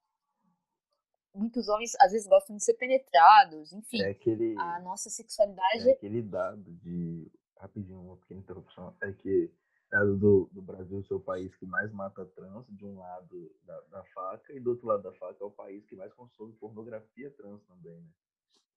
muitos 1.37 1.67
homens 1.67 1.93
às 1.99 2.11
vezes 2.11 2.27
gostam 2.27 2.55
de 2.55 2.63
ser 2.63 2.73
penetrados, 2.73 3.71
enfim. 3.71 4.01
É 4.01 4.09
aquele, 4.09 4.55
a 4.57 4.79
nossa 4.79 5.09
sexualidade. 5.09 5.89
É 5.89 5.93
aquele 5.93 6.21
dado 6.21 6.71
de. 6.75 7.31
Rapidinho, 7.59 7.99
uma 8.01 8.17
pequena 8.17 8.41
interrupção. 8.41 8.95
É 9.01 9.11
que 9.11 9.51
é 9.91 9.99
do, 9.99 10.49
do 10.51 10.61
Brasil 10.61 11.03
ser 11.03 11.13
o 11.13 11.19
país 11.19 11.55
que 11.55 11.65
mais 11.65 11.91
mata 11.91 12.25
trans, 12.25 12.65
de 12.69 12.85
um 12.85 12.97
lado 12.97 13.55
da, 13.63 13.79
da, 13.89 14.03
faca, 14.05 14.53
e 14.53 14.59
do 14.59 14.71
outro 14.71 14.87
lado 14.87 15.03
da 15.03 15.13
faca 15.13 15.41
é 15.41 15.45
o 15.45 15.51
país 15.51 15.85
que 15.85 15.95
mais 15.95 16.13
consome 16.13 16.53
pornografia 16.53 17.31
trans 17.31 17.63
também, 17.63 17.95
né? 17.95 18.09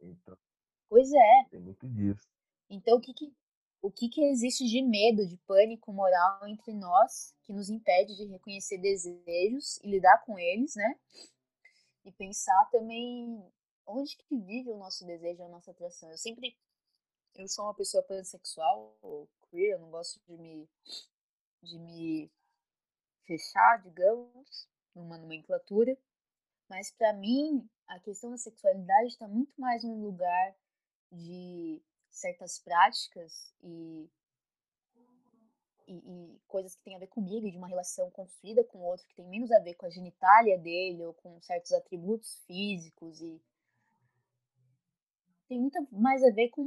Então. 0.01 0.37
Pois 0.89 1.13
é. 1.13 1.45
Tem 1.51 1.61
muito 1.61 1.89
disso. 1.89 2.27
Então, 2.69 2.97
o 2.97 3.01
que, 3.01 3.13
que, 3.13 3.33
o 3.83 3.91
que, 3.91 4.09
que 4.09 4.25
existe 4.25 4.65
de 4.65 4.83
medo, 4.83 5.27
de 5.27 5.37
pânico 5.39 5.93
moral 5.93 6.47
entre 6.47 6.73
nós 6.73 7.35
que 7.43 7.53
nos 7.53 7.69
impede 7.69 8.17
de 8.17 8.25
reconhecer 8.27 8.79
desejos 8.79 9.79
e 9.83 9.91
lidar 9.91 10.25
com 10.25 10.39
eles, 10.39 10.75
né? 10.77 10.95
E 12.05 12.13
pensar 12.13 12.69
também 12.71 13.45
onde 13.87 14.17
que 14.17 14.37
vive 14.37 14.71
o 14.71 14.79
nosso 14.79 15.05
desejo, 15.05 15.43
a 15.43 15.49
nossa 15.49 15.71
atração. 15.71 16.11
Eu 16.11 16.19
sempre 16.19 16.57
eu 17.37 17.49
sou 17.49 17.65
uma 17.65 17.75
pessoa 17.75 18.03
pansexual 18.03 18.97
ou 19.01 19.29
queer, 19.51 19.73
eu 19.73 19.79
não 19.79 19.91
gosto 19.91 20.21
de 20.27 20.37
me 20.37 20.69
de 21.63 21.79
me 21.79 22.31
fechar, 23.25 23.83
digamos, 23.83 24.69
numa 24.95 25.19
nomenclatura, 25.19 25.97
mas 26.69 26.91
para 26.91 27.13
mim 27.13 27.69
a 27.87 28.01
questão 28.01 28.31
da 28.31 28.39
sexualidade 28.39 29.09
está 29.09 29.29
muito 29.29 29.53
mais 29.61 29.85
num 29.85 30.03
lugar 30.03 30.57
de 31.13 31.83
certas 32.11 32.59
práticas 32.59 33.55
e 33.63 34.09
e, 35.91 35.95
e, 35.95 36.41
coisas 36.47 36.77
que 36.77 36.83
têm 36.85 36.95
a 36.95 37.01
ver 37.01 37.09
comigo, 37.09 37.51
de 37.51 37.57
uma 37.57 37.67
relação 37.67 38.09
construída 38.13 38.63
com 38.63 38.79
o 38.79 38.85
outro 38.85 39.07
que 39.09 39.15
tem 39.17 39.29
menos 39.29 39.51
a 39.51 39.59
ver 39.59 39.75
com 39.75 39.87
a 39.87 39.91
genitália 39.91 40.57
dele 40.57 41.05
ou 41.05 41.13
com 41.15 41.41
certos 41.41 41.73
atributos 41.73 42.43
físicos 42.47 43.21
e 43.21 43.43
tem 45.49 45.61
muito 45.61 45.85
mais 45.91 46.23
a 46.23 46.31
ver 46.31 46.49
com 46.51 46.63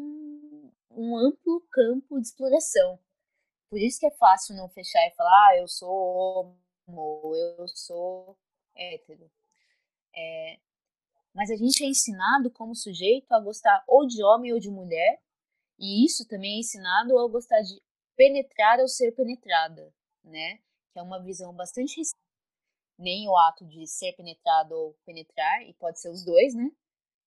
um 0.92 1.18
amplo 1.18 1.62
campo 1.72 2.20
de 2.20 2.28
exploração. 2.28 3.00
Por 3.70 3.80
isso 3.80 3.98
que 3.98 4.06
é 4.06 4.12
fácil 4.12 4.58
não 4.58 4.68
fechar 4.68 5.08
e 5.08 5.16
falar, 5.16 5.50
ah, 5.50 5.58
eu 5.58 5.68
sou 5.70 6.58
homo, 6.86 7.34
eu 7.34 7.66
sou 7.70 8.38
hétero. 8.76 9.32
É, 10.14 10.60
mas 11.34 11.50
a 11.50 11.56
gente 11.56 11.82
é 11.82 11.88
ensinado 11.88 12.52
como 12.52 12.76
sujeito 12.76 13.32
a 13.32 13.40
gostar 13.40 13.84
ou 13.88 14.06
de 14.06 14.22
homem 14.22 14.52
ou 14.52 14.60
de 14.60 14.70
mulher, 14.70 15.22
e 15.80 16.06
isso 16.06 16.28
também 16.28 16.58
é 16.58 16.60
ensinado 16.60 17.18
a 17.18 17.28
gostar 17.30 17.62
de 17.62 17.82
penetrar 18.16 18.80
ou 18.80 18.88
ser 18.88 19.12
penetrada, 19.14 19.94
né? 20.24 20.58
Que 20.92 21.00
é 21.00 21.02
uma 21.02 21.22
visão 21.22 21.54
bastante 21.54 22.02
nem 22.98 23.28
o 23.28 23.36
ato 23.36 23.66
de 23.66 23.88
ser 23.88 24.14
penetrado 24.14 24.76
ou 24.76 24.94
penetrar, 25.06 25.64
e 25.64 25.74
pode 25.74 26.00
ser 26.00 26.10
os 26.10 26.24
dois, 26.24 26.54
né? 26.54 26.72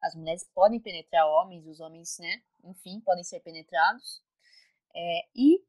As 0.01 0.15
mulheres 0.15 0.49
podem 0.55 0.81
penetrar 0.81 1.27
homens, 1.27 1.67
os 1.67 1.81
homens, 1.81 2.19
né? 2.19 2.43
Enfim, 2.65 3.01
podem 3.01 3.25
ser 3.25 3.41
penetrados. 3.41 4.23
É, 4.95 5.29
e 5.35 5.63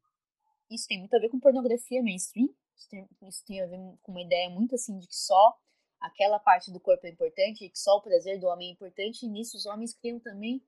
isso 0.70 0.86
tem 0.86 0.98
muito 0.98 1.14
a 1.14 1.18
ver 1.18 1.28
com 1.28 1.40
pornografia 1.40 2.02
mainstream. 2.02 2.48
Isso 2.76 2.88
tem, 2.88 3.08
isso 3.22 3.44
tem 3.44 3.60
a 3.60 3.66
ver 3.66 3.78
com 4.02 4.12
uma 4.12 4.22
ideia 4.22 4.48
muito 4.48 4.74
assim 4.74 4.98
de 4.98 5.08
que 5.08 5.16
só 5.16 5.58
aquela 6.00 6.38
parte 6.38 6.70
do 6.70 6.78
corpo 6.78 7.04
é 7.06 7.10
importante, 7.10 7.64
e 7.64 7.70
que 7.70 7.78
só 7.78 7.96
o 7.96 8.02
prazer 8.02 8.38
do 8.38 8.46
homem 8.46 8.68
é 8.68 8.72
importante, 8.72 9.26
e 9.26 9.28
nisso 9.28 9.56
os 9.56 9.66
homens 9.66 9.94
criam 9.94 10.20
também 10.20 10.62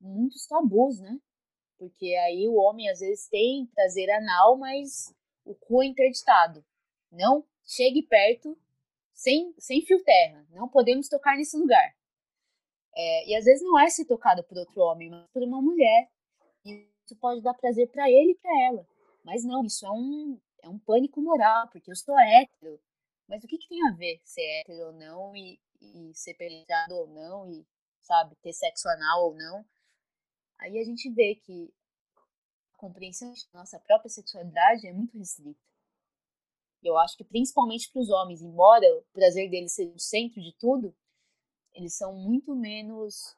muitos 0.00 0.46
tabus, 0.46 0.98
né? 0.98 1.20
Porque 1.80 2.14
aí 2.26 2.46
o 2.46 2.56
homem 2.56 2.90
às 2.90 3.00
vezes 3.00 3.26
tem 3.26 3.64
prazer 3.74 4.10
anal, 4.10 4.54
mas 4.58 5.16
o 5.46 5.54
cu 5.54 5.82
é 5.82 5.86
interditado. 5.86 6.62
Não 7.10 7.42
chegue 7.64 8.02
perto 8.02 8.54
sem, 9.14 9.54
sem 9.56 9.80
fio 9.80 10.04
terra. 10.04 10.46
Não 10.50 10.68
podemos 10.68 11.08
tocar 11.08 11.38
nesse 11.38 11.56
lugar. 11.56 11.96
É, 12.94 13.30
e 13.30 13.34
às 13.34 13.46
vezes 13.46 13.62
não 13.62 13.78
é 13.78 13.88
ser 13.88 14.04
tocado 14.04 14.44
por 14.44 14.58
outro 14.58 14.82
homem, 14.82 15.08
mas 15.08 15.26
por 15.32 15.42
uma 15.42 15.62
mulher. 15.62 16.10
E 16.66 16.86
isso 17.06 17.16
pode 17.16 17.40
dar 17.40 17.54
prazer 17.54 17.88
para 17.88 18.10
ele 18.10 18.32
e 18.32 18.34
para 18.34 18.62
ela. 18.66 18.86
Mas 19.24 19.42
não, 19.42 19.64
isso 19.64 19.86
é 19.86 19.90
um, 19.90 20.38
é 20.62 20.68
um 20.68 20.78
pânico 20.78 21.22
moral, 21.22 21.66
porque 21.68 21.90
eu 21.90 21.96
sou 21.96 22.14
hétero. 22.18 22.78
Mas 23.26 23.42
o 23.42 23.46
que, 23.46 23.56
que 23.56 23.68
tem 23.68 23.88
a 23.88 23.92
ver 23.92 24.20
ser 24.22 24.42
hétero 24.42 24.88
ou 24.88 24.92
não 24.92 25.34
e, 25.34 25.58
e 25.80 26.12
ser 26.14 26.34
penetrado 26.34 26.94
ou 26.94 27.06
não 27.06 27.50
e, 27.50 27.66
sabe, 28.00 28.36
ter 28.42 28.52
sexo 28.52 28.86
anal 28.86 29.28
ou 29.28 29.34
não? 29.34 29.64
Aí 30.60 30.78
a 30.78 30.84
gente 30.84 31.10
vê 31.10 31.34
que 31.34 31.72
a 32.74 32.78
compreensão 32.78 33.32
da 33.52 33.60
nossa 33.60 33.78
própria 33.80 34.08
sexualidade 34.08 34.86
é 34.86 34.92
muito 34.92 35.18
restrita. 35.18 35.60
Eu 36.82 36.96
acho 36.98 37.16
que 37.16 37.24
principalmente 37.24 37.90
para 37.90 38.00
os 38.00 38.08
homens, 38.08 38.40
embora 38.40 38.86
o 38.96 39.02
prazer 39.12 39.50
deles 39.50 39.74
seja 39.74 39.92
o 39.92 39.98
centro 39.98 40.40
de 40.40 40.54
tudo, 40.58 40.94
eles 41.74 41.94
são 41.94 42.14
muito 42.14 42.54
menos. 42.54 43.36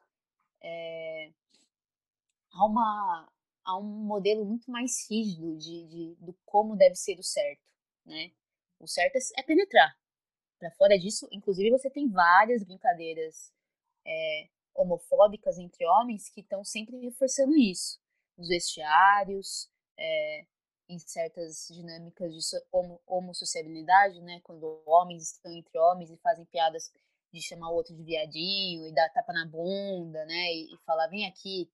É, 0.61 1.31
há, 2.53 2.65
uma, 2.65 3.29
há 3.65 3.77
um 3.77 3.83
modelo 3.83 4.45
muito 4.45 4.71
mais 4.71 5.09
rígido 5.09 5.57
de, 5.57 5.87
de, 5.87 6.15
do 6.21 6.33
como 6.45 6.77
deve 6.77 6.95
ser 6.95 7.19
o 7.19 7.23
certo. 7.23 7.61
Né? 8.05 8.31
O 8.79 8.87
certo 8.87 9.17
é, 9.17 9.19
é 9.39 9.43
penetrar. 9.43 9.97
Para 10.57 10.71
fora 10.71 10.97
disso, 10.97 11.27
inclusive, 11.31 11.69
você 11.71 11.89
tem 11.89 12.09
várias 12.09 12.63
brincadeiras 12.63 13.53
é, 14.05 14.49
homofóbicas 14.75 15.57
entre 15.57 15.85
homens 15.85 16.29
que 16.29 16.41
estão 16.41 16.63
sempre 16.63 16.97
reforçando 16.97 17.55
isso. 17.55 17.99
Nos 18.37 18.47
vestiários, 18.47 19.69
é, 19.97 20.45
em 20.89 20.99
certas 20.99 21.67
dinâmicas 21.69 22.33
de 22.33 22.41
homo, 22.71 23.01
homossociabilidade, 23.05 24.21
né? 24.21 24.39
Quando 24.43 24.81
homens 24.85 25.33
estão 25.33 25.51
entre 25.51 25.77
homens 25.77 26.09
e 26.09 26.17
fazem 26.17 26.45
piadas 26.45 26.91
de 27.31 27.41
chamar 27.41 27.71
o 27.71 27.75
outro 27.75 27.95
de 27.95 28.03
viadinho 28.03 28.87
e 28.87 28.93
dar 28.93 29.09
tapa 29.09 29.33
na 29.33 29.45
bunda, 29.45 30.25
né? 30.25 30.53
E, 30.53 30.73
e 30.73 30.77
falar, 30.85 31.07
vem 31.07 31.25
aqui. 31.25 31.71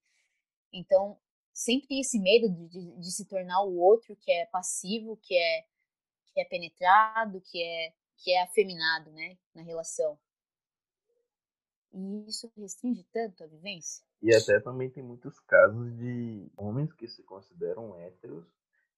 Então, 0.71 1.17
sempre 1.53 1.87
tem 1.87 1.99
esse 1.99 2.19
medo 2.19 2.49
de, 2.49 2.67
de, 2.67 2.99
de, 2.99 3.11
se 3.11 3.25
tornar 3.25 3.63
o 3.63 3.77
outro 3.77 4.15
que 4.15 4.31
é 4.31 4.45
passivo, 4.45 5.17
que 5.17 5.35
é, 5.35 5.65
que 6.33 6.39
é 6.39 6.45
penetrado, 6.45 7.41
que 7.41 7.61
é, 7.61 7.93
que 8.17 8.31
é 8.31 8.41
afeminado, 8.43 9.11
né? 9.11 9.37
Na 9.53 9.61
relação. 9.63 10.17
E 11.93 12.27
isso 12.27 12.51
restringe 12.55 13.03
tanto 13.11 13.43
a 13.43 13.47
vivência. 13.47 14.05
E 14.21 14.33
até 14.35 14.59
também 14.59 14.89
tem 14.89 15.03
muitos 15.03 15.39
casos 15.41 15.95
de 15.97 16.51
homens 16.57 16.91
que 16.93 17.07
se 17.07 17.23
consideram 17.23 17.95
héteros, 17.95 18.45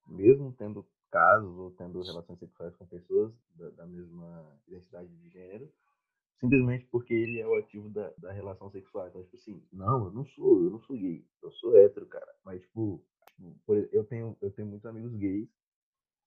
mesmo 0.07 0.53
tendo 0.53 0.85
casos 1.09 1.57
ou 1.57 1.71
tendo 1.71 2.01
relações 2.01 2.39
sexuais 2.39 2.75
com 2.75 2.85
pessoas 2.85 3.33
da, 3.55 3.69
da 3.71 3.85
mesma 3.85 4.59
identidade 4.67 5.09
de 5.15 5.29
gênero, 5.29 5.71
simplesmente 6.39 6.85
porque 6.87 7.13
ele 7.13 7.39
é 7.39 7.47
o 7.47 7.55
ativo 7.55 7.89
da, 7.89 8.11
da 8.17 8.31
relação 8.31 8.69
sexual. 8.71 9.07
Então, 9.07 9.23
tipo 9.23 9.35
assim, 9.35 9.63
não, 9.71 10.05
eu 10.05 10.11
não 10.11 10.25
sou, 10.25 10.63
eu 10.63 10.71
não 10.71 10.79
sou 10.81 10.97
gay, 10.97 11.25
eu 11.43 11.51
sou 11.51 11.77
hétero, 11.77 12.07
cara. 12.07 12.33
Mas, 12.43 12.61
tipo, 12.61 13.03
tipo 13.35 13.75
eu 13.91 14.03
tenho, 14.05 14.37
eu 14.41 14.51
tenho 14.51 14.67
muitos 14.67 14.85
amigos 14.85 15.13
gays, 15.13 15.49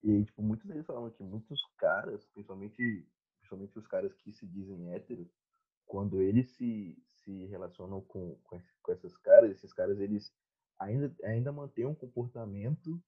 e, 0.05 0.23
tipo, 0.23 0.43
muitos 0.43 0.67
deles 0.67 0.85
falam 0.85 1.11
que 1.11 1.23
muitos 1.23 1.59
caras, 1.79 2.23
principalmente, 2.27 3.09
principalmente 3.39 3.79
os 3.79 3.87
caras 3.87 4.13
que 4.17 4.33
se 4.35 4.47
dizem 4.47 4.93
héteros, 4.93 5.27
quando 5.87 6.21
eles 6.21 6.51
se, 6.53 6.97
se 7.25 7.47
relacionam 7.47 8.01
com, 8.01 8.37
com, 8.45 8.61
com 8.83 8.93
esses 8.93 9.17
caras, 9.19 9.51
esses 9.51 9.73
caras 9.73 9.99
eles 9.99 10.33
ainda, 10.79 11.15
ainda 11.25 11.53
mantêm 11.53 11.87
um 11.87 11.95
comportamento 11.95 13.01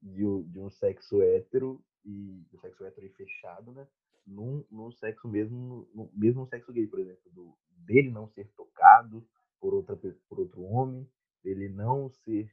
de, 0.00 0.22
de 0.44 0.58
um 0.58 0.70
sexo 0.70 1.22
hétero 1.22 1.82
e 2.04 2.44
do 2.50 2.58
sexo 2.60 2.84
hétero 2.84 3.06
e 3.06 3.10
fechado, 3.10 3.72
né? 3.72 3.86
Num, 4.26 4.64
num 4.70 4.92
sexo 4.92 5.26
mesmo, 5.26 5.88
no, 5.94 6.10
mesmo 6.14 6.46
sexo 6.46 6.72
gay, 6.72 6.86
por 6.86 6.98
exemplo, 6.98 7.30
do, 7.32 7.56
dele 7.70 8.10
não 8.10 8.28
ser 8.28 8.48
tocado 8.54 9.26
por, 9.58 9.74
outra, 9.74 9.96
por 10.28 10.40
outro 10.40 10.62
homem, 10.62 11.08
dele 11.42 11.68
não 11.68 12.10
ser. 12.10 12.50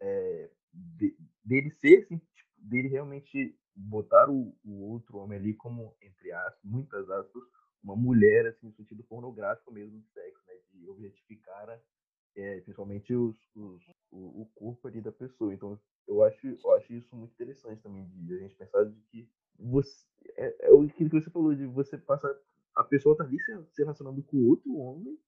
É, 0.00 0.50
de, 0.72 1.16
dele 1.44 1.70
ser, 1.72 2.04
assim, 2.04 2.18
tipo, 2.18 2.50
dele 2.56 2.88
realmente 2.88 3.58
botar 3.74 4.30
o, 4.30 4.56
o 4.64 4.90
outro 4.90 5.18
homem 5.18 5.38
ali 5.38 5.54
como, 5.54 5.94
entre 6.00 6.32
aspas, 6.32 6.64
muitas 6.64 7.08
aspas, 7.10 7.42
uma 7.82 7.96
mulher, 7.96 8.46
assim, 8.46 8.66
no 8.66 8.72
sentido 8.72 9.02
pornográfico 9.04 9.72
mesmo 9.72 9.98
de 9.98 10.06
sexo, 10.08 10.42
né? 10.46 10.54
De 10.72 10.88
objetificar, 10.88 11.80
é, 12.36 12.60
principalmente 12.60 13.14
os, 13.14 13.36
os, 13.54 13.82
o, 14.10 14.42
o, 14.42 14.46
corpo 14.54 14.88
ali 14.88 15.00
da 15.00 15.12
pessoa. 15.12 15.52
Então, 15.52 15.78
eu 16.06 16.22
acho, 16.22 16.46
eu 16.46 16.74
acho 16.74 16.92
isso 16.92 17.14
muito 17.16 17.32
interessante 17.32 17.82
também, 17.82 18.06
de 18.08 18.34
a 18.34 18.38
gente 18.38 18.54
pensar 18.54 18.84
de 18.84 19.00
que 19.10 19.28
você, 19.58 20.06
é, 20.36 20.68
é 20.68 20.84
aquilo 20.84 21.10
que 21.10 21.20
você 21.20 21.30
falou, 21.30 21.54
de 21.54 21.66
você 21.66 21.98
passar, 21.98 22.34
a 22.76 22.84
pessoa 22.84 23.16
tá 23.16 23.24
ali 23.24 23.38
se, 23.40 23.82
relacionando 23.82 24.22
com 24.22 24.48
outro 24.48 24.74
homem, 24.76 25.18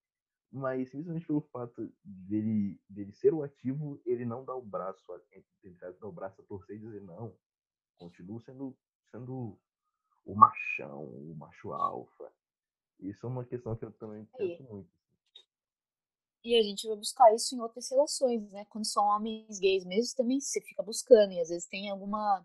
mas 0.50 0.90
simplesmente 0.90 1.26
pelo 1.26 1.40
fato 1.40 1.90
dele, 2.04 2.80
dele 2.88 3.12
ser 3.12 3.32
o 3.32 3.42
ativo, 3.42 4.00
ele 4.04 4.24
não 4.24 4.44
dá 4.44 4.54
o 4.54 4.62
braço, 4.62 5.02
ele 5.62 5.74
dá 5.76 6.06
o 6.06 6.12
braço 6.12 6.40
a 6.40 6.44
torcer 6.44 6.76
e 6.76 6.80
dizer, 6.80 7.00
não, 7.00 7.34
continuo 7.96 8.40
sendo, 8.40 8.76
sendo 9.10 9.58
o 10.24 10.34
machão, 10.34 11.04
o 11.04 11.34
macho 11.34 11.72
alfa. 11.72 12.32
Isso 13.02 13.26
é 13.26 13.28
uma 13.28 13.44
questão 13.44 13.76
que 13.76 13.84
eu 13.84 13.92
também 13.92 14.24
penso 14.36 14.62
muito. 14.62 14.88
E 16.44 16.58
a 16.58 16.62
gente 16.62 16.86
vai 16.88 16.96
buscar 16.96 17.32
isso 17.34 17.54
em 17.54 17.60
outras 17.60 17.88
relações, 17.90 18.50
né? 18.50 18.64
Quando 18.68 18.84
são 18.84 19.04
homens 19.04 19.58
gays 19.60 19.84
mesmo, 19.84 20.16
também 20.16 20.40
você 20.40 20.60
fica 20.60 20.82
buscando. 20.82 21.32
E 21.32 21.40
às 21.40 21.48
vezes 21.48 21.68
tem 21.68 21.88
alguma 21.88 22.44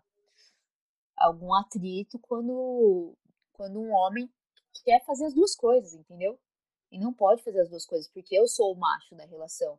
algum 1.16 1.52
atrito 1.52 2.18
quando 2.20 3.16
quando 3.52 3.80
um 3.80 3.92
homem 3.92 4.30
quer 4.84 5.04
fazer 5.04 5.26
as 5.26 5.34
duas 5.34 5.56
coisas, 5.56 5.92
entendeu? 5.94 6.38
E 6.92 6.98
não 6.98 7.12
pode 7.12 7.42
fazer 7.42 7.60
as 7.60 7.68
duas 7.68 7.84
coisas, 7.84 8.08
porque 8.08 8.38
eu 8.38 8.46
sou 8.46 8.72
o 8.72 8.78
macho 8.78 9.16
da 9.16 9.24
relação. 9.24 9.78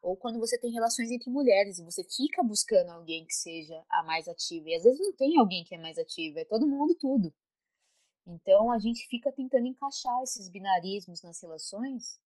Ou 0.00 0.16
quando 0.16 0.38
você 0.38 0.56
tem 0.58 0.70
relações 0.70 1.10
entre 1.10 1.28
mulheres 1.28 1.78
e 1.78 1.84
você 1.84 2.04
fica 2.04 2.42
buscando 2.44 2.90
alguém 2.90 3.26
que 3.26 3.34
seja 3.34 3.84
a 3.90 4.04
mais 4.04 4.28
ativa. 4.28 4.68
E 4.68 4.74
às 4.76 4.84
vezes 4.84 5.00
não 5.00 5.12
tem 5.12 5.36
alguém 5.38 5.64
que 5.64 5.74
é 5.74 5.78
mais 5.78 5.98
ativa, 5.98 6.40
é 6.40 6.44
todo 6.44 6.68
mundo 6.68 6.94
tudo. 6.94 7.34
Então 8.26 8.72
a 8.72 8.78
gente 8.78 9.06
fica 9.06 9.30
tentando 9.30 9.66
encaixar 9.66 10.22
esses 10.22 10.48
binarismos 10.48 11.22
nas 11.22 11.40
relações, 11.40 12.20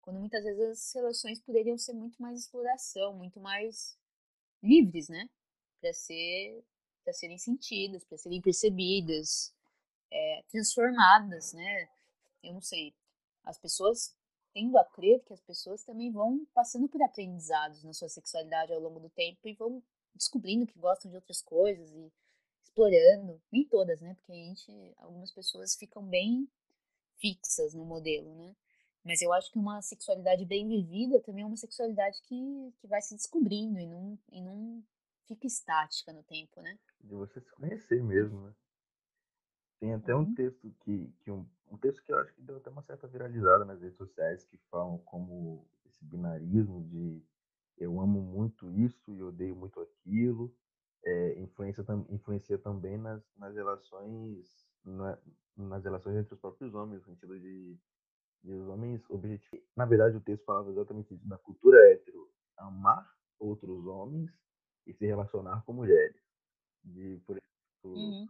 quando 0.00 0.18
muitas 0.20 0.42
vezes 0.42 0.62
as 0.62 0.94
relações 0.94 1.40
poderiam 1.40 1.76
ser 1.76 1.92
muito 1.92 2.20
mais 2.20 2.40
exploração, 2.40 3.12
muito 3.14 3.38
mais 3.38 3.96
livres, 4.62 5.08
né? 5.08 5.28
Para 5.80 5.92
ser, 5.92 6.64
para 7.04 7.12
serem 7.12 7.36
sentidas, 7.36 8.04
para 8.04 8.16
serem 8.16 8.40
percebidas, 8.40 9.52
é, 10.10 10.42
transformadas, 10.48 11.52
né? 11.52 11.88
Eu 12.42 12.54
não 12.54 12.62
sei. 12.62 12.94
As 13.44 13.58
pessoas 13.58 14.16
tendo 14.54 14.78
a 14.78 14.84
crer 14.84 15.22
que 15.24 15.32
as 15.32 15.40
pessoas 15.40 15.84
também 15.84 16.10
vão 16.10 16.46
passando 16.54 16.88
por 16.88 17.02
aprendizados 17.02 17.84
na 17.84 17.92
sua 17.92 18.08
sexualidade 18.08 18.72
ao 18.72 18.80
longo 18.80 18.98
do 18.98 19.10
tempo 19.10 19.46
e 19.46 19.54
vão 19.54 19.82
descobrindo 20.14 20.66
que 20.66 20.78
gostam 20.78 21.10
de 21.10 21.16
outras 21.16 21.42
coisas 21.42 21.92
e 21.92 22.10
explorando, 22.68 23.40
nem 23.50 23.64
todas, 23.66 24.00
né? 24.00 24.14
Porque 24.14 24.32
a 24.32 24.36
gente, 24.36 24.94
algumas 24.98 25.32
pessoas 25.32 25.74
ficam 25.76 26.02
bem 26.04 26.48
fixas 27.20 27.74
no 27.74 27.84
modelo, 27.84 28.34
né? 28.36 28.54
Mas 29.04 29.22
eu 29.22 29.32
acho 29.32 29.50
que 29.52 29.58
uma 29.58 29.80
sexualidade 29.82 30.44
bem 30.44 30.68
vivida 30.68 31.20
também 31.20 31.42
é 31.44 31.46
uma 31.46 31.56
sexualidade 31.56 32.20
que, 32.22 32.72
que 32.80 32.86
vai 32.86 33.00
se 33.02 33.14
descobrindo 33.16 33.78
e 33.78 33.86
não, 33.86 34.18
e 34.32 34.40
não 34.42 34.84
fica 35.26 35.46
estática 35.46 36.12
no 36.12 36.22
tempo, 36.22 36.60
né? 36.62 36.78
De 37.00 37.12
você 37.16 37.40
se 37.40 37.50
conhecer 37.50 38.00
mesmo, 38.04 38.40
né? 38.46 38.54
Tem 39.80 39.94
até 39.94 40.14
um 40.14 40.24
Uhum. 40.24 40.34
texto 40.34 40.74
que, 40.80 41.12
que 41.20 41.30
um, 41.30 41.46
um 41.70 41.76
texto 41.78 42.02
que 42.02 42.12
eu 42.12 42.18
acho 42.18 42.32
que 42.34 42.42
deu 42.42 42.56
até 42.56 42.70
uma 42.70 42.82
certa 42.82 43.06
viralizada 43.06 43.64
nas 43.64 43.80
redes 43.80 43.96
sociais 43.96 44.44
que 44.44 44.56
falam 44.70 44.98
como 44.98 45.64
esse 45.86 46.04
binarismo 46.04 46.84
de 46.84 47.22
eu 47.76 48.00
amo 48.00 48.20
muito 48.20 48.70
isso 48.72 49.14
e 49.14 49.22
odeio 49.22 49.54
muito 49.54 49.80
aquilo 49.80 50.52
é, 51.04 51.40
influencia, 51.40 51.84
influencia 52.10 52.58
também 52.58 52.98
nas, 52.98 53.22
nas 53.36 53.54
relações 53.54 54.68
na, 54.84 55.18
nas 55.56 55.84
relações 55.84 56.16
entre 56.16 56.34
os 56.34 56.40
próprios 56.40 56.74
homens, 56.74 57.00
no 57.00 57.06
sentido 57.14 57.38
de, 57.38 57.76
de 58.44 58.52
os 58.52 58.68
homens 58.68 59.02
objetivos. 59.10 59.66
Na 59.76 59.84
verdade, 59.84 60.16
o 60.16 60.20
texto 60.20 60.44
falava 60.44 60.70
exatamente 60.70 61.14
isso, 61.14 61.26
da 61.26 61.38
cultura 61.38 61.78
hétero, 61.90 62.30
amar 62.56 63.08
outros 63.38 63.86
homens 63.86 64.30
e 64.86 64.92
se 64.92 65.06
relacionar 65.06 65.64
com 65.64 65.72
mulheres. 65.72 66.20
De, 66.84 67.20
por 67.26 67.36
exemplo, 67.36 67.48
Uhum. 67.84 68.28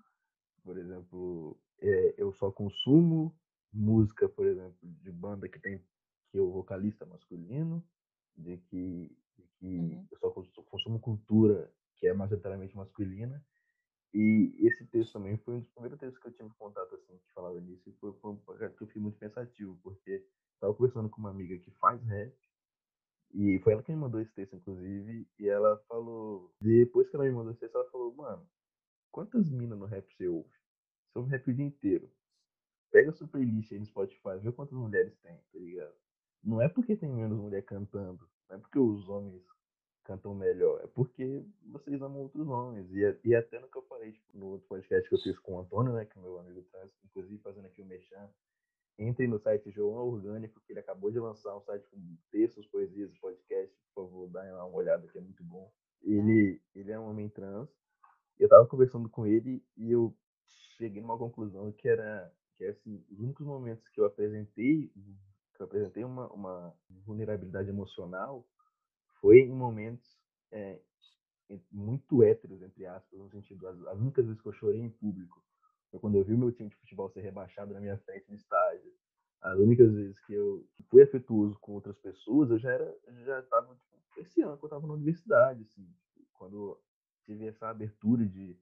por 0.63 0.79
exemplo 0.79 1.61
é, 1.81 2.15
eu 2.17 2.33
só 2.33 2.51
consumo 2.51 3.35
música, 3.73 4.29
por 4.29 4.47
exemplo, 4.47 4.79
de 4.83 5.11
banda 5.11 5.49
que 5.49 5.59
tem 5.59 5.83
que 6.31 6.39
o 6.39 6.51
vocalista 6.51 7.05
é 7.05 7.09
masculino, 7.09 7.83
de 8.37 8.59
que, 8.59 9.17
de 9.37 9.43
que 9.59 9.79
Uhum. 9.79 10.07
eu 10.11 10.19
só 10.19 10.63
consumo 10.63 11.01
cultura 11.01 11.73
que 11.99 12.07
é 12.07 12.15
majoritariamente 12.15 12.77
masculina. 12.77 13.45
E 14.15 14.55
esse 14.67 14.87
texto 14.87 15.13
também 15.13 15.37
foi 15.39 15.55
um 15.55 15.61
dos 15.61 15.69
primeiros 15.71 15.99
textos 15.99 16.21
que 16.21 16.29
eu 16.29 16.33
tive 16.33 16.51
contato 16.59 16.95
assim 16.95 17.19
que 17.19 17.33
falava 17.33 17.61
disso 17.61 17.89
e 17.89 17.93
foi 17.93 18.11
um 18.25 18.37
que 18.37 18.83
eu 18.83 18.87
fiquei 18.87 19.03
muito 19.03 19.19
pensativo, 19.19 19.79
porque 19.83 20.25
estava 20.55 20.73
conversando 20.75 21.11
com 21.11 21.21
uma 21.21 21.31
amiga 21.31 21.59
que 21.59 21.71
faz 21.73 22.03
rap 22.05 22.35
e 23.35 23.59
foi 23.61 23.75
ela 23.75 23.83
que 23.83 23.93
me 23.93 23.99
mandou 23.99 24.21
esse 24.21 24.33
texto, 24.33 24.57
inclusive, 24.57 25.29
e 25.39 25.49
ela 25.49 25.77
falou, 25.89 26.55
depois 26.61 27.09
que 27.09 27.17
ela 27.17 27.27
me 27.27 27.33
mandou 27.33 27.53
esse 27.53 27.61
texto, 27.61 27.75
ela 27.75 27.91
falou, 27.91 28.15
mano, 28.15 28.49
quantas 29.13 29.51
minas 29.51 29.79
no 29.79 29.85
rap 29.85 30.11
você 30.15 30.27
ouve? 30.27 30.49
Você 31.13 31.19
ouve 31.19 31.31
rap 31.31 31.51
o 31.51 31.55
dia 31.55 31.65
inteiro. 31.67 32.11
Pega 32.91 33.11
a 33.11 33.13
sua 33.13 33.29
playlist 33.29 33.71
aí 33.71 33.79
no 33.79 33.87
Spotify, 33.87 34.39
vê 34.41 34.51
quantas 34.51 34.79
mulheres 34.79 35.15
tem, 35.19 35.37
tá 35.37 35.59
ligado? 35.59 35.95
Não 36.43 36.63
é 36.63 36.69
porque 36.69 36.97
tem 36.97 37.13
menos 37.13 37.39
mulher 37.39 37.63
cantando, 37.65 38.27
não 38.49 38.57
é 38.57 38.59
porque 38.59 38.79
os 38.79 39.09
homens 39.09 39.45
cantam 40.09 40.35
melhor, 40.35 40.81
é 40.83 40.87
porque 40.87 41.45
vocês 41.67 42.01
amam 42.01 42.23
outros 42.23 42.49
homens. 42.49 42.91
E, 42.91 43.29
e 43.29 43.35
até 43.35 43.61
no 43.61 43.69
que 43.69 43.77
eu 43.77 43.83
falei, 43.83 44.11
tipo, 44.11 44.39
no 44.39 44.47
outro 44.53 44.67
podcast 44.67 45.07
que 45.07 45.15
eu 45.15 45.21
fiz 45.21 45.39
com 45.41 45.57
o 45.57 45.61
Antônio, 45.61 45.93
né, 45.93 46.07
que 46.07 46.19
é 46.19 46.23
meu 46.23 46.39
amigo 46.39 46.63
trans, 46.73 46.91
inclusive 47.05 47.39
fazendo 47.43 47.67
aqui 47.67 47.83
o 47.83 47.85
Mechan, 47.85 48.31
entrem 48.99 49.29
no 49.29 49.39
site 49.39 49.71
João 49.71 50.09
Orgânico, 50.09 50.61
que 50.67 50.73
ele 50.73 50.81
acabou 50.81 51.11
de 51.11 51.21
lançar 51.21 51.55
um 51.55 51.61
site 51.61 51.87
com 51.91 51.99
textos, 52.33 52.67
poesias 52.69 53.17
podcast, 53.19 53.77
por 53.95 54.07
favor, 54.07 54.31
dá 54.31 54.43
uma 54.67 54.77
olhada 54.77 55.07
que 55.07 55.19
é 55.19 55.21
muito 55.21 55.45
bom. 55.45 55.71
Tá. 56.01 56.11
Ele, 56.11 56.59
ele 56.75 56.91
é 56.91 56.99
um 56.99 57.11
homem 57.11 57.29
trans, 57.29 57.69
eu 58.41 58.49
tava 58.49 58.67
conversando 58.67 59.11
com 59.11 59.27
ele 59.27 59.63
e 59.77 59.93
eu 59.93 60.17
cheguei 60.79 61.03
numa 61.03 61.19
conclusão 61.19 61.71
que 61.71 61.87
era 61.87 62.33
que 62.57 62.65
assim, 62.65 63.05
os 63.11 63.21
únicos 63.21 63.47
momentos 63.47 63.87
que 63.91 64.01
eu 64.01 64.07
apresentei 64.07 64.91
que 65.55 65.63
eu 65.63 65.67
apresentei 65.67 66.05
uma, 66.05 66.29
uma 66.33 66.75
vulnerabilidade 67.05 67.69
emocional 67.69 68.47
foi 69.21 69.41
em 69.41 69.55
momentos 69.55 70.07
é, 70.53 70.79
muito 71.71 72.23
héteros, 72.23 72.63
entre 72.63 72.87
aspas, 72.87 73.19
no 73.19 73.31
sentido, 73.31 73.67
as, 73.67 73.81
as 73.87 73.99
únicas 73.99 74.27
vezes 74.27 74.41
que 74.41 74.49
eu 74.49 74.53
chorei 74.53 74.81
em 74.81 74.91
público 74.91 75.43
foi 75.91 76.01
quando 76.01 76.17
eu 76.17 76.25
vi 76.25 76.35
o 76.35 76.39
meu 76.39 76.53
time 76.53 76.69
de 76.69 76.77
futebol 76.77 77.09
ser 77.11 77.21
rebaixado 77.21 77.73
na 77.73 77.81
minha 77.81 77.97
frente 77.99 78.29
no 78.29 78.35
estádio. 78.35 78.93
As 79.41 79.59
únicas 79.59 79.93
vezes 79.93 80.19
que 80.27 80.35
eu 80.35 80.67
fui 80.91 81.03
afetuoso 81.03 81.59
com 81.61 81.73
outras 81.73 81.97
pessoas, 81.99 82.51
eu 82.51 82.59
já 82.59 82.73
era, 82.73 82.95
já 83.25 83.41
estava 83.41 83.75
tipo, 83.75 84.21
esse 84.21 84.43
ano 84.43 84.59
que 84.59 84.65
eu 84.65 84.69
estava 84.69 84.87
na 84.87 84.95
universidade, 84.95 85.63
assim, 85.63 85.89
quando 86.35 86.79
tive 87.25 87.47
essa 87.47 87.69
abertura 87.69 88.27
de 88.27 88.59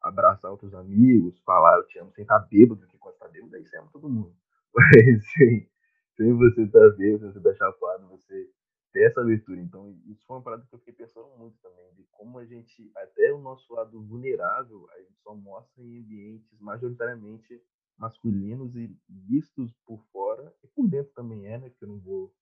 abraçar 0.00 0.50
outros 0.50 0.74
amigos, 0.74 1.38
falar 1.40 1.76
eu 1.78 1.86
te 1.86 1.98
amo 1.98 2.12
sem 2.12 2.22
estar 2.22 2.38
bêbado, 2.40 2.80
porque 2.80 2.98
quando 2.98 3.14
está 3.14 3.28
bêbado 3.28 3.54
aí 3.54 3.64
você 3.64 3.76
ama 3.78 3.90
todo 3.92 4.08
mundo. 4.08 4.34
Mas 4.74 5.32
sem, 5.32 5.70
sem 6.16 6.32
você 6.32 6.62
estar 6.62 6.90
bêbado, 6.96 7.20
sem 7.20 7.32
você 7.32 7.38
estar 7.38 7.54
chapado, 7.54 8.08
você 8.08 8.50
ter 8.94 9.10
essa 9.10 9.20
abertura. 9.20 9.60
Então, 9.60 9.98
isso 10.06 10.24
foi 10.24 10.36
uma 10.36 10.42
parada 10.42 10.64
que 10.64 10.72
eu 10.72 10.78
fiquei 10.78 10.94
pensando 10.94 11.28
muito 11.36 11.58
também, 11.60 11.92
de 11.94 12.04
como 12.12 12.38
a 12.38 12.46
gente, 12.46 12.90
até 12.96 13.32
o 13.32 13.40
nosso 13.40 13.74
lado 13.74 14.00
vulnerável, 14.00 14.88
a 14.92 15.00
gente 15.00 15.20
só 15.20 15.34
mostra 15.34 15.82
em 15.82 15.98
ambientes 15.98 16.60
majoritariamente 16.60 17.60
masculinos 17.98 18.74
e 18.76 18.96
vistos 19.08 19.72
por 19.84 20.00
fora, 20.12 20.54
e 20.62 20.68
por 20.68 20.88
dentro 20.88 21.12
também 21.12 21.46
é, 21.46 21.58
né, 21.58 21.70
que 21.70 21.84
eu 21.84 21.88
não 21.88 21.98
vou, 21.98 22.32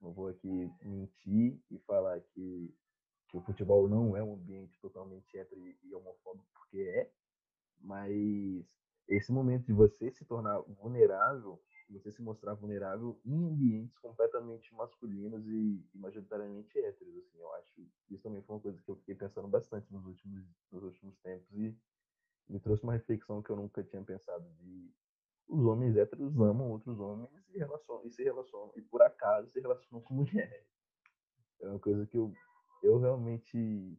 não 0.00 0.12
vou 0.12 0.28
aqui 0.28 0.70
mentir 0.82 1.60
e 1.70 1.78
falar 1.80 2.20
que, 2.20 2.72
que 3.28 3.36
o 3.36 3.40
futebol 3.40 3.88
não 3.88 4.16
é 4.16 4.22
um 4.22 4.34
ambiente 4.34 4.78
totalmente 4.80 5.36
hétero 5.36 5.60
e 5.82 5.94
homofóbico, 5.94 6.48
porque 6.54 6.80
é, 6.80 7.10
mas 7.80 8.64
esse 9.08 9.32
momento 9.32 9.66
de 9.66 9.72
você 9.72 10.10
se 10.12 10.24
tornar 10.24 10.60
vulnerável, 10.60 11.60
você 11.92 12.10
se 12.10 12.22
mostrar 12.22 12.54
vulnerável 12.54 13.20
em 13.24 13.44
ambientes 13.44 13.98
completamente 13.98 14.74
masculinos 14.74 15.46
e, 15.46 15.84
e 15.94 15.98
majoritariamente 15.98 16.78
héteros, 16.78 17.16
assim, 17.16 17.38
eu 17.38 17.52
acho. 17.54 17.80
Isso 18.10 18.22
também 18.22 18.42
foi 18.42 18.56
uma 18.56 18.62
coisa 18.62 18.80
que 18.80 18.88
eu 18.88 18.96
fiquei 18.96 19.14
pensando 19.14 19.48
bastante 19.48 19.92
nos 19.92 20.04
últimos, 20.06 20.44
nos 20.70 20.82
últimos 20.82 21.18
tempos 21.18 21.52
e 21.52 21.76
me 22.48 22.60
trouxe 22.60 22.82
uma 22.82 22.92
reflexão 22.92 23.42
que 23.42 23.50
eu 23.50 23.56
nunca 23.56 23.82
tinha 23.82 24.02
pensado 24.02 24.48
de 24.54 24.92
os 25.50 25.66
homens 25.66 25.96
héteros 25.96 26.32
amam 26.36 26.70
outros 26.70 26.98
homens 27.00 27.28
e, 27.52 27.58
relacionam, 27.58 28.06
e 28.06 28.10
se 28.10 28.22
relacionam, 28.22 28.72
e 28.76 28.82
por 28.82 29.02
acaso 29.02 29.50
se 29.50 29.60
relacionam 29.60 30.02
com 30.02 30.14
mulheres. 30.14 30.66
É 31.60 31.68
uma 31.68 31.78
coisa 31.78 32.06
que 32.06 32.16
eu, 32.16 32.32
eu 32.82 32.98
realmente. 32.98 33.98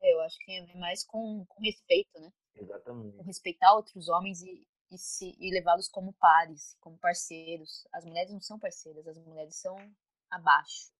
É, 0.00 0.14
eu 0.14 0.20
acho 0.20 0.38
que 0.38 0.46
tem 0.46 0.60
a 0.62 0.66
ver 0.66 0.78
mais 0.78 1.04
com, 1.04 1.44
com 1.48 1.62
respeito, 1.62 2.18
né? 2.20 2.32
Com 2.54 2.64
Exatamente. 2.64 3.22
respeitar 3.22 3.74
outros 3.74 4.08
homens 4.08 4.42
e, 4.42 4.66
e, 4.90 4.98
se, 4.98 5.36
e 5.38 5.50
levá-los 5.50 5.88
como 5.88 6.12
pares, 6.14 6.76
como 6.80 6.98
parceiros. 6.98 7.86
As 7.92 8.04
mulheres 8.04 8.32
não 8.32 8.40
são 8.40 8.58
parceiras, 8.58 9.06
as 9.06 9.18
mulheres 9.18 9.56
são 9.56 9.76
abaixo. 10.30 10.92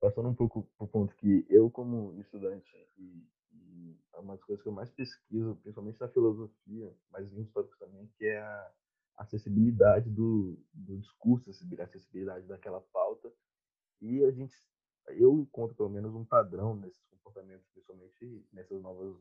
Passando 0.00 0.28
um 0.28 0.34
pouco 0.34 0.62
pro 0.76 0.86
ponto 0.86 1.14
que 1.16 1.44
eu, 1.48 1.70
como 1.70 2.14
estudante, 2.20 2.70
e, 2.96 3.26
e 3.52 3.98
é 4.14 4.18
uma 4.18 4.36
das 4.36 4.44
coisas 4.44 4.62
que 4.62 4.68
eu 4.68 4.72
mais 4.72 4.90
pesquiso, 4.90 5.56
principalmente 5.56 6.00
na 6.00 6.08
filosofia, 6.08 6.94
mas 7.10 7.32
em 7.32 7.40
históricos 7.42 7.78
também, 7.78 8.06
que 8.16 8.26
é 8.26 8.40
a 8.40 8.72
acessibilidade 9.16 10.08
do, 10.10 10.56
do 10.72 10.98
discurso, 10.98 11.50
a 11.50 11.82
acessibilidade 11.82 12.46
daquela 12.46 12.80
pauta. 12.80 13.32
E 14.00 14.24
a 14.24 14.30
gente, 14.30 14.54
eu 15.08 15.40
encontro 15.40 15.76
pelo 15.76 15.90
menos 15.90 16.14
um 16.14 16.24
padrão 16.24 16.76
nesses 16.76 17.02
comportamentos, 17.06 17.66
principalmente 17.72 18.46
nessas 18.52 18.80
novas, 18.80 19.16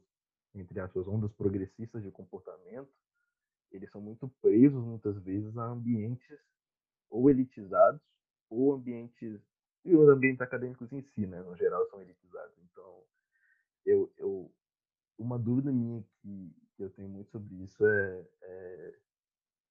entre 0.54 0.80
aspas, 0.80 1.08
ondas 1.08 1.32
progressistas 1.34 2.04
de 2.04 2.12
comportamento. 2.12 2.92
Eles 3.72 3.92
são 3.92 4.02
muito 4.02 4.28
presos, 4.42 4.84
muitas 4.84 5.18
vezes, 5.24 5.58
a 5.58 5.64
ambientes 5.66 6.40
ou 7.10 7.30
elitizados 7.30 8.02
ou 8.50 8.74
ambientes 8.74 9.42
e 9.84 9.96
os 9.96 10.10
ambientes 10.10 10.42
acadêmicos 10.42 10.92
em 10.92 11.02
si, 11.02 11.26
né, 11.26 11.42
no 11.42 11.56
geral, 11.56 11.86
são 11.90 12.02
elitizados. 12.02 12.58
Então, 12.60 13.04
eu, 13.86 14.12
eu 14.18 14.52
uma 15.18 15.40
dúvida 15.40 15.72
minha 15.72 16.04
que, 16.22 16.54
que 16.76 16.84
eu 16.84 16.90
tenho 16.92 17.10
muito 17.10 17.32
sobre 17.32 17.56
isso 17.64 17.86
é, 17.86 18.28
é 18.42 18.94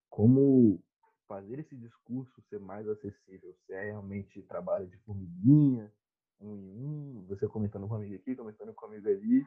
como 0.08 0.82
fazer 1.28 1.58
esse 1.58 1.76
discurso 1.76 2.40
ser 2.48 2.60
mais 2.60 2.88
acessível, 2.88 3.54
se 3.66 3.72
é 3.72 3.84
realmente 3.84 4.42
trabalho 4.42 4.86
de 4.86 4.96
formiguinha, 4.98 5.92
um 6.40 6.56
em 6.56 6.70
um, 6.70 7.26
você 7.28 7.46
comentando 7.48 7.88
com 7.88 7.94
um 7.94 7.96
amigo 7.96 8.14
aqui, 8.14 8.36
comentando 8.36 8.72
com 8.74 8.86
um 8.86 8.88
amigo 8.88 9.08
ali, 9.08 9.46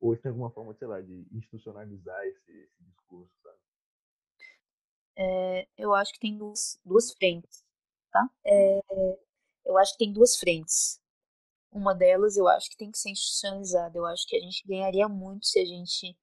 ou 0.00 0.16
tem 0.16 0.30
alguma 0.30 0.50
forma, 0.50 0.74
sei 0.74 0.88
lá, 0.88 1.00
de 1.00 1.26
institucionalizar 1.30 2.24
esse, 2.24 2.52
esse 2.52 2.82
discurso, 2.82 3.30
sabe? 3.42 3.58
É, 5.16 5.68
eu 5.76 5.94
acho 5.94 6.12
que 6.14 6.20
tem 6.20 6.38
duas, 6.38 6.80
duas 6.84 7.12
frentes, 7.12 7.62
tá? 8.10 8.30
É, 8.44 8.80
eu 9.66 9.76
acho 9.76 9.92
que 9.92 9.98
tem 9.98 10.12
duas 10.12 10.38
frentes. 10.38 11.00
Uma 11.70 11.94
delas 11.94 12.36
eu 12.36 12.48
acho 12.48 12.70
que 12.70 12.76
tem 12.76 12.90
que 12.90 12.98
ser 12.98 13.10
institucionalizada. 13.10 13.96
Eu 13.96 14.06
acho 14.06 14.26
que 14.26 14.36
a 14.36 14.40
gente 14.40 14.66
ganharia 14.66 15.08
muito 15.08 15.46
se 15.46 15.60
a 15.60 15.64
gente 15.64 16.16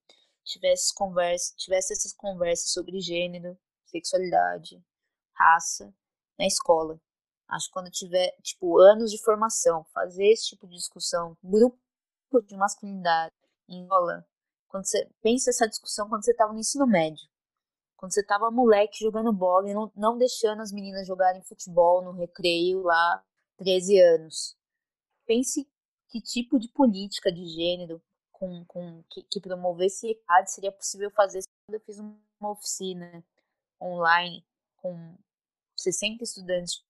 tivesse 0.44 0.94
conversa, 0.94 1.54
tivesse 1.56 1.94
essas 1.94 2.14
conversas 2.14 2.72
sobre 2.72 3.00
gênero, 3.00 3.58
sexualidade, 3.86 4.84
raça 5.34 5.94
na 6.38 6.48
escola. 6.48 7.00
Acho 7.48 7.68
que 7.68 7.74
quando 7.74 7.92
tiver, 7.92 8.36
tipo, 8.42 8.78
anos 8.80 9.12
de 9.12 9.22
formação, 9.24 9.86
fazer 9.94 10.28
esse 10.28 10.48
tipo 10.48 10.68
de 10.68 10.76
discussão, 10.76 11.38
grupo 11.42 11.78
de 12.46 12.58
masculinidade 12.58 13.37
em 13.68 13.88
quando 14.68 14.86
você 14.86 15.10
pensa 15.22 15.50
essa 15.50 15.68
discussão 15.68 16.10
quando 16.10 16.24
você 16.24 16.32
estava 16.32 16.54
no 16.54 16.60
ensino 16.60 16.86
médio, 16.86 17.28
quando 17.96 18.14
você 18.14 18.22
estava 18.22 18.52
moleque 18.52 19.00
jogando 19.00 19.34
bola 19.34 19.70
e 19.70 19.74
não, 19.74 19.92
não 19.96 20.18
deixando 20.18 20.62
as 20.62 20.72
meninas 20.72 21.08
jogarem 21.08 21.42
futebol 21.42 22.04
no 22.04 22.12
recreio 22.12 22.82
lá, 22.84 23.24
13 23.58 24.00
anos. 24.00 24.58
Pense 25.26 25.68
que 26.10 26.22
tipo 26.22 26.60
de 26.60 26.70
política 26.70 27.32
de 27.32 27.46
gênero 27.46 28.02
com, 28.32 28.64
com 28.66 29.04
que, 29.10 29.24
que 29.24 29.42
promovesse 29.42 30.10
equidade 30.10 30.52
seria 30.52 30.72
possível 30.72 31.10
fazer 31.12 31.42
se 31.42 31.48
eu 31.72 31.80
fiz 31.82 31.98
uma 32.00 32.52
oficina 32.52 33.26
online 33.82 34.46
com 34.78 35.18
60 35.76 36.24
estudantes 36.24 36.76
de 36.76 36.84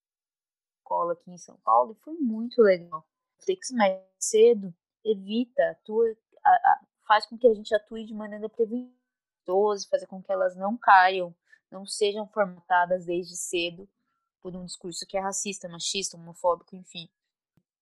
escola 0.80 1.14
aqui 1.14 1.32
em 1.32 1.38
São 1.38 1.58
Paulo 1.58 1.94
e 1.94 2.04
foi 2.04 2.14
muito 2.16 2.62
legal. 2.62 3.08
Flex 3.40 3.72
mais 3.72 4.02
cedo 4.20 4.74
evita, 5.04 5.72
atua, 5.72 6.16
a, 6.48 6.82
faz 7.08 7.26
com 7.26 7.38
que 7.38 7.48
a 7.48 7.54
gente 7.54 7.74
atue 7.76 8.06
de 8.06 8.14
maneira 8.14 8.50
preventiva, 8.50 8.96
fazer 9.90 10.08
com 10.08 10.22
que 10.22 10.32
elas 10.32 10.56
não 10.56 10.78
caiam, 10.78 11.34
não 11.72 11.86
sejam 11.86 12.28
formatadas 12.28 13.06
desde 13.06 13.36
cedo 13.36 13.88
por 14.42 14.56
um 14.56 14.66
discurso 14.66 15.06
que 15.08 15.18
é 15.18 15.22
racista, 15.22 15.70
machista, 15.70 16.18
homofóbico, 16.18 16.76
enfim 16.76 17.10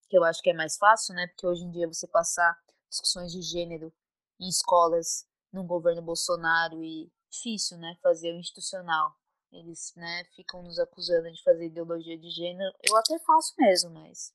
que 0.07 0.17
eu 0.17 0.23
acho 0.23 0.41
que 0.41 0.49
é 0.49 0.53
mais 0.53 0.77
fácil, 0.77 1.13
né? 1.13 1.27
Porque 1.27 1.45
hoje 1.45 1.63
em 1.63 1.71
dia 1.71 1.87
você 1.87 2.07
passar 2.07 2.57
discussões 2.89 3.31
de 3.31 3.41
gênero 3.41 3.93
em 4.39 4.47
escolas 4.47 5.27
no 5.51 5.63
governo 5.63 6.01
Bolsonaro 6.01 6.83
e 6.83 7.11
difícil, 7.29 7.77
né? 7.77 7.97
Fazer 8.01 8.33
o 8.33 8.39
institucional. 8.39 9.15
Eles, 9.51 9.93
né, 9.95 10.25
ficam 10.35 10.61
nos 10.63 10.79
acusando 10.79 11.31
de 11.31 11.41
fazer 11.41 11.67
ideologia 11.67 12.17
de 12.17 12.29
gênero. 12.29 12.73
Eu 12.83 12.97
até 12.97 13.17
faço 13.19 13.53
mesmo, 13.57 13.89
mas 13.91 14.33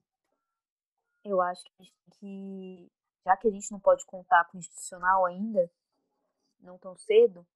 eu 1.24 1.40
acho 1.42 1.62
que 2.18 2.90
já 3.24 3.36
que 3.36 3.48
a 3.48 3.50
gente 3.50 3.70
não 3.70 3.80
pode 3.80 4.04
contar 4.06 4.44
com 4.46 4.56
o 4.56 4.60
institucional 4.60 5.26
ainda, 5.26 5.70
não 6.60 6.78
tão 6.78 6.96
cedo, 6.96 7.46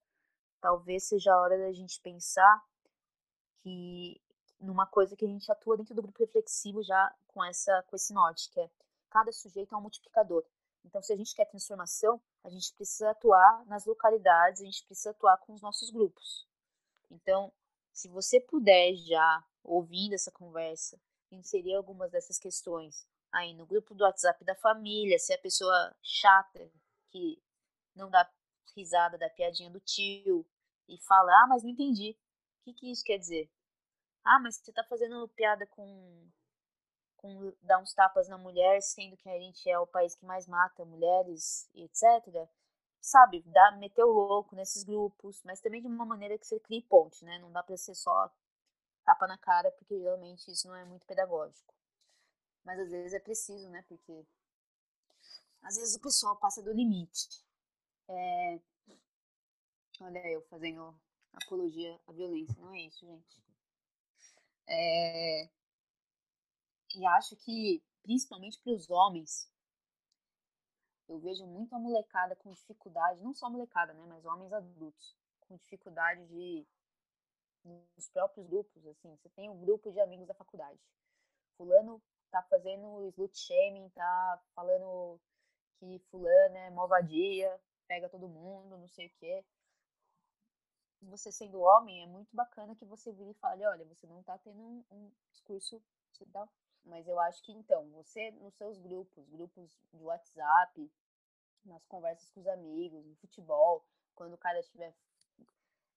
talvez 0.60 1.04
seja 1.04 1.32
a 1.32 1.40
hora 1.40 1.58
da 1.58 1.72
gente 1.72 2.00
pensar 2.00 2.62
que 3.62 4.20
numa 4.60 4.86
coisa 4.86 5.16
que 5.16 5.24
a 5.24 5.28
gente 5.28 5.50
atua 5.50 5.76
dentro 5.76 5.94
do 5.94 6.02
grupo 6.02 6.18
reflexivo 6.18 6.82
já 6.82 7.14
com 7.28 7.44
essa 7.44 7.82
com 7.84 7.96
esse 7.96 8.12
norte, 8.12 8.50
que 8.50 8.60
é 8.60 8.70
cada 9.10 9.30
sujeito 9.32 9.74
é 9.74 9.78
um 9.78 9.80
multiplicador. 9.80 10.44
Então, 10.84 11.00
se 11.00 11.12
a 11.12 11.16
gente 11.16 11.34
quer 11.34 11.46
transformação, 11.46 12.20
a 12.42 12.50
gente 12.50 12.72
precisa 12.74 13.10
atuar 13.10 13.64
nas 13.66 13.86
localidades, 13.86 14.60
a 14.60 14.64
gente 14.64 14.84
precisa 14.84 15.10
atuar 15.10 15.38
com 15.38 15.54
os 15.54 15.62
nossos 15.62 15.90
grupos. 15.90 16.46
Então, 17.10 17.52
se 17.92 18.08
você 18.08 18.40
puder 18.40 18.94
já, 18.96 19.44
ouvindo 19.62 20.14
essa 20.14 20.30
conversa, 20.30 21.00
inserir 21.30 21.74
algumas 21.74 22.10
dessas 22.10 22.38
questões 22.38 23.06
aí 23.34 23.52
no 23.52 23.66
grupo 23.66 23.94
do 23.94 24.04
WhatsApp 24.04 24.44
da 24.44 24.54
família, 24.54 25.18
se 25.18 25.32
é 25.32 25.36
a 25.36 25.40
pessoa 25.40 25.94
chata 26.02 26.70
que 27.10 27.42
não 27.94 28.08
dá 28.08 28.28
risada 28.76 29.18
da 29.18 29.28
piadinha 29.28 29.70
do 29.70 29.80
tio 29.80 30.46
e 30.88 30.98
fala, 30.98 31.32
ah, 31.42 31.46
mas 31.48 31.62
não 31.62 31.70
entendi. 31.70 32.16
O 32.60 32.64
que, 32.64 32.72
que 32.72 32.90
isso 32.90 33.04
quer 33.04 33.18
dizer? 33.18 33.50
Ah, 34.24 34.38
mas 34.40 34.56
você 34.56 34.72
tá 34.72 34.84
fazendo 34.84 35.28
piada 35.28 35.66
com, 35.66 36.28
com 37.16 37.52
dar 37.62 37.78
uns 37.80 37.92
tapas 37.92 38.28
na 38.28 38.38
mulher, 38.38 38.80
sendo 38.80 39.16
que 39.16 39.28
a 39.28 39.38
gente 39.38 39.68
é 39.68 39.78
o 39.78 39.86
país 39.86 40.14
que 40.14 40.24
mais 40.24 40.46
mata 40.46 40.84
mulheres 40.84 41.68
e 41.74 41.84
etc. 41.84 42.48
Sabe, 43.00 43.42
dá, 43.46 43.72
meter 43.72 44.04
o 44.04 44.12
louco 44.12 44.56
nesses 44.56 44.84
grupos, 44.84 45.42
mas 45.44 45.60
também 45.60 45.82
de 45.82 45.88
uma 45.88 46.06
maneira 46.06 46.38
que 46.38 46.46
você 46.46 46.58
crie 46.60 46.82
ponte, 46.82 47.24
né? 47.24 47.38
Não 47.38 47.52
dá 47.52 47.62
pra 47.62 47.76
ser 47.76 47.94
só 47.94 48.30
tapa 49.04 49.26
na 49.26 49.36
cara, 49.38 49.70
porque 49.72 49.96
realmente 49.98 50.50
isso 50.50 50.68
não 50.68 50.74
é 50.76 50.84
muito 50.84 51.06
pedagógico. 51.06 51.74
Mas 52.64 52.78
às 52.80 52.90
vezes 52.90 53.12
é 53.12 53.20
preciso, 53.20 53.68
né? 53.68 53.82
Porque 53.88 54.26
às 55.62 55.76
vezes 55.76 55.94
o 55.96 56.00
pessoal 56.00 56.36
passa 56.36 56.62
do 56.62 56.72
limite. 56.72 57.42
É... 58.08 58.60
Olha 60.00 60.26
eu 60.28 60.42
fazendo 60.42 60.98
apologia 61.32 62.00
à 62.06 62.12
violência, 62.12 62.60
não 62.60 62.74
é 62.74 62.80
isso, 62.80 63.06
gente. 63.06 63.42
É... 64.66 65.48
E 66.96 67.06
acho 67.06 67.36
que, 67.36 67.82
principalmente 68.02 68.58
para 68.60 68.72
os 68.72 68.88
homens, 68.88 69.50
eu 71.08 71.18
vejo 71.18 71.46
muita 71.46 71.78
molecada 71.78 72.36
com 72.36 72.52
dificuldade, 72.52 73.22
não 73.22 73.34
só 73.34 73.50
molecada, 73.50 73.92
né, 73.92 74.04
mas 74.06 74.24
homens 74.24 74.52
adultos, 74.52 75.16
com 75.40 75.56
dificuldade 75.56 76.24
de 76.26 76.66
nos 77.64 78.08
próprios 78.10 78.46
grupos, 78.46 78.86
assim, 78.86 79.16
você 79.16 79.28
tem 79.30 79.48
um 79.48 79.58
grupo 79.58 79.90
de 79.90 79.98
amigos 80.00 80.26
da 80.26 80.34
faculdade. 80.34 80.78
Fulano 81.56 82.02
tá 82.34 82.42
fazendo 82.42 83.06
slut 83.10 83.38
shaming, 83.38 83.88
tá 83.90 84.42
falando 84.56 85.20
que 85.78 86.00
fulano 86.10 86.56
é 86.56 86.70
malvadia, 86.70 87.60
pega 87.86 88.08
todo 88.08 88.28
mundo, 88.28 88.76
não 88.76 88.88
sei 88.88 89.06
o 89.06 89.10
quê. 89.20 89.44
Você 91.02 91.30
sendo 91.30 91.60
homem, 91.60 92.02
é 92.02 92.06
muito 92.08 92.34
bacana 92.34 92.74
que 92.74 92.84
você 92.84 93.12
vire 93.12 93.30
e 93.30 93.34
fale, 93.34 93.64
olha, 93.64 93.84
você 93.84 94.04
não 94.08 94.20
tá 94.24 94.36
tendo 94.38 94.60
um, 94.60 94.84
um 94.90 95.12
discurso, 95.30 95.80
mas 96.84 97.06
eu 97.06 97.20
acho 97.20 97.40
que 97.44 97.52
então, 97.52 97.88
você 97.90 98.32
nos 98.32 98.54
seus 98.54 98.78
grupos, 98.78 99.28
grupos 99.28 99.78
de 99.92 100.02
WhatsApp, 100.02 100.90
nas 101.64 101.86
conversas 101.86 102.28
com 102.30 102.40
os 102.40 102.48
amigos, 102.48 103.06
no 103.06 103.14
futebol, 103.16 103.86
quando 104.16 104.34
o 104.34 104.38
cara 104.38 104.58
estiver 104.58 104.92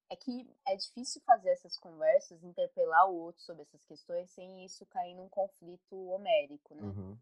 é 0.09 0.15
que 0.15 0.49
é 0.65 0.75
difícil 0.75 1.21
fazer 1.21 1.49
essas 1.49 1.77
conversas, 1.77 2.43
interpelar 2.43 3.09
o 3.09 3.15
outro 3.15 3.41
sobre 3.41 3.63
essas 3.63 3.83
questões 3.83 4.31
sem 4.31 4.63
isso 4.63 4.85
cair 4.85 5.15
num 5.15 5.29
conflito 5.29 5.95
homérico, 6.09 6.75
né? 6.75 6.83
Uhum. 6.83 7.17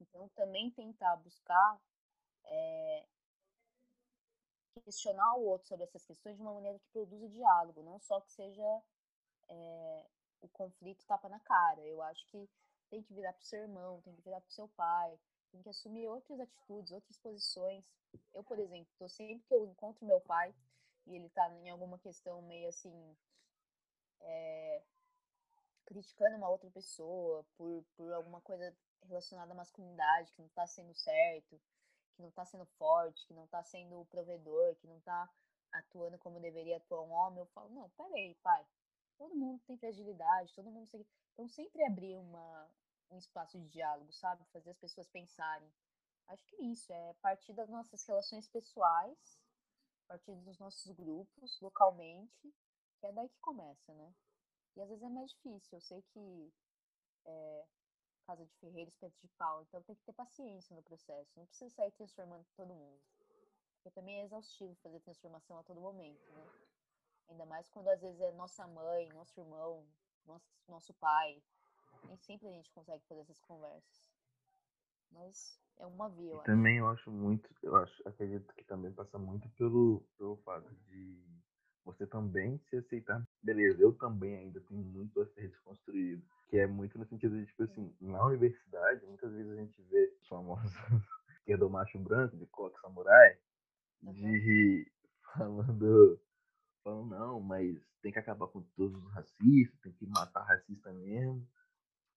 Então 0.00 0.28
também 0.30 0.70
tentar 0.70 1.16
buscar 1.16 1.80
é, 2.44 3.04
questionar 4.82 5.34
o 5.36 5.44
outro 5.44 5.66
sobre 5.66 5.84
essas 5.84 6.04
questões 6.04 6.36
de 6.36 6.42
uma 6.42 6.54
maneira 6.54 6.78
que 6.78 6.88
produza 6.92 7.28
diálogo, 7.28 7.82
não 7.82 7.98
só 7.98 8.20
que 8.20 8.30
seja 8.30 8.82
é, 9.48 10.06
o 10.40 10.48
conflito 10.48 11.04
tapa 11.06 11.28
na 11.28 11.40
cara. 11.40 11.80
Eu 11.80 12.02
acho 12.02 12.24
que 12.26 12.48
tem 12.88 13.02
que 13.02 13.12
virar 13.12 13.32
pro 13.32 13.44
seu 13.44 13.62
irmão, 13.62 14.00
tem 14.02 14.14
que 14.14 14.22
virar 14.22 14.40
pro 14.40 14.52
seu 14.52 14.68
pai, 14.68 15.18
tem 15.50 15.62
que 15.62 15.68
assumir 15.68 16.06
outras 16.06 16.38
atitudes, 16.38 16.92
outras 16.92 17.18
posições. 17.18 17.90
Eu, 18.32 18.44
por 18.44 18.58
exemplo, 18.58 18.88
tô 18.98 19.08
sempre 19.08 19.44
que 19.48 19.54
eu 19.54 19.66
encontro 19.66 20.06
meu 20.06 20.20
pai 20.20 20.54
e 21.06 21.14
ele 21.14 21.28
tá 21.30 21.48
em 21.54 21.70
alguma 21.70 21.98
questão 21.98 22.42
meio 22.42 22.68
assim, 22.68 23.16
é, 24.20 24.82
criticando 25.84 26.36
uma 26.36 26.48
outra 26.48 26.70
pessoa 26.70 27.44
por, 27.56 27.84
por 27.96 28.12
alguma 28.12 28.40
coisa 28.40 28.74
relacionada 29.02 29.52
à 29.52 29.56
masculinidade 29.56 30.32
que 30.32 30.42
não 30.42 30.48
tá 30.48 30.66
sendo 30.66 30.94
certo, 30.94 31.60
que 32.14 32.22
não 32.22 32.28
está 32.28 32.44
sendo 32.44 32.66
forte, 32.78 33.26
que 33.26 33.34
não 33.34 33.44
está 33.44 33.62
sendo 33.62 34.04
provedor, 34.06 34.74
que 34.76 34.86
não 34.86 34.98
está 34.98 35.30
atuando 35.72 36.18
como 36.18 36.40
deveria 36.40 36.78
atuar 36.78 37.02
um 37.02 37.12
homem, 37.12 37.40
eu 37.40 37.46
falo, 37.46 37.68
não, 37.70 37.88
peraí, 37.90 38.34
pai, 38.42 38.66
todo 39.16 39.34
mundo 39.34 39.60
tem 39.66 39.76
fragilidade, 39.76 40.54
todo 40.54 40.70
mundo. 40.70 40.88
Então 41.32 41.48
sempre 41.48 41.84
abrir 41.84 42.16
uma, 42.16 42.70
um 43.10 43.18
espaço 43.18 43.58
de 43.58 43.68
diálogo, 43.68 44.12
sabe? 44.12 44.44
Fazer 44.52 44.70
as 44.70 44.78
pessoas 44.78 45.08
pensarem. 45.08 45.70
Acho 46.28 46.44
que 46.46 46.56
é 46.56 46.62
isso, 46.64 46.92
é 46.92 47.14
partir 47.20 47.52
das 47.52 47.68
nossas 47.68 48.04
relações 48.04 48.48
pessoais, 48.48 49.38
partir 50.06 50.34
dos 50.36 50.58
nossos 50.58 50.90
grupos, 50.92 51.60
localmente, 51.60 52.54
que 52.98 53.06
é 53.06 53.12
daí 53.12 53.28
que 53.28 53.38
começa, 53.40 53.92
né? 53.94 54.14
E 54.76 54.80
às 54.82 54.88
vezes 54.88 55.02
é 55.02 55.08
mais 55.08 55.30
difícil, 55.30 55.76
eu 55.76 55.80
sei 55.80 56.02
que 56.02 56.52
é, 57.24 57.66
casa 58.26 58.44
de 58.44 58.54
ferreiro, 58.56 58.88
espeto 58.88 59.16
de 59.20 59.28
pau. 59.38 59.62
Então 59.62 59.82
tem 59.82 59.94
que 59.94 60.02
ter 60.02 60.12
paciência 60.12 60.74
no 60.74 60.82
processo. 60.82 61.30
Não 61.36 61.46
precisa 61.46 61.70
sair 61.70 61.92
transformando 61.92 62.44
todo 62.56 62.74
mundo. 62.74 63.00
Porque 63.76 63.90
também 63.90 64.20
é 64.20 64.24
exaustivo 64.24 64.74
fazer 64.82 65.00
transformação 65.00 65.58
a 65.58 65.62
todo 65.62 65.80
momento, 65.80 66.28
né? 66.32 66.50
Ainda 67.28 67.46
mais 67.46 67.68
quando 67.68 67.88
às 67.88 68.00
vezes 68.00 68.20
é 68.20 68.32
nossa 68.32 68.66
mãe, 68.66 69.08
nosso 69.10 69.38
irmão, 69.40 69.86
nosso, 70.24 70.46
nosso 70.68 70.94
pai. 70.94 71.42
Nem 72.04 72.16
sempre 72.18 72.48
a 72.48 72.52
gente 72.52 72.70
consegue 72.72 73.04
fazer 73.06 73.20
essas 73.20 73.40
conversas. 73.40 74.10
Mas 75.10 75.58
é 75.78 75.86
uma 75.86 76.08
via, 76.08 76.32
eu. 76.32 76.38
Também 76.40 76.78
eu 76.78 76.88
acho 76.88 77.10
muito, 77.10 77.48
eu 77.62 77.76
acho, 77.76 78.08
acredito 78.08 78.52
que 78.54 78.64
também 78.64 78.92
passa 78.92 79.18
muito 79.18 79.48
pelo, 79.50 80.02
pelo 80.18 80.36
fato 80.38 80.74
de 80.88 81.22
você 81.84 82.06
também 82.06 82.58
se 82.68 82.76
aceitar. 82.76 83.26
Beleza, 83.42 83.80
eu 83.80 83.92
também 83.92 84.36
ainda 84.36 84.60
tenho 84.60 84.80
muito 84.80 85.20
a 85.20 85.26
ser 85.26 85.48
desconstruído. 85.48 86.22
Que 86.48 86.58
é 86.58 86.66
muito 86.66 86.98
no 86.98 87.06
sentido 87.06 87.38
de, 87.38 87.46
tipo 87.46 87.62
assim, 87.62 87.94
na 88.00 88.24
universidade, 88.24 89.04
muitas 89.06 89.32
vezes 89.32 89.52
a 89.52 89.56
gente 89.56 89.82
vê 89.82 90.12
os 90.20 90.28
famosos 90.28 90.72
esquerdo 91.38 91.70
macho 91.70 91.98
branco, 91.98 92.36
de 92.36 92.46
coque 92.46 92.80
samurai, 92.80 93.38
de 94.02 94.90
falando, 95.36 96.20
falando, 96.82 97.10
não, 97.10 97.40
mas 97.40 97.76
tem 98.02 98.12
que 98.12 98.18
acabar 98.18 98.46
com 98.48 98.62
todos 98.76 98.96
os 98.96 99.12
racistas, 99.12 99.80
tem 99.80 99.92
que 99.92 100.06
matar 100.06 100.42
racista 100.42 100.92
mesmo 100.92 101.46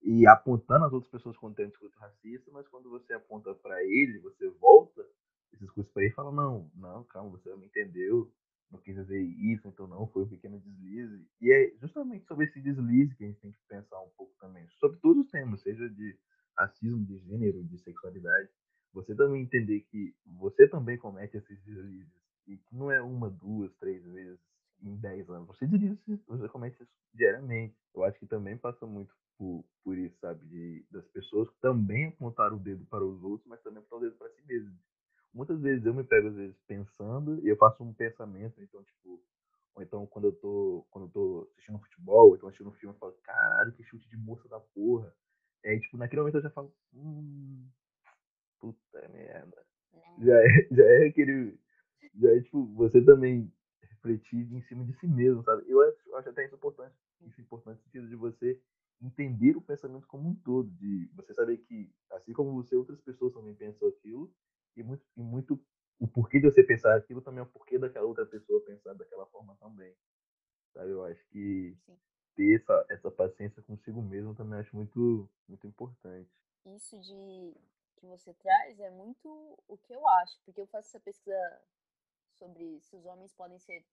e 0.02 0.26
apontando 0.28 0.86
as 0.86 0.94
outras 0.94 1.12
pessoas 1.12 1.38
quando 1.38 1.56
tem 1.56 1.66
um 1.66 1.70
discurso 1.70 1.98
racista, 2.00 2.50
mas 2.52 2.68
quando 2.68 2.90
você 2.90 3.14
aponta 3.14 3.54
para 3.56 3.84
ele, 3.84 4.20
você 4.20 4.50
volta 4.50 5.06
esse 5.52 5.64
discurso 5.64 5.92
para 5.92 6.04
ele 6.04 6.12
e 6.12 6.16
fala: 6.16 6.32
não, 6.32 6.70
não, 6.76 7.04
calma, 7.06 7.32
você 7.32 7.50
não 7.50 7.58
me 7.58 7.66
entendeu, 7.66 8.32
não 8.72 8.80
quis 8.80 8.96
dizer 8.96 9.22
isso, 9.22 9.68
então 9.68 9.88
não, 9.88 10.08
foi 10.08 10.24
um 10.24 10.30
pequeno 10.30 10.60
deslize. 10.60 11.28
E 11.42 11.52
é 11.52 11.74
justamente 11.78 12.26
sobre 12.26 12.46
esse 12.46 12.62
deslize 12.62 13.16
que 13.16 13.24
a 13.24 13.28
gente 13.28 13.40
tem 13.42 13.52
que 13.52 13.60
pensar 13.68 14.00
um 14.02 14.10
pouco 14.18 14.34
também, 14.40 14.68
sobre 14.80 15.00
todos 15.00 15.26
os 15.26 15.32
temas, 15.32 15.62
seja 15.62 15.90
de 15.90 16.18
racismo, 16.58 17.06
de 17.06 17.18
gênero, 17.20 17.64
de 17.64 17.78
sexualidade. 17.80 18.50
Você 18.94 19.16
também 19.16 19.44
entender 19.44 19.82
que 19.82 20.16
você 20.26 20.68
também 20.68 20.98
comete 20.98 21.38
esses 21.38 21.62
deslizes 21.64 22.12
e 22.48 22.58
que 22.58 22.76
não 22.76 22.92
é 22.92 23.02
uma, 23.02 23.30
duas, 23.30 23.72
três 23.76 24.04
vezes 24.04 24.40
em 24.82 24.96
dez 24.96 25.30
anos. 25.30 25.48
Você 25.48 25.68
desliza, 25.68 26.24
você 26.28 26.48
comete 26.50 26.82
isso 26.82 26.92
diariamente. 27.14 27.76
Eu 27.94 28.04
acho 28.04 28.18
que 28.20 28.26
também 28.26 28.58
passa 28.58 28.86
muito 28.86 29.14
por, 29.40 29.64
por 29.84 29.98
isso, 29.98 30.16
sabe? 30.20 30.46
De, 30.46 30.86
das 30.92 31.08
pessoas 31.08 31.50
também 31.62 32.08
apontar 32.08 32.54
o 32.54 32.60
dedo 32.60 32.86
para 32.86 33.04
os 33.04 33.24
outros, 33.24 33.48
mas 33.48 33.62
também 33.62 33.80
apontar 33.80 34.00
o 34.00 34.02
dedo 34.02 34.18
para 34.18 34.30
si 34.30 34.42
mesmo. 34.46 34.78
Muitas 35.34 35.60
vezes 35.62 35.86
eu 35.86 35.94
me 35.94 36.04
pego, 36.04 36.28
às 36.28 36.36
vezes, 36.36 36.58
pensando, 36.68 37.40
e 37.40 37.48
eu 37.48 37.56
faço 37.56 37.82
um 37.82 37.94
pensamento, 37.94 38.62
então, 38.62 38.84
tipo, 38.84 39.24
ou 39.76 39.82
então 39.82 40.06
quando 40.08 40.26
eu 40.26 40.34
tô, 40.34 40.86
quando 40.92 41.06
eu 41.06 41.12
tô 41.12 41.50
assistindo 41.54 41.80
futebol, 41.80 42.30
ou 42.30 42.36
então 42.36 42.50
assistindo 42.50 42.70
um 42.70 42.74
filme, 42.74 42.94
eu 42.94 43.00
falo, 43.00 43.14
caralho, 43.24 43.72
que 43.72 43.84
chute 43.84 44.10
de 44.10 44.18
moça 44.18 44.48
da 44.50 44.60
porra. 44.60 45.14
E 45.64 45.70
aí, 45.70 45.80
tipo, 45.80 45.98
naquele 45.98 46.22
momento 46.22 46.36
eu 46.36 46.42
já 46.42 46.50
falo, 46.50 46.74
hum, 46.94 47.66
puta 48.60 49.08
merda. 49.10 49.66
Já 50.20 50.36
é, 50.36 50.48
já 50.72 50.84
é 50.84 51.08
aquele. 51.08 51.58
Já 52.16 52.32
é 52.32 52.42
tipo, 52.42 52.66
você 52.74 53.02
também 53.02 53.52
refletir 53.82 54.52
em 54.52 54.62
cima 54.64 54.84
de 54.84 54.94
si 55.00 55.08
mesmo, 55.08 55.44
sabe? 55.44 55.64
Eu 55.68 55.82
acho, 55.82 56.10
eu 56.10 56.18
acho 56.18 56.30
até 56.30 56.46
isso 56.46 56.56
importante. 56.56 56.96
Isso 57.22 57.40
importante 57.40 57.78
no 57.78 57.84
sentido 57.84 58.08
de 58.08 58.16
você 58.16 58.60
entender 59.02 59.56
o 59.56 59.62
pensamento 59.62 60.08
como 60.08 60.30
um 60.30 60.36
todo, 60.36 60.70
de 60.72 61.10
você 61.14 61.34
saber 61.34 61.58
que, 61.58 61.90
assim 62.12 62.34
como 62.34 62.54
você, 62.54 62.76
outras 62.76 63.00
pessoas 63.02 63.34
também 63.34 63.56
pensam 63.56 63.88
aquilo, 63.88 64.34
e 64.76 64.84
muito, 64.84 65.06
e 65.16 65.22
muito 65.22 65.60
o 66.00 66.08
porquê 66.08 66.40
de 66.40 66.50
você 66.50 66.64
pensar 66.64 66.96
aquilo 66.96 67.22
também 67.22 67.40
é 67.40 67.44
o 67.44 67.50
porquê 67.50 67.78
daquela 67.78 68.08
outra 68.08 68.26
pessoa 68.26 68.64
pensar 68.66 68.94
daquela 68.94 69.26
forma 69.28 69.56
também. 69.58 69.96
Sabe? 70.74 70.92
Eu 70.92 71.04
acho 71.04 71.26
que 71.28 71.76
Sim. 71.86 71.98
ter 72.36 72.62
essa, 72.62 72.86
essa 72.90 73.12
paciência 73.12 73.62
consigo 73.64 74.02
mesmo 74.02 74.34
também 74.36 74.60
acho 74.60 74.76
muito, 74.76 75.30
muito 75.48 75.68
importante. 75.68 76.30
Isso 76.66 77.00
de 77.00 77.56
que 77.98 78.06
você 78.06 78.34
traz 78.36 78.80
é 78.80 78.90
muito 78.90 79.58
o 79.68 79.78
que 79.78 79.94
eu 79.94 80.08
acho, 80.08 80.40
porque 80.46 80.62
eu 80.62 80.68
faço 80.68 80.88
essa 80.90 81.00
pesquisa 81.00 81.62
sobre 82.32 82.80
se 82.80 82.96
os 82.96 83.06
homens 83.06 83.34
podem 83.34 83.60
ser 83.60 83.86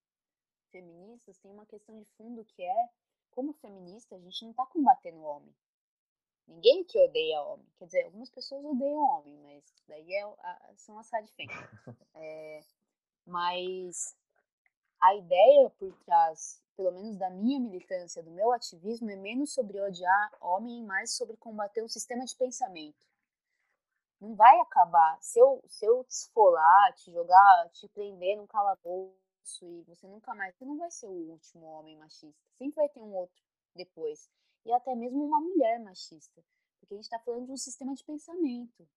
feministas, 0.70 1.38
tem 1.38 1.50
uma 1.50 1.66
questão 1.66 1.98
de 1.98 2.04
fundo 2.16 2.44
que 2.44 2.62
é 2.62 2.88
como 3.36 3.52
feminista, 3.52 4.16
a 4.16 4.18
gente 4.18 4.42
não 4.44 4.50
está 4.50 4.64
combatendo 4.64 5.18
o 5.18 5.24
homem. 5.24 5.54
Ninguém 6.48 6.82
que 6.84 6.98
odeia 6.98 7.42
homem. 7.42 7.66
Quer 7.76 7.84
dizer, 7.84 8.04
algumas 8.06 8.30
pessoas 8.30 8.64
odeiam 8.64 9.02
homem, 9.02 9.36
mas 9.42 9.62
daí 9.86 10.10
é, 10.14 10.22
a, 10.22 10.72
são 10.76 10.98
as 10.98 11.10
radifem. 11.10 11.46
É, 12.18 12.64
mas 13.26 14.16
a 14.98 15.14
ideia 15.14 15.68
por 15.78 15.92
trás, 16.06 16.64
pelo 16.74 16.90
menos 16.92 17.18
da 17.18 17.28
minha 17.28 17.60
militância, 17.60 18.22
do 18.22 18.30
meu 18.30 18.52
ativismo, 18.52 19.10
é 19.10 19.16
menos 19.16 19.52
sobre 19.52 19.78
odiar 19.78 20.30
homem 20.40 20.78
e 20.78 20.82
mais 20.82 21.14
sobre 21.14 21.36
combater 21.36 21.82
o 21.82 21.90
sistema 21.90 22.24
de 22.24 22.34
pensamento. 22.34 22.96
Não 24.18 24.34
vai 24.34 24.58
acabar. 24.60 25.18
Se 25.20 25.38
eu, 25.38 25.62
se 25.66 25.84
eu 25.84 26.02
te 26.04 26.12
esfolar, 26.12 26.94
te 26.94 27.12
jogar, 27.12 27.68
te 27.74 27.86
prender 27.88 28.38
num 28.38 28.46
calabouço, 28.46 29.14
e 29.62 29.82
você 29.82 30.08
nunca 30.08 30.34
mais, 30.34 30.54
você 30.56 30.64
não 30.64 30.76
vai 30.76 30.90
ser 30.90 31.06
o 31.06 31.30
último 31.30 31.64
homem 31.66 31.96
machista. 31.96 32.40
Sempre 32.58 32.76
vai 32.76 32.88
ter 32.88 33.00
um 33.00 33.14
outro 33.14 33.42
depois. 33.74 34.28
E 34.64 34.72
até 34.72 34.94
mesmo 34.94 35.24
uma 35.24 35.40
mulher 35.40 35.78
machista. 35.80 36.44
Porque 36.80 36.94
a 36.94 36.96
gente 36.96 37.04
está 37.04 37.18
falando 37.20 37.46
de 37.46 37.52
um 37.52 37.56
sistema 37.56 37.94
de 37.94 38.04
pensamento 38.04 38.88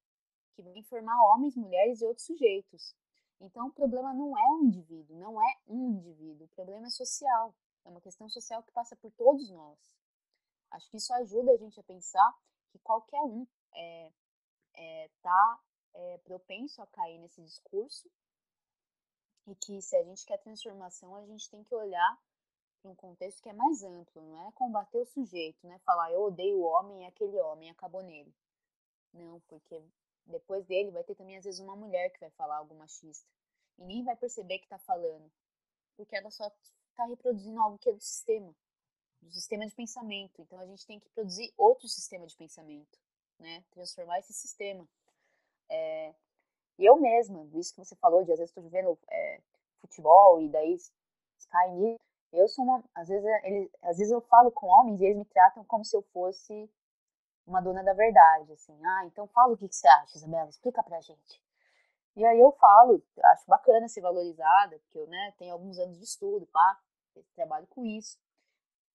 que 0.56 0.64
vai 0.64 0.78
informar 0.78 1.16
homens, 1.32 1.56
mulheres 1.56 2.02
e 2.02 2.06
outros 2.06 2.26
sujeitos. 2.26 2.96
Então 3.40 3.68
o 3.68 3.74
problema 3.74 4.14
não 4.14 4.38
é 4.38 4.54
o 4.54 4.64
indivíduo, 4.64 5.16
não 5.18 5.42
é 5.42 5.58
um 5.68 5.92
indivíduo, 5.92 6.46
o 6.46 6.56
problema 6.56 6.88
é 6.88 6.90
social. 6.90 7.56
É 7.86 7.90
uma 7.90 8.02
questão 8.02 8.28
social 8.28 8.62
que 8.64 8.72
passa 8.72 8.96
por 8.96 9.12
todos 9.12 9.50
nós. 9.52 9.80
Acho 10.72 10.90
que 10.90 10.98
isso 10.98 11.14
ajuda 11.14 11.52
a 11.52 11.58
gente 11.58 11.80
a 11.80 11.84
pensar 11.84 12.38
que 12.72 12.80
qualquer 12.80 13.22
um 13.22 13.48
é, 13.74 14.12
é, 14.74 15.10
tá, 15.22 15.60
é, 15.94 16.18
propenso 16.20 16.82
a 16.82 16.88
cair 16.88 17.20
nesse 17.20 17.42
discurso 17.42 18.10
e 19.50 19.56
que 19.56 19.82
se 19.82 19.96
a 19.96 20.04
gente 20.04 20.26
quer 20.26 20.38
transformação, 20.38 21.16
a 21.16 21.26
gente 21.26 21.50
tem 21.50 21.64
que 21.64 21.74
olhar 21.74 22.20
para 22.82 22.92
um 22.92 22.96
contexto 22.96 23.42
que 23.42 23.50
é 23.50 23.54
mais 23.54 23.84
amplo, 23.84 24.22
não 24.22 24.48
é 24.48 24.52
combater 24.52 25.00
o 25.00 25.06
sujeito, 25.06 25.66
né? 25.68 25.80
Falar 25.80 26.12
eu 26.12 26.22
odeio 26.22 26.60
o 26.60 26.64
homem 26.64 27.04
e 27.04 27.08
aquele 27.08 27.38
homem 27.42 27.70
acabou 27.70 28.02
nele. 28.04 28.34
Não, 29.12 29.40
porque 29.42 29.82
depois 30.26 30.66
dele 30.66 30.92
vai 30.92 31.04
ter 31.04 31.16
também 31.16 31.38
às 31.38 31.44
vezes 31.44 31.60
uma 31.60 31.76
mulher 31.76 32.12
que 32.12 32.20
vai 32.20 32.30
falar 32.32 32.58
algo 32.58 32.76
machista 32.76 33.28
e 33.78 33.84
nem 33.84 34.04
vai 34.04 34.16
perceber 34.16 34.60
que 34.60 34.66
está 34.66 34.78
falando, 34.78 35.32
porque 35.96 36.16
ela 36.16 36.30
só 36.30 36.48
está 36.92 37.06
reproduzindo 37.06 37.60
algo 37.60 37.78
que 37.80 37.90
é 37.90 37.94
do 37.94 38.00
sistema, 38.00 38.56
do 39.22 39.32
sistema 39.32 39.66
de 39.66 39.74
pensamento. 39.74 40.42
Então 40.42 40.60
a 40.60 40.66
gente 40.66 40.86
tem 40.86 41.00
que 41.00 41.10
produzir 41.10 41.52
outro 41.58 41.88
sistema 41.88 42.28
de 42.28 42.36
pensamento, 42.38 43.00
né? 43.40 43.64
Transformar 43.72 44.20
esse 44.20 44.34
sistema. 44.34 44.88
É, 45.70 46.14
e 46.80 46.86
eu 46.86 46.98
mesma, 46.98 47.46
isso 47.56 47.74
que 47.74 47.84
você 47.84 47.96
falou, 47.98 48.24
de 48.24 48.32
às 48.32 48.40
vezes 48.40 48.52
estou 48.56 48.64
vendo 48.70 48.98
é, 49.12 49.42
futebol 49.82 50.42
e 50.42 50.48
daí 50.48 50.78
cai 51.50 51.70
nisso. 51.72 52.00
Eu 52.32 52.48
sou 52.48 52.64
uma. 52.64 52.84
Às 52.96 53.10
vezes, 53.10 53.26
ele, 53.44 53.70
às 53.82 53.98
vezes 53.98 54.12
eu 54.12 54.22
falo 54.22 54.50
com 54.52 54.68
homens 54.68 55.02
e 55.02 55.06
eles 55.06 55.18
me 55.18 55.26
tratam 55.26 55.64
como 55.66 55.84
se 55.84 55.96
eu 55.96 56.02
fosse 56.14 56.72
uma 57.46 57.60
dona 57.60 57.84
da 57.84 57.94
verdade. 57.94 58.54
Assim, 58.54 58.80
ah, 58.86 59.06
então 59.06 59.28
fala 59.28 59.54
o 59.54 59.58
que, 59.58 59.68
que 59.68 59.76
você 59.76 59.88
acha, 59.88 60.18
Isabela, 60.18 60.50
explica 60.50 60.82
pra 60.82 61.02
gente. 61.02 61.44
E 62.16 62.26
aí 62.26 62.40
eu 62.40 62.52
falo, 62.54 63.04
acho 63.26 63.46
bacana 63.48 63.88
ser 63.88 64.02
valorizada, 64.02 64.80
porque 64.80 65.00
eu 65.00 65.08
né, 65.08 65.34
tenho 65.38 65.54
alguns 65.54 65.78
anos 65.80 65.98
de 65.98 66.04
estudo, 66.04 66.46
pá, 66.48 66.80
trabalho 67.36 67.68
com 67.68 67.86
isso. 67.86 68.18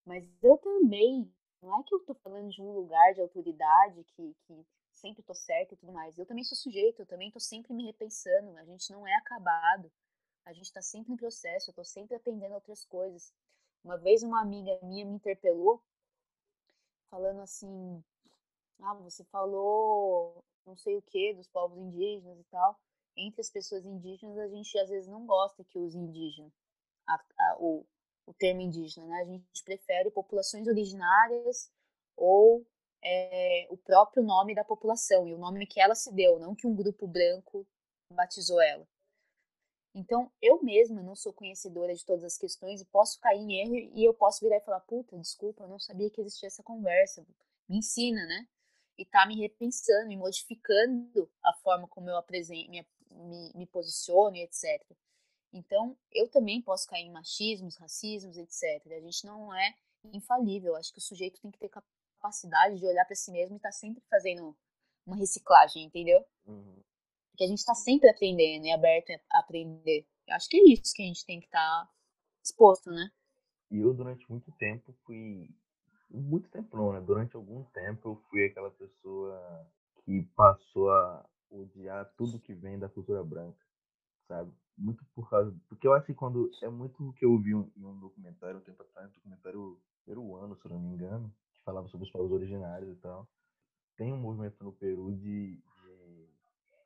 Mas 0.06 0.24
eu 0.42 0.56
também, 0.58 1.30
não 1.62 1.80
é 1.80 1.82
que 1.82 1.94
eu 1.94 2.00
tô 2.00 2.14
falando 2.14 2.50
de 2.50 2.62
um 2.62 2.72
lugar 2.72 3.14
de 3.14 3.20
autoridade 3.20 4.04
que, 4.04 4.34
que 4.46 4.66
sempre 5.04 5.22
tô 5.22 5.34
certa 5.34 5.74
e 5.74 5.76
tudo 5.76 5.92
mais. 5.92 6.18
Eu 6.18 6.24
também 6.24 6.44
sou 6.44 6.56
sujeito, 6.56 7.02
eu 7.02 7.06
também 7.06 7.30
tô 7.30 7.38
sempre 7.38 7.74
me 7.74 7.84
repensando, 7.84 8.56
a 8.56 8.64
gente 8.64 8.90
não 8.90 9.06
é 9.06 9.14
acabado. 9.16 9.92
A 10.46 10.52
gente 10.54 10.64
está 10.64 10.80
sempre 10.80 11.12
em 11.12 11.16
processo, 11.16 11.70
eu 11.70 11.74
tô 11.74 11.84
sempre 11.84 12.16
aprendendo 12.16 12.54
outras 12.54 12.86
coisas. 12.86 13.30
Uma 13.84 13.98
vez 13.98 14.22
uma 14.22 14.40
amiga 14.40 14.78
minha 14.82 15.04
me 15.04 15.14
interpelou 15.14 15.82
falando 17.10 17.40
assim: 17.40 18.02
"Ah, 18.80 18.94
você 18.94 19.22
falou 19.24 20.42
não 20.66 20.76
sei 20.76 20.96
o 20.96 21.02
que 21.02 21.34
dos 21.34 21.48
povos 21.48 21.78
indígenas 21.78 22.38
e 22.40 22.44
tal. 22.44 22.80
Entre 23.16 23.40
as 23.40 23.50
pessoas 23.50 23.84
indígenas, 23.84 24.38
a 24.38 24.48
gente 24.48 24.78
às 24.78 24.88
vezes 24.88 25.08
não 25.08 25.26
gosta 25.26 25.62
que 25.64 25.78
use 25.78 25.96
indígena, 25.96 26.50
a, 27.06 27.14
a, 27.14 27.56
o, 27.60 27.86
o 28.26 28.32
termo 28.34 28.62
indígena, 28.62 29.06
né? 29.06 29.20
A 29.20 29.24
gente 29.24 29.64
prefere 29.64 30.10
populações 30.10 30.66
originárias 30.66 31.70
ou 32.16 32.66
é, 33.04 33.66
o 33.70 33.76
próprio 33.76 34.22
nome 34.22 34.54
da 34.54 34.64
população 34.64 35.28
e 35.28 35.34
o 35.34 35.38
nome 35.38 35.66
que 35.66 35.80
ela 35.80 35.94
se 35.94 36.12
deu, 36.12 36.38
não 36.38 36.54
que 36.54 36.66
um 36.66 36.74
grupo 36.74 37.06
branco 37.06 37.66
batizou 38.10 38.60
ela. 38.60 38.86
Então, 39.94 40.32
eu 40.42 40.60
mesma 40.62 41.02
não 41.02 41.14
sou 41.14 41.32
conhecedora 41.32 41.94
de 41.94 42.04
todas 42.04 42.24
as 42.24 42.36
questões 42.36 42.80
e 42.80 42.84
posso 42.86 43.20
cair 43.20 43.38
em 43.38 43.60
erro 43.60 43.76
e 43.94 44.04
eu 44.04 44.12
posso 44.12 44.40
virar 44.40 44.56
e 44.56 44.60
falar: 44.60 44.80
puta, 44.80 45.16
desculpa, 45.18 45.62
eu 45.62 45.68
não 45.68 45.78
sabia 45.78 46.10
que 46.10 46.20
existia 46.20 46.48
essa 46.48 46.64
conversa. 46.64 47.24
Me 47.68 47.78
ensina, 47.78 48.26
né? 48.26 48.48
E 48.98 49.04
tá 49.04 49.24
me 49.26 49.36
repensando 49.36 50.10
e 50.10 50.16
modificando 50.16 51.30
a 51.42 51.52
forma 51.54 51.86
como 51.86 52.10
eu 52.10 52.16
apresento, 52.16 52.70
me, 52.70 52.84
me, 53.10 53.52
me 53.54 53.66
posiciono 53.66 54.36
e 54.36 54.42
etc. 54.42 54.82
Então, 55.52 55.96
eu 56.10 56.28
também 56.28 56.60
posso 56.60 56.88
cair 56.88 57.04
em 57.04 57.12
machismos, 57.12 57.76
racismos, 57.76 58.36
etc. 58.36 58.92
A 58.92 59.00
gente 59.00 59.24
não 59.24 59.54
é 59.54 59.74
infalível. 60.12 60.74
Acho 60.74 60.92
que 60.92 60.98
o 60.98 61.02
sujeito 61.02 61.40
tem 61.40 61.52
que 61.52 61.58
ter 61.58 61.70
capacidade 62.24 62.78
de 62.78 62.86
olhar 62.86 63.04
para 63.04 63.14
si 63.14 63.30
mesmo 63.30 63.54
e 63.54 63.58
estar 63.58 63.68
tá 63.68 63.72
sempre 63.72 64.02
fazendo 64.08 64.56
uma 65.06 65.16
reciclagem, 65.16 65.84
entendeu? 65.84 66.24
Uhum. 66.46 66.82
Porque 67.30 67.44
a 67.44 67.48
gente 67.48 67.58
está 67.58 67.74
sempre 67.74 68.08
aprendendo 68.08 68.64
e 68.64 68.72
aberto 68.72 69.10
a 69.30 69.40
aprender. 69.40 70.06
Eu 70.26 70.34
acho 70.34 70.48
que 70.48 70.56
é 70.56 70.72
isso 70.72 70.94
que 70.94 71.02
a 71.02 71.06
gente 71.06 71.26
tem 71.26 71.40
que 71.40 71.46
estar 71.46 71.58
tá 71.58 71.90
exposto, 72.42 72.90
né? 72.90 73.10
E 73.70 73.78
eu, 73.78 73.92
durante 73.92 74.28
muito 74.30 74.50
tempo, 74.52 74.94
fui. 75.04 75.50
Muito 76.08 76.48
tempo 76.48 76.76
não, 76.76 76.92
né? 76.92 77.00
Durante 77.00 77.34
algum 77.34 77.64
tempo, 77.64 78.10
eu 78.10 78.16
fui 78.28 78.46
aquela 78.46 78.70
pessoa 78.70 79.68
que 80.04 80.22
passou 80.36 80.90
a 80.90 81.28
odiar 81.50 82.12
tudo 82.16 82.38
que 82.38 82.54
vem 82.54 82.78
da 82.78 82.88
cultura 82.88 83.24
branca. 83.24 83.58
sabe? 84.28 84.52
Muito 84.78 85.04
por 85.14 85.28
causa. 85.28 85.54
Porque 85.68 85.86
eu 85.86 85.92
acho 85.92 86.06
que 86.06 86.14
quando. 86.14 86.50
É 86.62 86.68
muito 86.68 87.08
o 87.08 87.12
que 87.12 87.24
eu 87.24 87.36
vi 87.38 87.50
em 87.50 87.84
um 87.84 87.98
documentário, 87.98 88.58
um 88.58 88.62
tempo 88.62 88.82
atrás, 88.82 89.10
um 89.10 89.14
documentário 89.14 89.80
peruano, 90.04 90.56
se 90.56 90.68
não 90.68 90.78
me 90.78 90.88
engano, 90.88 91.34
falava 91.64 91.88
sobre 91.88 92.06
os 92.06 92.12
povos 92.12 92.32
originários 92.32 92.90
e 92.90 93.00
tal. 93.00 93.28
Tem 93.96 94.12
um 94.12 94.20
movimento 94.20 94.62
no 94.62 94.72
Peru 94.72 95.12
de. 95.12 95.60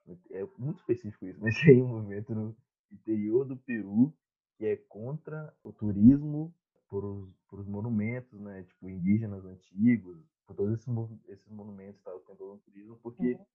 de 0.06 0.34
é 0.34 0.46
muito 0.56 0.78
específico 0.78 1.26
isso, 1.26 1.40
mas 1.42 1.58
tem 1.60 1.82
um 1.82 1.88
movimento 1.88 2.34
no 2.34 2.56
interior 2.90 3.44
do 3.44 3.56
Peru 3.56 4.14
que 4.56 4.66
é 4.66 4.76
contra 4.76 5.54
o 5.62 5.72
turismo 5.72 6.52
por 6.88 7.04
os, 7.04 7.32
por 7.48 7.60
os 7.60 7.66
monumentos, 7.66 8.40
né? 8.40 8.64
Tipo, 8.64 8.88
indígenas 8.88 9.44
antigos, 9.44 10.18
por 10.46 10.56
todos 10.56 10.72
esses, 10.72 10.88
esses 11.28 11.48
monumentos, 11.48 12.02
tem 12.02 12.36
todo 12.36 12.54
o 12.54 12.58
turismo, 12.58 12.98
porque 13.02 13.34
uhum 13.34 13.46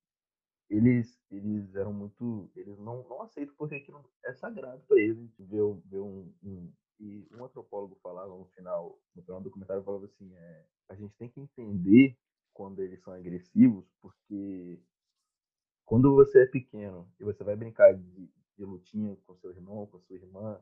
eles, 0.70 1.22
eles 1.30 1.76
eram 1.76 1.94
muito. 1.94 2.50
Eles 2.56 2.78
não, 2.80 3.08
não 3.08 3.22
aceitam 3.22 3.56
porque 3.58 3.76
aquilo 3.76 4.04
é 4.26 4.34
sagrado 4.34 4.82
para 4.88 5.00
eles. 5.00 5.32
Ver, 5.38 5.62
ver 5.86 6.00
um, 6.00 6.34
um, 6.44 6.72
e 7.04 7.28
um 7.36 7.44
antropólogo 7.44 8.00
falava 8.02 8.30
no 8.30 8.46
final, 8.46 8.98
no 9.14 9.22
final 9.22 9.42
do 9.42 9.46
documentário, 9.46 9.84
falava 9.84 10.06
assim: 10.06 10.34
é, 10.34 10.66
a 10.88 10.96
gente 10.96 11.14
tem 11.18 11.30
que 11.30 11.42
entender 11.42 12.18
quando 12.54 12.82
eles 12.82 13.02
são 13.02 13.14
agressivos, 13.14 13.86
porque 14.02 14.82
quando 15.86 16.16
você 16.16 16.44
é 16.44 16.46
pequeno 16.46 17.12
e 17.20 17.24
você 17.24 17.44
vai 17.44 17.56
brincar 17.56 17.94
de, 17.94 18.32
de 18.58 18.64
lutinha 18.64 19.18
com 19.26 19.36
seu 19.36 19.52
irmão, 19.52 19.86
com 19.88 20.00
sua 20.00 20.16
irmã, 20.16 20.60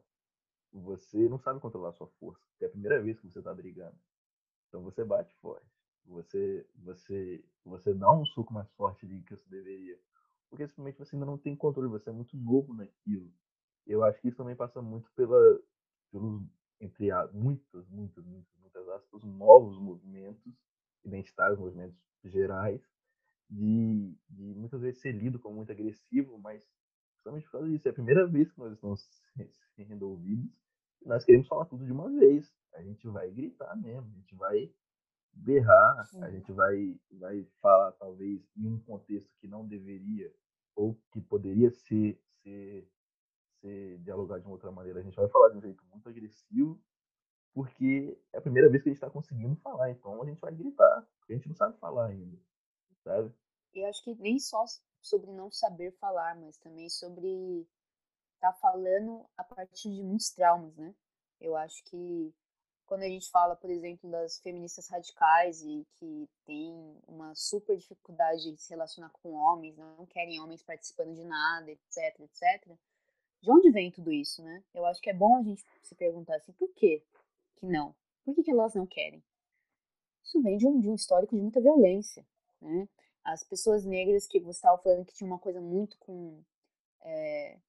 você 0.73 1.29
não 1.29 1.37
sabe 1.37 1.59
controlar 1.59 1.91
sua 1.91 2.07
força. 2.19 2.43
É 2.59 2.65
a 2.65 2.69
primeira 2.69 3.01
vez 3.01 3.19
que 3.19 3.29
você 3.29 3.39
está 3.39 3.53
brigando. 3.53 3.97
Então 4.67 4.81
você 4.81 5.03
bate 5.03 5.33
forte. 5.35 5.67
Você, 6.05 6.65
você, 6.75 7.43
você 7.63 7.93
dá 7.93 8.11
um 8.11 8.25
suco 8.25 8.53
mais 8.53 8.71
forte 8.71 9.05
ali 9.05 9.21
que 9.21 9.35
você 9.35 9.47
deveria. 9.47 9.99
Porque 10.49 10.67
simplesmente 10.67 10.97
você 10.97 11.15
ainda 11.15 11.25
não 11.25 11.37
tem 11.37 11.55
controle, 11.55 11.87
você 11.87 12.09
é 12.09 12.13
muito 12.13 12.35
novo 12.35 12.73
naquilo. 12.73 13.31
Eu 13.85 14.03
acho 14.03 14.19
que 14.21 14.27
isso 14.29 14.37
também 14.37 14.55
passa 14.55 14.81
muito 14.81 15.11
pela, 15.13 15.37
pelos, 16.11 16.43
entre 16.79 17.09
muitas, 17.33 17.87
muitas, 17.89 18.25
muitas, 18.25 18.57
muitas 18.59 18.87
aspas, 18.89 19.23
novos 19.23 19.77
movimentos 19.79 20.53
identitários, 21.03 21.59
movimentos 21.59 21.97
gerais, 22.23 22.81
de, 23.49 24.15
de 24.29 24.53
muitas 24.55 24.81
vezes 24.81 25.01
ser 25.01 25.11
lido 25.11 25.39
como 25.39 25.55
muito 25.55 25.71
agressivo, 25.71 26.37
mas 26.39 26.63
justamente 27.15 27.45
por 27.45 27.51
causa 27.53 27.69
disso. 27.69 27.87
É 27.87 27.91
a 27.91 27.93
primeira 27.93 28.25
vez 28.27 28.51
que 28.51 28.59
nós 28.59 28.73
estamos 28.73 29.07
sendo 29.75 30.09
ouvidos 30.09 30.51
e 31.01 31.07
nós 31.07 31.25
queremos 31.25 31.47
falar 31.47 31.65
tudo 31.65 31.85
de 31.85 31.91
uma 31.91 32.09
vez. 32.09 32.51
A 32.73 32.81
gente 32.81 33.07
vai 33.07 33.29
gritar 33.31 33.75
mesmo, 33.75 34.09
a 34.09 34.19
gente 34.19 34.35
vai 34.35 34.73
berrar, 35.33 36.05
Sim. 36.05 36.23
a 36.23 36.29
gente 36.29 36.51
vai, 36.51 36.99
vai 37.11 37.45
falar 37.61 37.91
talvez 37.93 38.41
em 38.55 38.67
um 38.67 38.79
contexto 38.79 39.33
que 39.39 39.47
não 39.47 39.67
deveria 39.67 40.31
ou 40.75 40.95
que 41.11 41.21
poderia 41.21 41.69
ser, 41.71 42.19
ser, 42.41 42.87
ser 44.11 44.15
dialogado 44.15 44.41
de 44.41 44.47
uma 44.47 44.53
outra 44.53 44.71
maneira. 44.71 44.99
A 44.99 45.03
gente 45.03 45.15
vai 45.15 45.27
falar 45.29 45.49
de 45.49 45.57
um 45.57 45.61
jeito 45.61 45.83
muito 45.85 46.07
agressivo, 46.07 46.79
porque 47.53 48.17
é 48.33 48.37
a 48.37 48.41
primeira 48.41 48.69
vez 48.69 48.83
que 48.83 48.89
a 48.89 48.91
gente 48.91 49.01
está 49.01 49.09
conseguindo 49.09 49.55
falar, 49.57 49.89
então 49.89 50.21
a 50.21 50.25
gente 50.25 50.39
vai 50.39 50.53
gritar, 50.53 51.07
porque 51.17 51.33
a 51.33 51.35
gente 51.35 51.47
não 51.47 51.55
sabe 51.55 51.77
falar 51.77 52.07
ainda, 52.07 52.37
sabe? 53.03 53.33
E 53.73 53.83
acho 53.85 54.03
que 54.03 54.15
nem 54.15 54.37
só 54.39 54.65
sobre 55.01 55.31
não 55.31 55.49
saber 55.49 55.91
falar, 55.93 56.35
mas 56.35 56.57
também 56.57 56.89
sobre 56.89 57.67
estar 58.35 58.53
tá 58.53 58.59
falando 58.59 59.25
a 59.37 59.43
partir 59.43 59.93
de 59.93 60.03
muitos 60.03 60.29
traumas, 60.31 60.75
né? 60.75 60.93
Eu 61.39 61.55
acho 61.55 61.83
que 61.85 62.33
quando 62.85 63.03
a 63.03 63.07
gente 63.07 63.29
fala, 63.31 63.55
por 63.55 63.69
exemplo, 63.69 64.11
das 64.11 64.39
feministas 64.39 64.89
radicais 64.89 65.61
e 65.63 65.87
que 65.95 66.29
tem 66.45 67.01
uma 67.07 67.33
super 67.33 67.77
dificuldade 67.77 68.51
de 68.51 68.61
se 68.61 68.69
relacionar 68.69 69.09
com 69.09 69.31
homens, 69.31 69.77
não 69.77 70.05
querem 70.05 70.41
homens 70.41 70.61
participando 70.61 71.15
de 71.15 71.23
nada, 71.23 71.71
etc, 71.71 72.19
etc. 72.19 72.77
De 73.41 73.51
onde 73.51 73.71
vem 73.71 73.91
tudo 73.91 74.11
isso, 74.11 74.43
né? 74.43 74.63
Eu 74.73 74.85
acho 74.85 75.01
que 75.01 75.09
é 75.09 75.13
bom 75.13 75.35
a 75.37 75.43
gente 75.43 75.63
se 75.81 75.95
perguntar 75.95 76.35
assim, 76.35 76.51
por 76.53 76.69
quê 76.73 77.03
que 77.55 77.65
não? 77.65 77.95
Por 78.23 78.35
que, 78.35 78.43
que 78.43 78.51
elas 78.51 78.75
não 78.75 78.85
querem? 78.85 79.23
Isso 80.23 80.41
vem 80.41 80.57
de 80.57 80.67
um, 80.67 80.79
de 80.79 80.89
um 80.89 80.95
histórico 80.95 81.35
de 81.35 81.41
muita 81.41 81.59
violência, 81.59 82.25
né? 82.61 82.87
As 83.23 83.43
pessoas 83.43 83.85
negras 83.85 84.27
que 84.27 84.39
você 84.39 84.57
estava 84.57 84.81
falando 84.81 85.05
que 85.05 85.13
tinha 85.13 85.27
uma 85.27 85.39
coisa 85.39 85.59
muito 85.59 85.97
com, 85.99 86.43
é, 87.01 87.59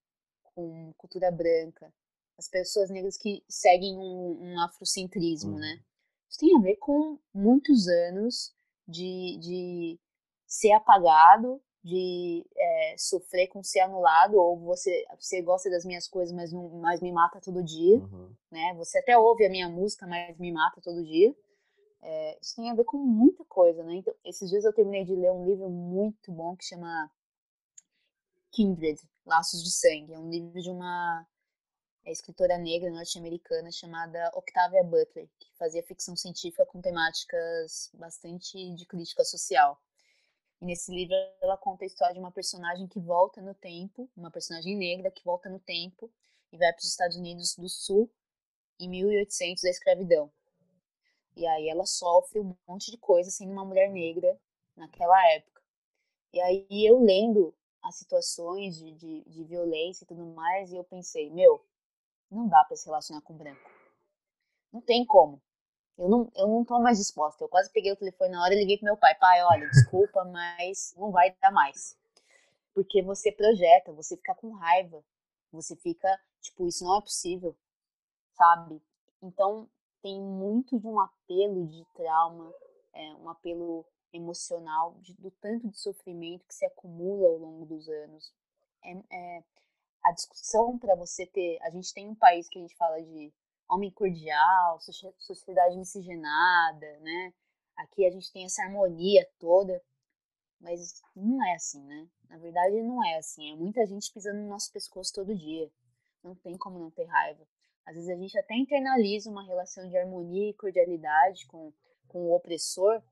com 0.45 0.93
cultura 0.97 1.31
branca, 1.31 1.93
as 2.39 2.49
pessoas 2.49 2.91
negras 2.91 3.17
que 3.17 3.43
seguem 3.49 3.97
um, 3.97 4.53
um 4.53 4.61
afrocentrismo, 4.61 5.59
né? 5.59 5.69
uhum. 5.69 5.77
né? 5.77 5.83
Isso 6.29 6.39
tem 6.39 6.57
a 6.57 6.61
ver 6.61 6.77
com 6.77 7.19
muitos 7.35 7.87
anos 7.89 8.55
de, 8.89 9.39
de 9.39 10.01
ser 10.47 10.73
apagado, 10.73 11.63
de 11.83 12.47
é, 12.57 12.95
sofrer 12.97 13.49
com 13.49 13.63
ser 13.63 13.81
anulado, 13.81 14.35
ou 14.35 14.57
você, 14.59 15.05
você 15.19 15.43
gosta 15.43 15.69
das 15.69 15.85
minhas 15.85 16.07
coisas, 16.07 16.33
mas, 16.35 16.53
não, 16.53 16.69
mas 16.69 17.01
me 17.01 17.11
mata 17.11 17.41
todo 17.41 17.63
dia, 17.63 17.97
uhum. 17.97 18.31
né? 18.51 18.75
Você 18.77 18.99
até 18.99 19.19
ouve 19.19 19.45
a 19.45 19.51
minha 19.51 19.69
música, 19.69 20.07
mas 20.07 20.39
me 20.39 20.53
mata 20.53 20.81
todo 20.81 21.05
dia. 21.05 21.35
É, 22.01 22.39
isso 22.41 22.57
tem 22.57 22.71
a 22.71 22.75
ver 22.75 22.85
com 22.85 22.99
muita 22.99 23.45
coisa, 23.45 23.83
né? 23.83 23.97
Então, 23.97 24.15
esses 24.25 24.49
dias 24.49 24.65
eu 24.65 24.73
terminei 24.73 25.05
de 25.05 25.15
ler 25.15 25.33
um 25.33 25.45
livro 25.45 25.69
muito 25.69 26.31
bom 26.31 26.57
que 26.57 26.65
chama 26.65 27.11
Kindred, 28.53 29.01
Laços 29.27 29.63
de 29.63 29.71
Sangue. 29.71 30.15
É 30.15 30.19
um 30.19 30.29
livro 30.29 30.61
de 30.61 30.71
uma 30.71 31.27
é 32.05 32.11
escritora 32.11 32.59
negra 32.59 32.91
norte-americana 32.91 33.71
chamada 33.71 34.31
Octavia 34.35 34.83
Butler, 34.83 35.29
que 35.39 35.53
fazia 35.57 35.83
ficção 35.83 36.17
científica 36.17 36.67
com 36.67 36.81
temáticas 36.81 37.91
bastante 37.95 38.75
de 38.75 38.85
crítica 38.87 39.25
social. 39.25 39.81
E 40.63 40.65
nesse 40.65 40.95
livro 40.95 41.13
ela 41.41 41.57
conta 41.57 41.85
a 41.85 41.87
história 41.89 42.15
de 42.15 42.21
uma 42.21 42.31
personagem 42.31 42.87
que 42.87 43.01
volta 43.01 43.43
no 43.43 43.53
tempo, 43.53 44.09
uma 44.17 44.31
personagem 44.31 44.77
negra 44.77 45.11
que 45.11 45.25
volta 45.25 45.51
no 45.51 45.59
tempo 45.59 46.09
e 46.53 46.57
vai 46.57 46.73
para 46.73 46.79
os 46.79 46.87
Estados 46.87 47.17
Unidos 47.17 47.57
do 47.57 47.69
Sul 47.69 48.09
em 48.79 48.89
1800 48.89 49.61
da 49.61 49.71
escravidão. 49.71 50.31
E 51.35 51.45
aí 51.45 51.69
ela 51.69 51.85
sofre 51.85 52.39
um 52.39 52.57
monte 52.69 52.93
de 52.93 52.97
coisa 52.97 53.29
sendo 53.29 53.51
uma 53.51 53.65
mulher 53.65 53.91
negra 53.91 54.39
naquela 54.77 55.21
época. 55.33 55.61
E 56.33 56.41
aí 56.41 56.67
eu 56.71 57.01
lendo 57.01 57.53
as 57.83 57.97
situações 57.97 58.79
de, 58.79 58.93
de, 58.93 59.25
de 59.25 59.43
violência 59.43 60.05
e 60.05 60.07
tudo 60.07 60.25
mais, 60.27 60.71
e 60.71 60.77
eu 60.77 60.85
pensei, 60.85 61.29
meu, 61.29 61.67
não 62.31 62.47
dá 62.47 62.63
para 62.63 62.77
se 62.77 62.87
relacionar 62.87 63.23
com 63.23 63.37
branco. 63.37 63.69
Não 64.73 64.81
tem 64.81 65.05
como. 65.05 65.43
Eu 65.99 66.09
não, 66.09 66.33
eu 66.35 66.49
não 66.49 66.65
tô 66.65 66.81
mais 66.81 66.99
disposta. 66.99 67.45
Eu 67.45 67.49
quase 67.49 67.71
peguei 67.71 67.93
o 67.93 67.97
telefone 67.97 68.31
na 68.31 68.43
hora 68.43 68.55
e 68.55 68.59
liguei 68.59 68.79
pro 68.79 68.87
meu 68.87 68.97
pai. 68.97 69.15
Pai, 69.17 69.43
olha, 69.45 69.69
desculpa, 69.69 70.25
mas 70.25 70.95
não 70.97 71.11
vai 71.11 71.35
dar 71.41 71.51
mais. 71.51 71.97
Porque 72.75 73.03
você 73.03 73.31
projeta, 73.31 73.93
você 73.93 74.17
fica 74.17 74.35
com 74.35 74.53
raiva. 74.53 75.03
Você 75.53 75.77
fica, 75.77 76.09
tipo, 76.41 76.67
isso 76.67 76.83
não 76.85 76.97
é 76.97 77.01
possível, 77.03 77.55
sabe? 78.35 78.81
Então, 79.23 79.69
tem 80.03 80.21
muito 80.21 80.81
de 80.81 80.87
um 80.87 80.99
apelo 80.99 81.67
de 81.67 81.85
trauma, 81.95 82.53
é, 82.95 83.15
um 83.17 83.29
apelo 83.29 83.85
emocional, 84.13 84.97
de, 85.01 85.15
do 85.15 85.31
tanto 85.31 85.69
de 85.69 85.79
sofrimento 85.79 86.47
que 86.47 86.55
se 86.55 86.65
acumula 86.65 87.29
ao 87.29 87.37
longo 87.37 87.67
dos 87.67 87.89
anos. 87.89 88.33
É, 88.83 88.93
é, 89.13 89.45
a 90.05 90.13
discussão 90.13 90.79
para 90.79 90.95
você 90.97 91.27
ter. 91.27 91.59
A 91.63 91.71
gente 91.71 91.93
tem 91.93 92.09
um 92.09 92.15
país 92.15 92.49
que 92.49 92.59
a 92.59 92.63
gente 92.63 92.77
fala 92.77 93.01
de 93.01 93.33
homem 93.73 93.91
cordial, 93.91 94.79
sociedade 95.19 95.77
miscigenada, 95.77 96.99
né? 97.01 97.33
Aqui 97.77 98.07
a 98.07 98.11
gente 98.11 98.31
tem 98.31 98.45
essa 98.45 98.63
harmonia 98.63 99.27
toda, 99.39 99.83
mas 100.61 101.01
não 101.17 101.43
é 101.45 101.55
assim, 101.55 101.83
né? 101.85 102.09
Na 102.29 102.39
verdade, 102.39 102.83
não 102.83 103.05
é 103.05 103.17
assim. 103.17 103.51
É 103.51 103.57
muita 103.57 103.85
gente 103.87 104.13
pisando 104.13 104.41
no 104.41 104.49
nosso 104.49 104.71
pescoço 104.73 105.13
todo 105.15 105.35
dia. 105.35 105.71
Não 106.23 106.35
tem 106.35 106.57
como 106.57 106.79
não 106.79 106.91
ter 106.91 107.05
raiva. 107.05 107.47
Às 107.85 107.97
vezes 107.97 108.11
a 108.11 108.17
gente 108.17 108.39
até 108.39 108.55
internaliza 108.55 109.31
uma 109.31 109.45
relação 109.45 109.89
de 109.89 109.97
harmonia 109.97 110.51
e 110.51 110.55
cordialidade 110.55 111.47
com, 111.47 111.73
com 112.09 112.27
o 112.27 112.35
opressor, 112.35 113.03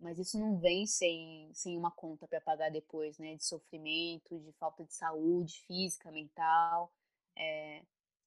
mas 0.00 0.18
isso 0.18 0.38
não 0.38 0.58
vem 0.58 0.86
sem, 0.86 1.50
sem 1.54 1.78
uma 1.78 1.90
conta 1.90 2.26
para 2.26 2.40
pagar 2.40 2.70
depois, 2.70 3.18
né? 3.18 3.36
De 3.36 3.44
sofrimento, 3.44 4.40
de 4.40 4.52
falta 4.52 4.84
de 4.84 4.92
saúde 4.92 5.60
física, 5.66 6.10
mental. 6.10 6.92
É, 7.36 7.82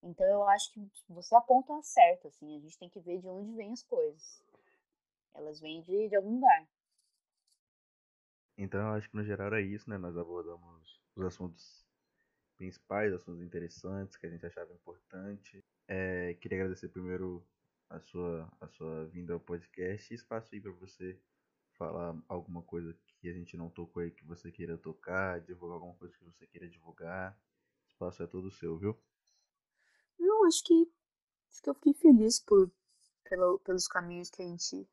então 0.06 0.26
eu 0.28 0.44
acho 0.44 0.72
que 0.72 0.88
você 1.10 1.36
aponta 1.36 1.82
certo, 1.82 2.28
assim, 2.28 2.56
a 2.56 2.60
gente 2.60 2.78
tem 2.78 2.88
que 2.88 3.00
ver 3.00 3.20
de 3.20 3.28
onde 3.28 3.56
vêm 3.56 3.72
as 3.72 3.82
coisas. 3.82 4.40
Elas 5.34 5.60
vêm 5.60 5.82
de, 5.82 6.08
de 6.08 6.16
algum 6.16 6.36
lugar. 6.36 6.68
Então 8.56 8.80
eu 8.80 8.94
acho 8.94 9.10
que 9.10 9.16
no 9.16 9.26
geral 9.26 9.52
é 9.56 9.62
isso, 9.62 9.90
né? 9.90 9.98
Nós 9.98 10.16
abordamos 10.16 11.02
os 11.16 11.26
assuntos 11.26 11.86
principais, 12.56 13.12
assuntos 13.14 13.42
interessantes 13.42 14.16
que 14.16 14.28
a 14.28 14.30
gente 14.30 14.46
achava 14.46 14.72
importante. 14.72 15.66
É, 15.88 16.36
queria 16.36 16.60
agradecer 16.60 16.90
primeiro 16.90 17.44
a 17.90 18.00
sua, 18.00 18.48
a 18.62 18.68
sua 18.68 19.06
vinda 19.08 19.34
ao 19.34 19.40
podcast 19.40 20.14
espaço 20.14 20.54
aí 20.54 20.62
para 20.62 20.72
você 20.72 21.20
falar 21.78 22.16
alguma 22.28 22.62
coisa 22.62 22.96
que 23.20 23.28
a 23.28 23.34
gente 23.34 23.58
não 23.58 23.72
tocou 23.72 24.04
aí 24.04 24.12
que 24.12 24.24
você 24.24 24.52
queira 24.52 24.78
tocar, 24.78 25.42
divulgar 25.42 25.76
alguma 25.76 25.96
coisa 25.96 26.16
que 26.16 26.24
você 26.24 26.46
queira 26.46 26.70
divulgar. 26.70 27.36
O 27.88 27.92
espaço 27.92 28.22
é 28.22 28.28
todo 28.28 28.52
seu, 28.52 28.78
viu? 28.78 28.98
Não, 30.46 30.50
acho 30.50 30.64
que, 30.64 30.88
acho 31.50 31.64
que 31.64 31.70
eu 31.70 31.74
fiquei 31.74 31.94
feliz 31.96 32.40
por, 32.40 32.72
pelo, 33.28 33.58
pelos 33.60 33.88
caminhos 33.88 34.30
que 34.30 34.44
a 34.44 34.46
gente 34.46 34.88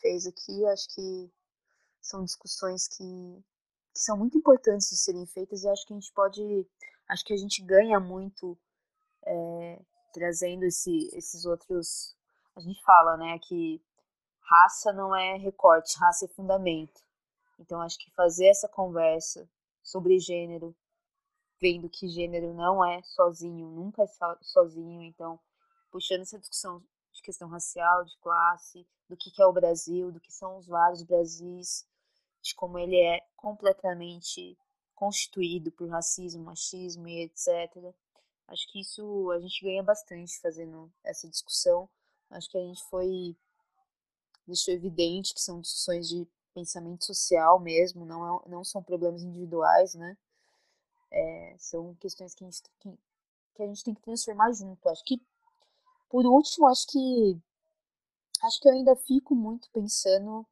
fez 0.00 0.26
aqui. 0.26 0.66
Acho 0.66 0.88
que 0.94 1.30
são 2.00 2.24
discussões 2.24 2.88
que, 2.88 3.44
que 3.94 4.00
são 4.00 4.16
muito 4.16 4.36
importantes 4.36 4.90
de 4.90 4.96
serem 4.96 5.24
feitas 5.24 5.62
e 5.62 5.68
acho 5.68 5.86
que 5.86 5.92
a 5.92 5.96
gente 5.96 6.12
pode 6.12 6.66
acho 7.08 7.24
que 7.24 7.32
a 7.32 7.36
gente 7.36 7.62
ganha 7.62 8.00
muito 8.00 8.58
é, 9.24 9.80
trazendo 10.12 10.64
esse, 10.64 11.08
esses 11.12 11.44
outros. 11.44 12.16
A 12.56 12.60
gente 12.60 12.82
fala, 12.82 13.16
né, 13.16 13.38
que 13.38 13.80
raça 14.40 14.92
não 14.92 15.14
é 15.14 15.36
recorte, 15.36 15.96
raça 15.98 16.24
é 16.24 16.28
fundamento. 16.28 17.00
Então, 17.60 17.80
acho 17.80 17.96
que 17.98 18.10
fazer 18.10 18.46
essa 18.46 18.68
conversa 18.68 19.48
sobre 19.84 20.18
gênero, 20.18 20.74
vendo 21.60 21.88
que 21.88 22.08
gênero 22.08 22.52
não 22.54 22.84
é 22.84 23.02
sozinho, 23.02 23.68
nunca 23.68 24.02
é 24.02 24.06
sozinho, 24.42 25.02
então, 25.02 25.38
puxando 25.90 26.22
essa 26.22 26.38
discussão 26.38 26.82
de 27.12 27.22
questão 27.22 27.48
racial, 27.48 28.04
de 28.04 28.16
classe, 28.18 28.86
do 29.08 29.16
que, 29.16 29.30
é 29.40 29.46
o 29.46 29.52
Brasil, 29.52 30.12
do 30.12 30.20
que 30.20 30.32
são 30.32 30.58
os 30.58 30.66
vários 30.66 31.02
Brasis, 31.02 31.86
de 32.42 32.54
como 32.54 32.78
ele 32.78 32.96
é 32.96 33.24
completamente 33.36 34.56
constituído 34.94 35.70
por 35.72 35.88
racismo, 35.88 36.44
machismo 36.44 37.06
e 37.08 37.22
etc. 37.22 37.48
Acho 38.48 38.70
que 38.70 38.80
isso 38.80 39.30
a 39.30 39.40
gente 39.40 39.64
ganha 39.64 39.82
bastante 39.82 40.38
fazendo 40.40 40.90
essa 41.04 41.28
discussão. 41.28 41.88
Acho 42.30 42.50
que 42.50 42.58
a 42.58 42.62
gente 42.62 42.82
foi 42.84 43.36
deixou 44.46 44.72
evidente 44.72 45.34
que 45.34 45.40
são 45.40 45.60
discussões 45.60 46.08
de 46.08 46.26
pensamento 46.54 47.04
social 47.04 47.58
mesmo, 47.58 48.06
não, 48.06 48.40
é, 48.40 48.48
não 48.48 48.64
são 48.64 48.82
problemas 48.82 49.22
individuais, 49.22 49.94
né? 49.94 50.16
É, 51.10 51.56
são 51.58 51.94
questões 51.96 52.34
que 52.34 52.44
a, 52.44 52.46
gente 52.50 52.62
que, 52.80 52.98
que 53.54 53.62
a 53.62 53.66
gente 53.66 53.84
tem 53.84 53.94
que 53.94 54.02
transformar 54.02 54.52
junto. 54.52 54.88
Acho 54.88 55.04
que, 55.04 55.20
por 56.08 56.26
último, 56.26 56.66
acho 56.66 56.86
que 56.88 57.40
acho 58.42 58.60
que 58.60 58.68
eu 58.68 58.72
ainda 58.72 58.94
fico 58.96 59.34
muito 59.34 59.70
pensando 59.70 60.46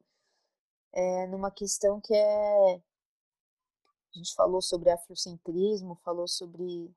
é, 0.92 1.26
numa 1.26 1.50
questão 1.50 2.00
que 2.00 2.14
é 2.14 2.80
a 4.14 4.18
gente 4.18 4.34
falou 4.34 4.62
sobre 4.62 4.90
afrocentrismo, 4.90 5.96
falou 6.04 6.28
sobre 6.28 6.94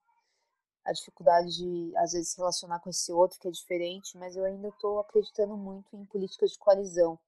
a 0.86 0.93
dificuldade 0.93 1.58
de, 1.58 1.97
às 1.97 2.14
vezes, 2.14 2.36
relacionar 2.36 2.80
com 2.80 2.89
esse 2.89 3.12
outro 3.12 3.39
que 3.39 3.47
é 3.47 3.51
diferente, 3.51 4.18
mas 4.18 4.36
eu 4.36 4.45
ainda 4.45 4.70
estou 4.70 4.99
acreditando 4.99 5.58
muito 5.58 5.95
em 5.95 6.05
políticas 6.05 6.51
de 6.51 6.60
coalizão. 6.60 7.20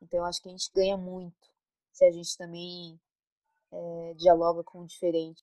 Então, 0.00 0.18
eu 0.18 0.24
acho 0.24 0.42
que 0.42 0.48
a 0.48 0.52
gente 0.52 0.70
ganha 0.74 0.96
muito 0.96 1.50
se 1.92 2.04
a 2.04 2.10
gente 2.10 2.36
também 2.36 3.00
é, 3.70 4.14
dialoga 4.14 4.64
com 4.64 4.80
o 4.80 4.86
diferente. 4.86 5.42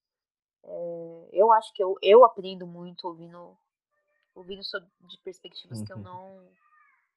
É, 0.64 1.30
eu 1.34 1.51
acho 1.51 1.74
que 1.74 1.84
eu, 1.84 1.95
eu 2.01 2.24
aprendo 2.26 2.68
muito 2.68 3.07
ouvindo, 3.07 3.57
ouvindo 4.36 4.64
sobre, 4.64 4.89
de 5.01 5.18
perspectivas 5.20 5.82
que 5.82 5.91
eu 5.91 5.97
uhum. 5.97 6.03
não 6.03 6.49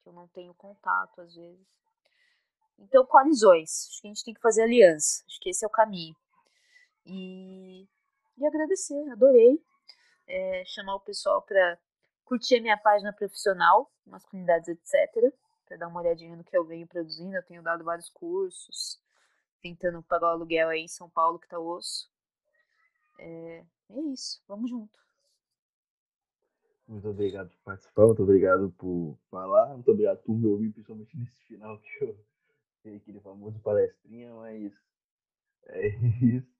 que 0.01 0.09
eu 0.09 0.13
não 0.13 0.27
tenho 0.27 0.53
contato 0.53 1.21
às 1.21 1.33
vezes. 1.33 1.65
Então, 2.77 3.05
coalizões. 3.05 3.87
Acho 3.89 4.01
que 4.01 4.07
a 4.07 4.09
gente 4.09 4.23
tem 4.25 4.33
que 4.33 4.41
fazer 4.41 4.63
aliança. 4.63 5.23
Acho 5.27 5.39
que 5.39 5.49
esse 5.49 5.63
é 5.63 5.67
o 5.67 5.71
caminho. 5.71 6.15
E, 7.05 7.87
e 8.37 8.45
agradecer, 8.45 9.09
adorei 9.11 9.63
é, 10.27 10.63
chamar 10.65 10.95
o 10.95 10.99
pessoal 10.99 11.41
para 11.41 11.77
curtir 12.25 12.57
a 12.57 12.61
minha 12.61 12.77
página 12.77 13.13
profissional, 13.13 13.91
masculinidades, 14.05 14.67
etc. 14.69 15.33
Para 15.65 15.77
dar 15.77 15.87
uma 15.87 16.01
olhadinha 16.01 16.35
no 16.35 16.43
que 16.43 16.55
eu 16.55 16.65
venho 16.65 16.87
produzindo. 16.87 17.35
Eu 17.35 17.43
tenho 17.43 17.63
dado 17.63 17.83
vários 17.83 18.09
cursos, 18.09 18.99
tentando 19.61 20.01
pagar 20.03 20.27
o 20.27 20.31
aluguel 20.31 20.69
aí 20.69 20.81
em 20.81 20.87
São 20.87 21.09
Paulo, 21.09 21.39
que 21.39 21.47
tá 21.47 21.59
osso. 21.59 22.11
É, 23.19 23.65
é 23.89 24.01
isso, 24.11 24.41
vamos 24.47 24.69
junto. 24.69 24.99
Muito 26.87 27.07
obrigado 27.07 27.49
por 27.49 27.59
participar, 27.63 28.05
muito 28.07 28.23
obrigado 28.23 28.69
por 28.77 29.17
falar, 29.29 29.73
muito 29.73 29.89
obrigado 29.89 30.21
por 30.23 30.37
me 30.37 30.45
ouvir, 30.47 30.71
principalmente 30.71 31.17
nesse 31.17 31.39
final 31.45 31.79
que 31.79 32.03
eu 32.03 32.17
tenho 32.83 32.97
aquele 32.97 33.19
famoso 33.21 33.57
palestrinha, 33.59 34.33
mas 34.33 34.73
é 35.67 35.87
isso. 36.25 36.53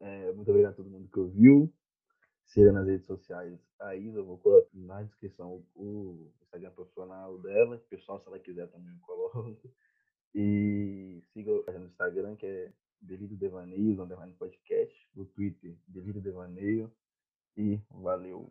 É, 0.00 0.32
muito 0.32 0.50
obrigado 0.50 0.72
a 0.72 0.76
todo 0.76 0.90
mundo 0.90 1.08
que 1.08 1.18
ouviu. 1.18 1.72
Siga 2.44 2.72
nas 2.72 2.86
redes 2.86 3.06
sociais 3.06 3.58
a 3.80 3.96
Isa, 3.96 4.18
eu 4.18 4.26
vou 4.26 4.36
colocar 4.38 4.68
na 4.74 5.02
descrição 5.02 5.64
o 5.74 6.30
Instagram 6.42 6.70
profissional 6.72 7.38
dela. 7.38 7.78
Pessoal, 7.88 8.20
se 8.20 8.28
ela 8.28 8.38
quiser 8.38 8.68
também 8.68 8.92
eu 8.92 9.00
coloco. 9.00 9.56
E 10.34 11.22
siga 11.32 11.50
no 11.78 11.86
Instagram, 11.86 12.36
que 12.36 12.46
é 12.46 12.72
Delírio 13.02 13.36
Devaneios, 13.36 13.98
underline 13.98 14.34
podcast. 14.38 14.94
No 15.14 15.24
Twitter, 15.26 15.76
Delírio 15.86 16.22
Devaneio. 16.22 16.92
E 17.56 17.78
valeu! 17.90 18.50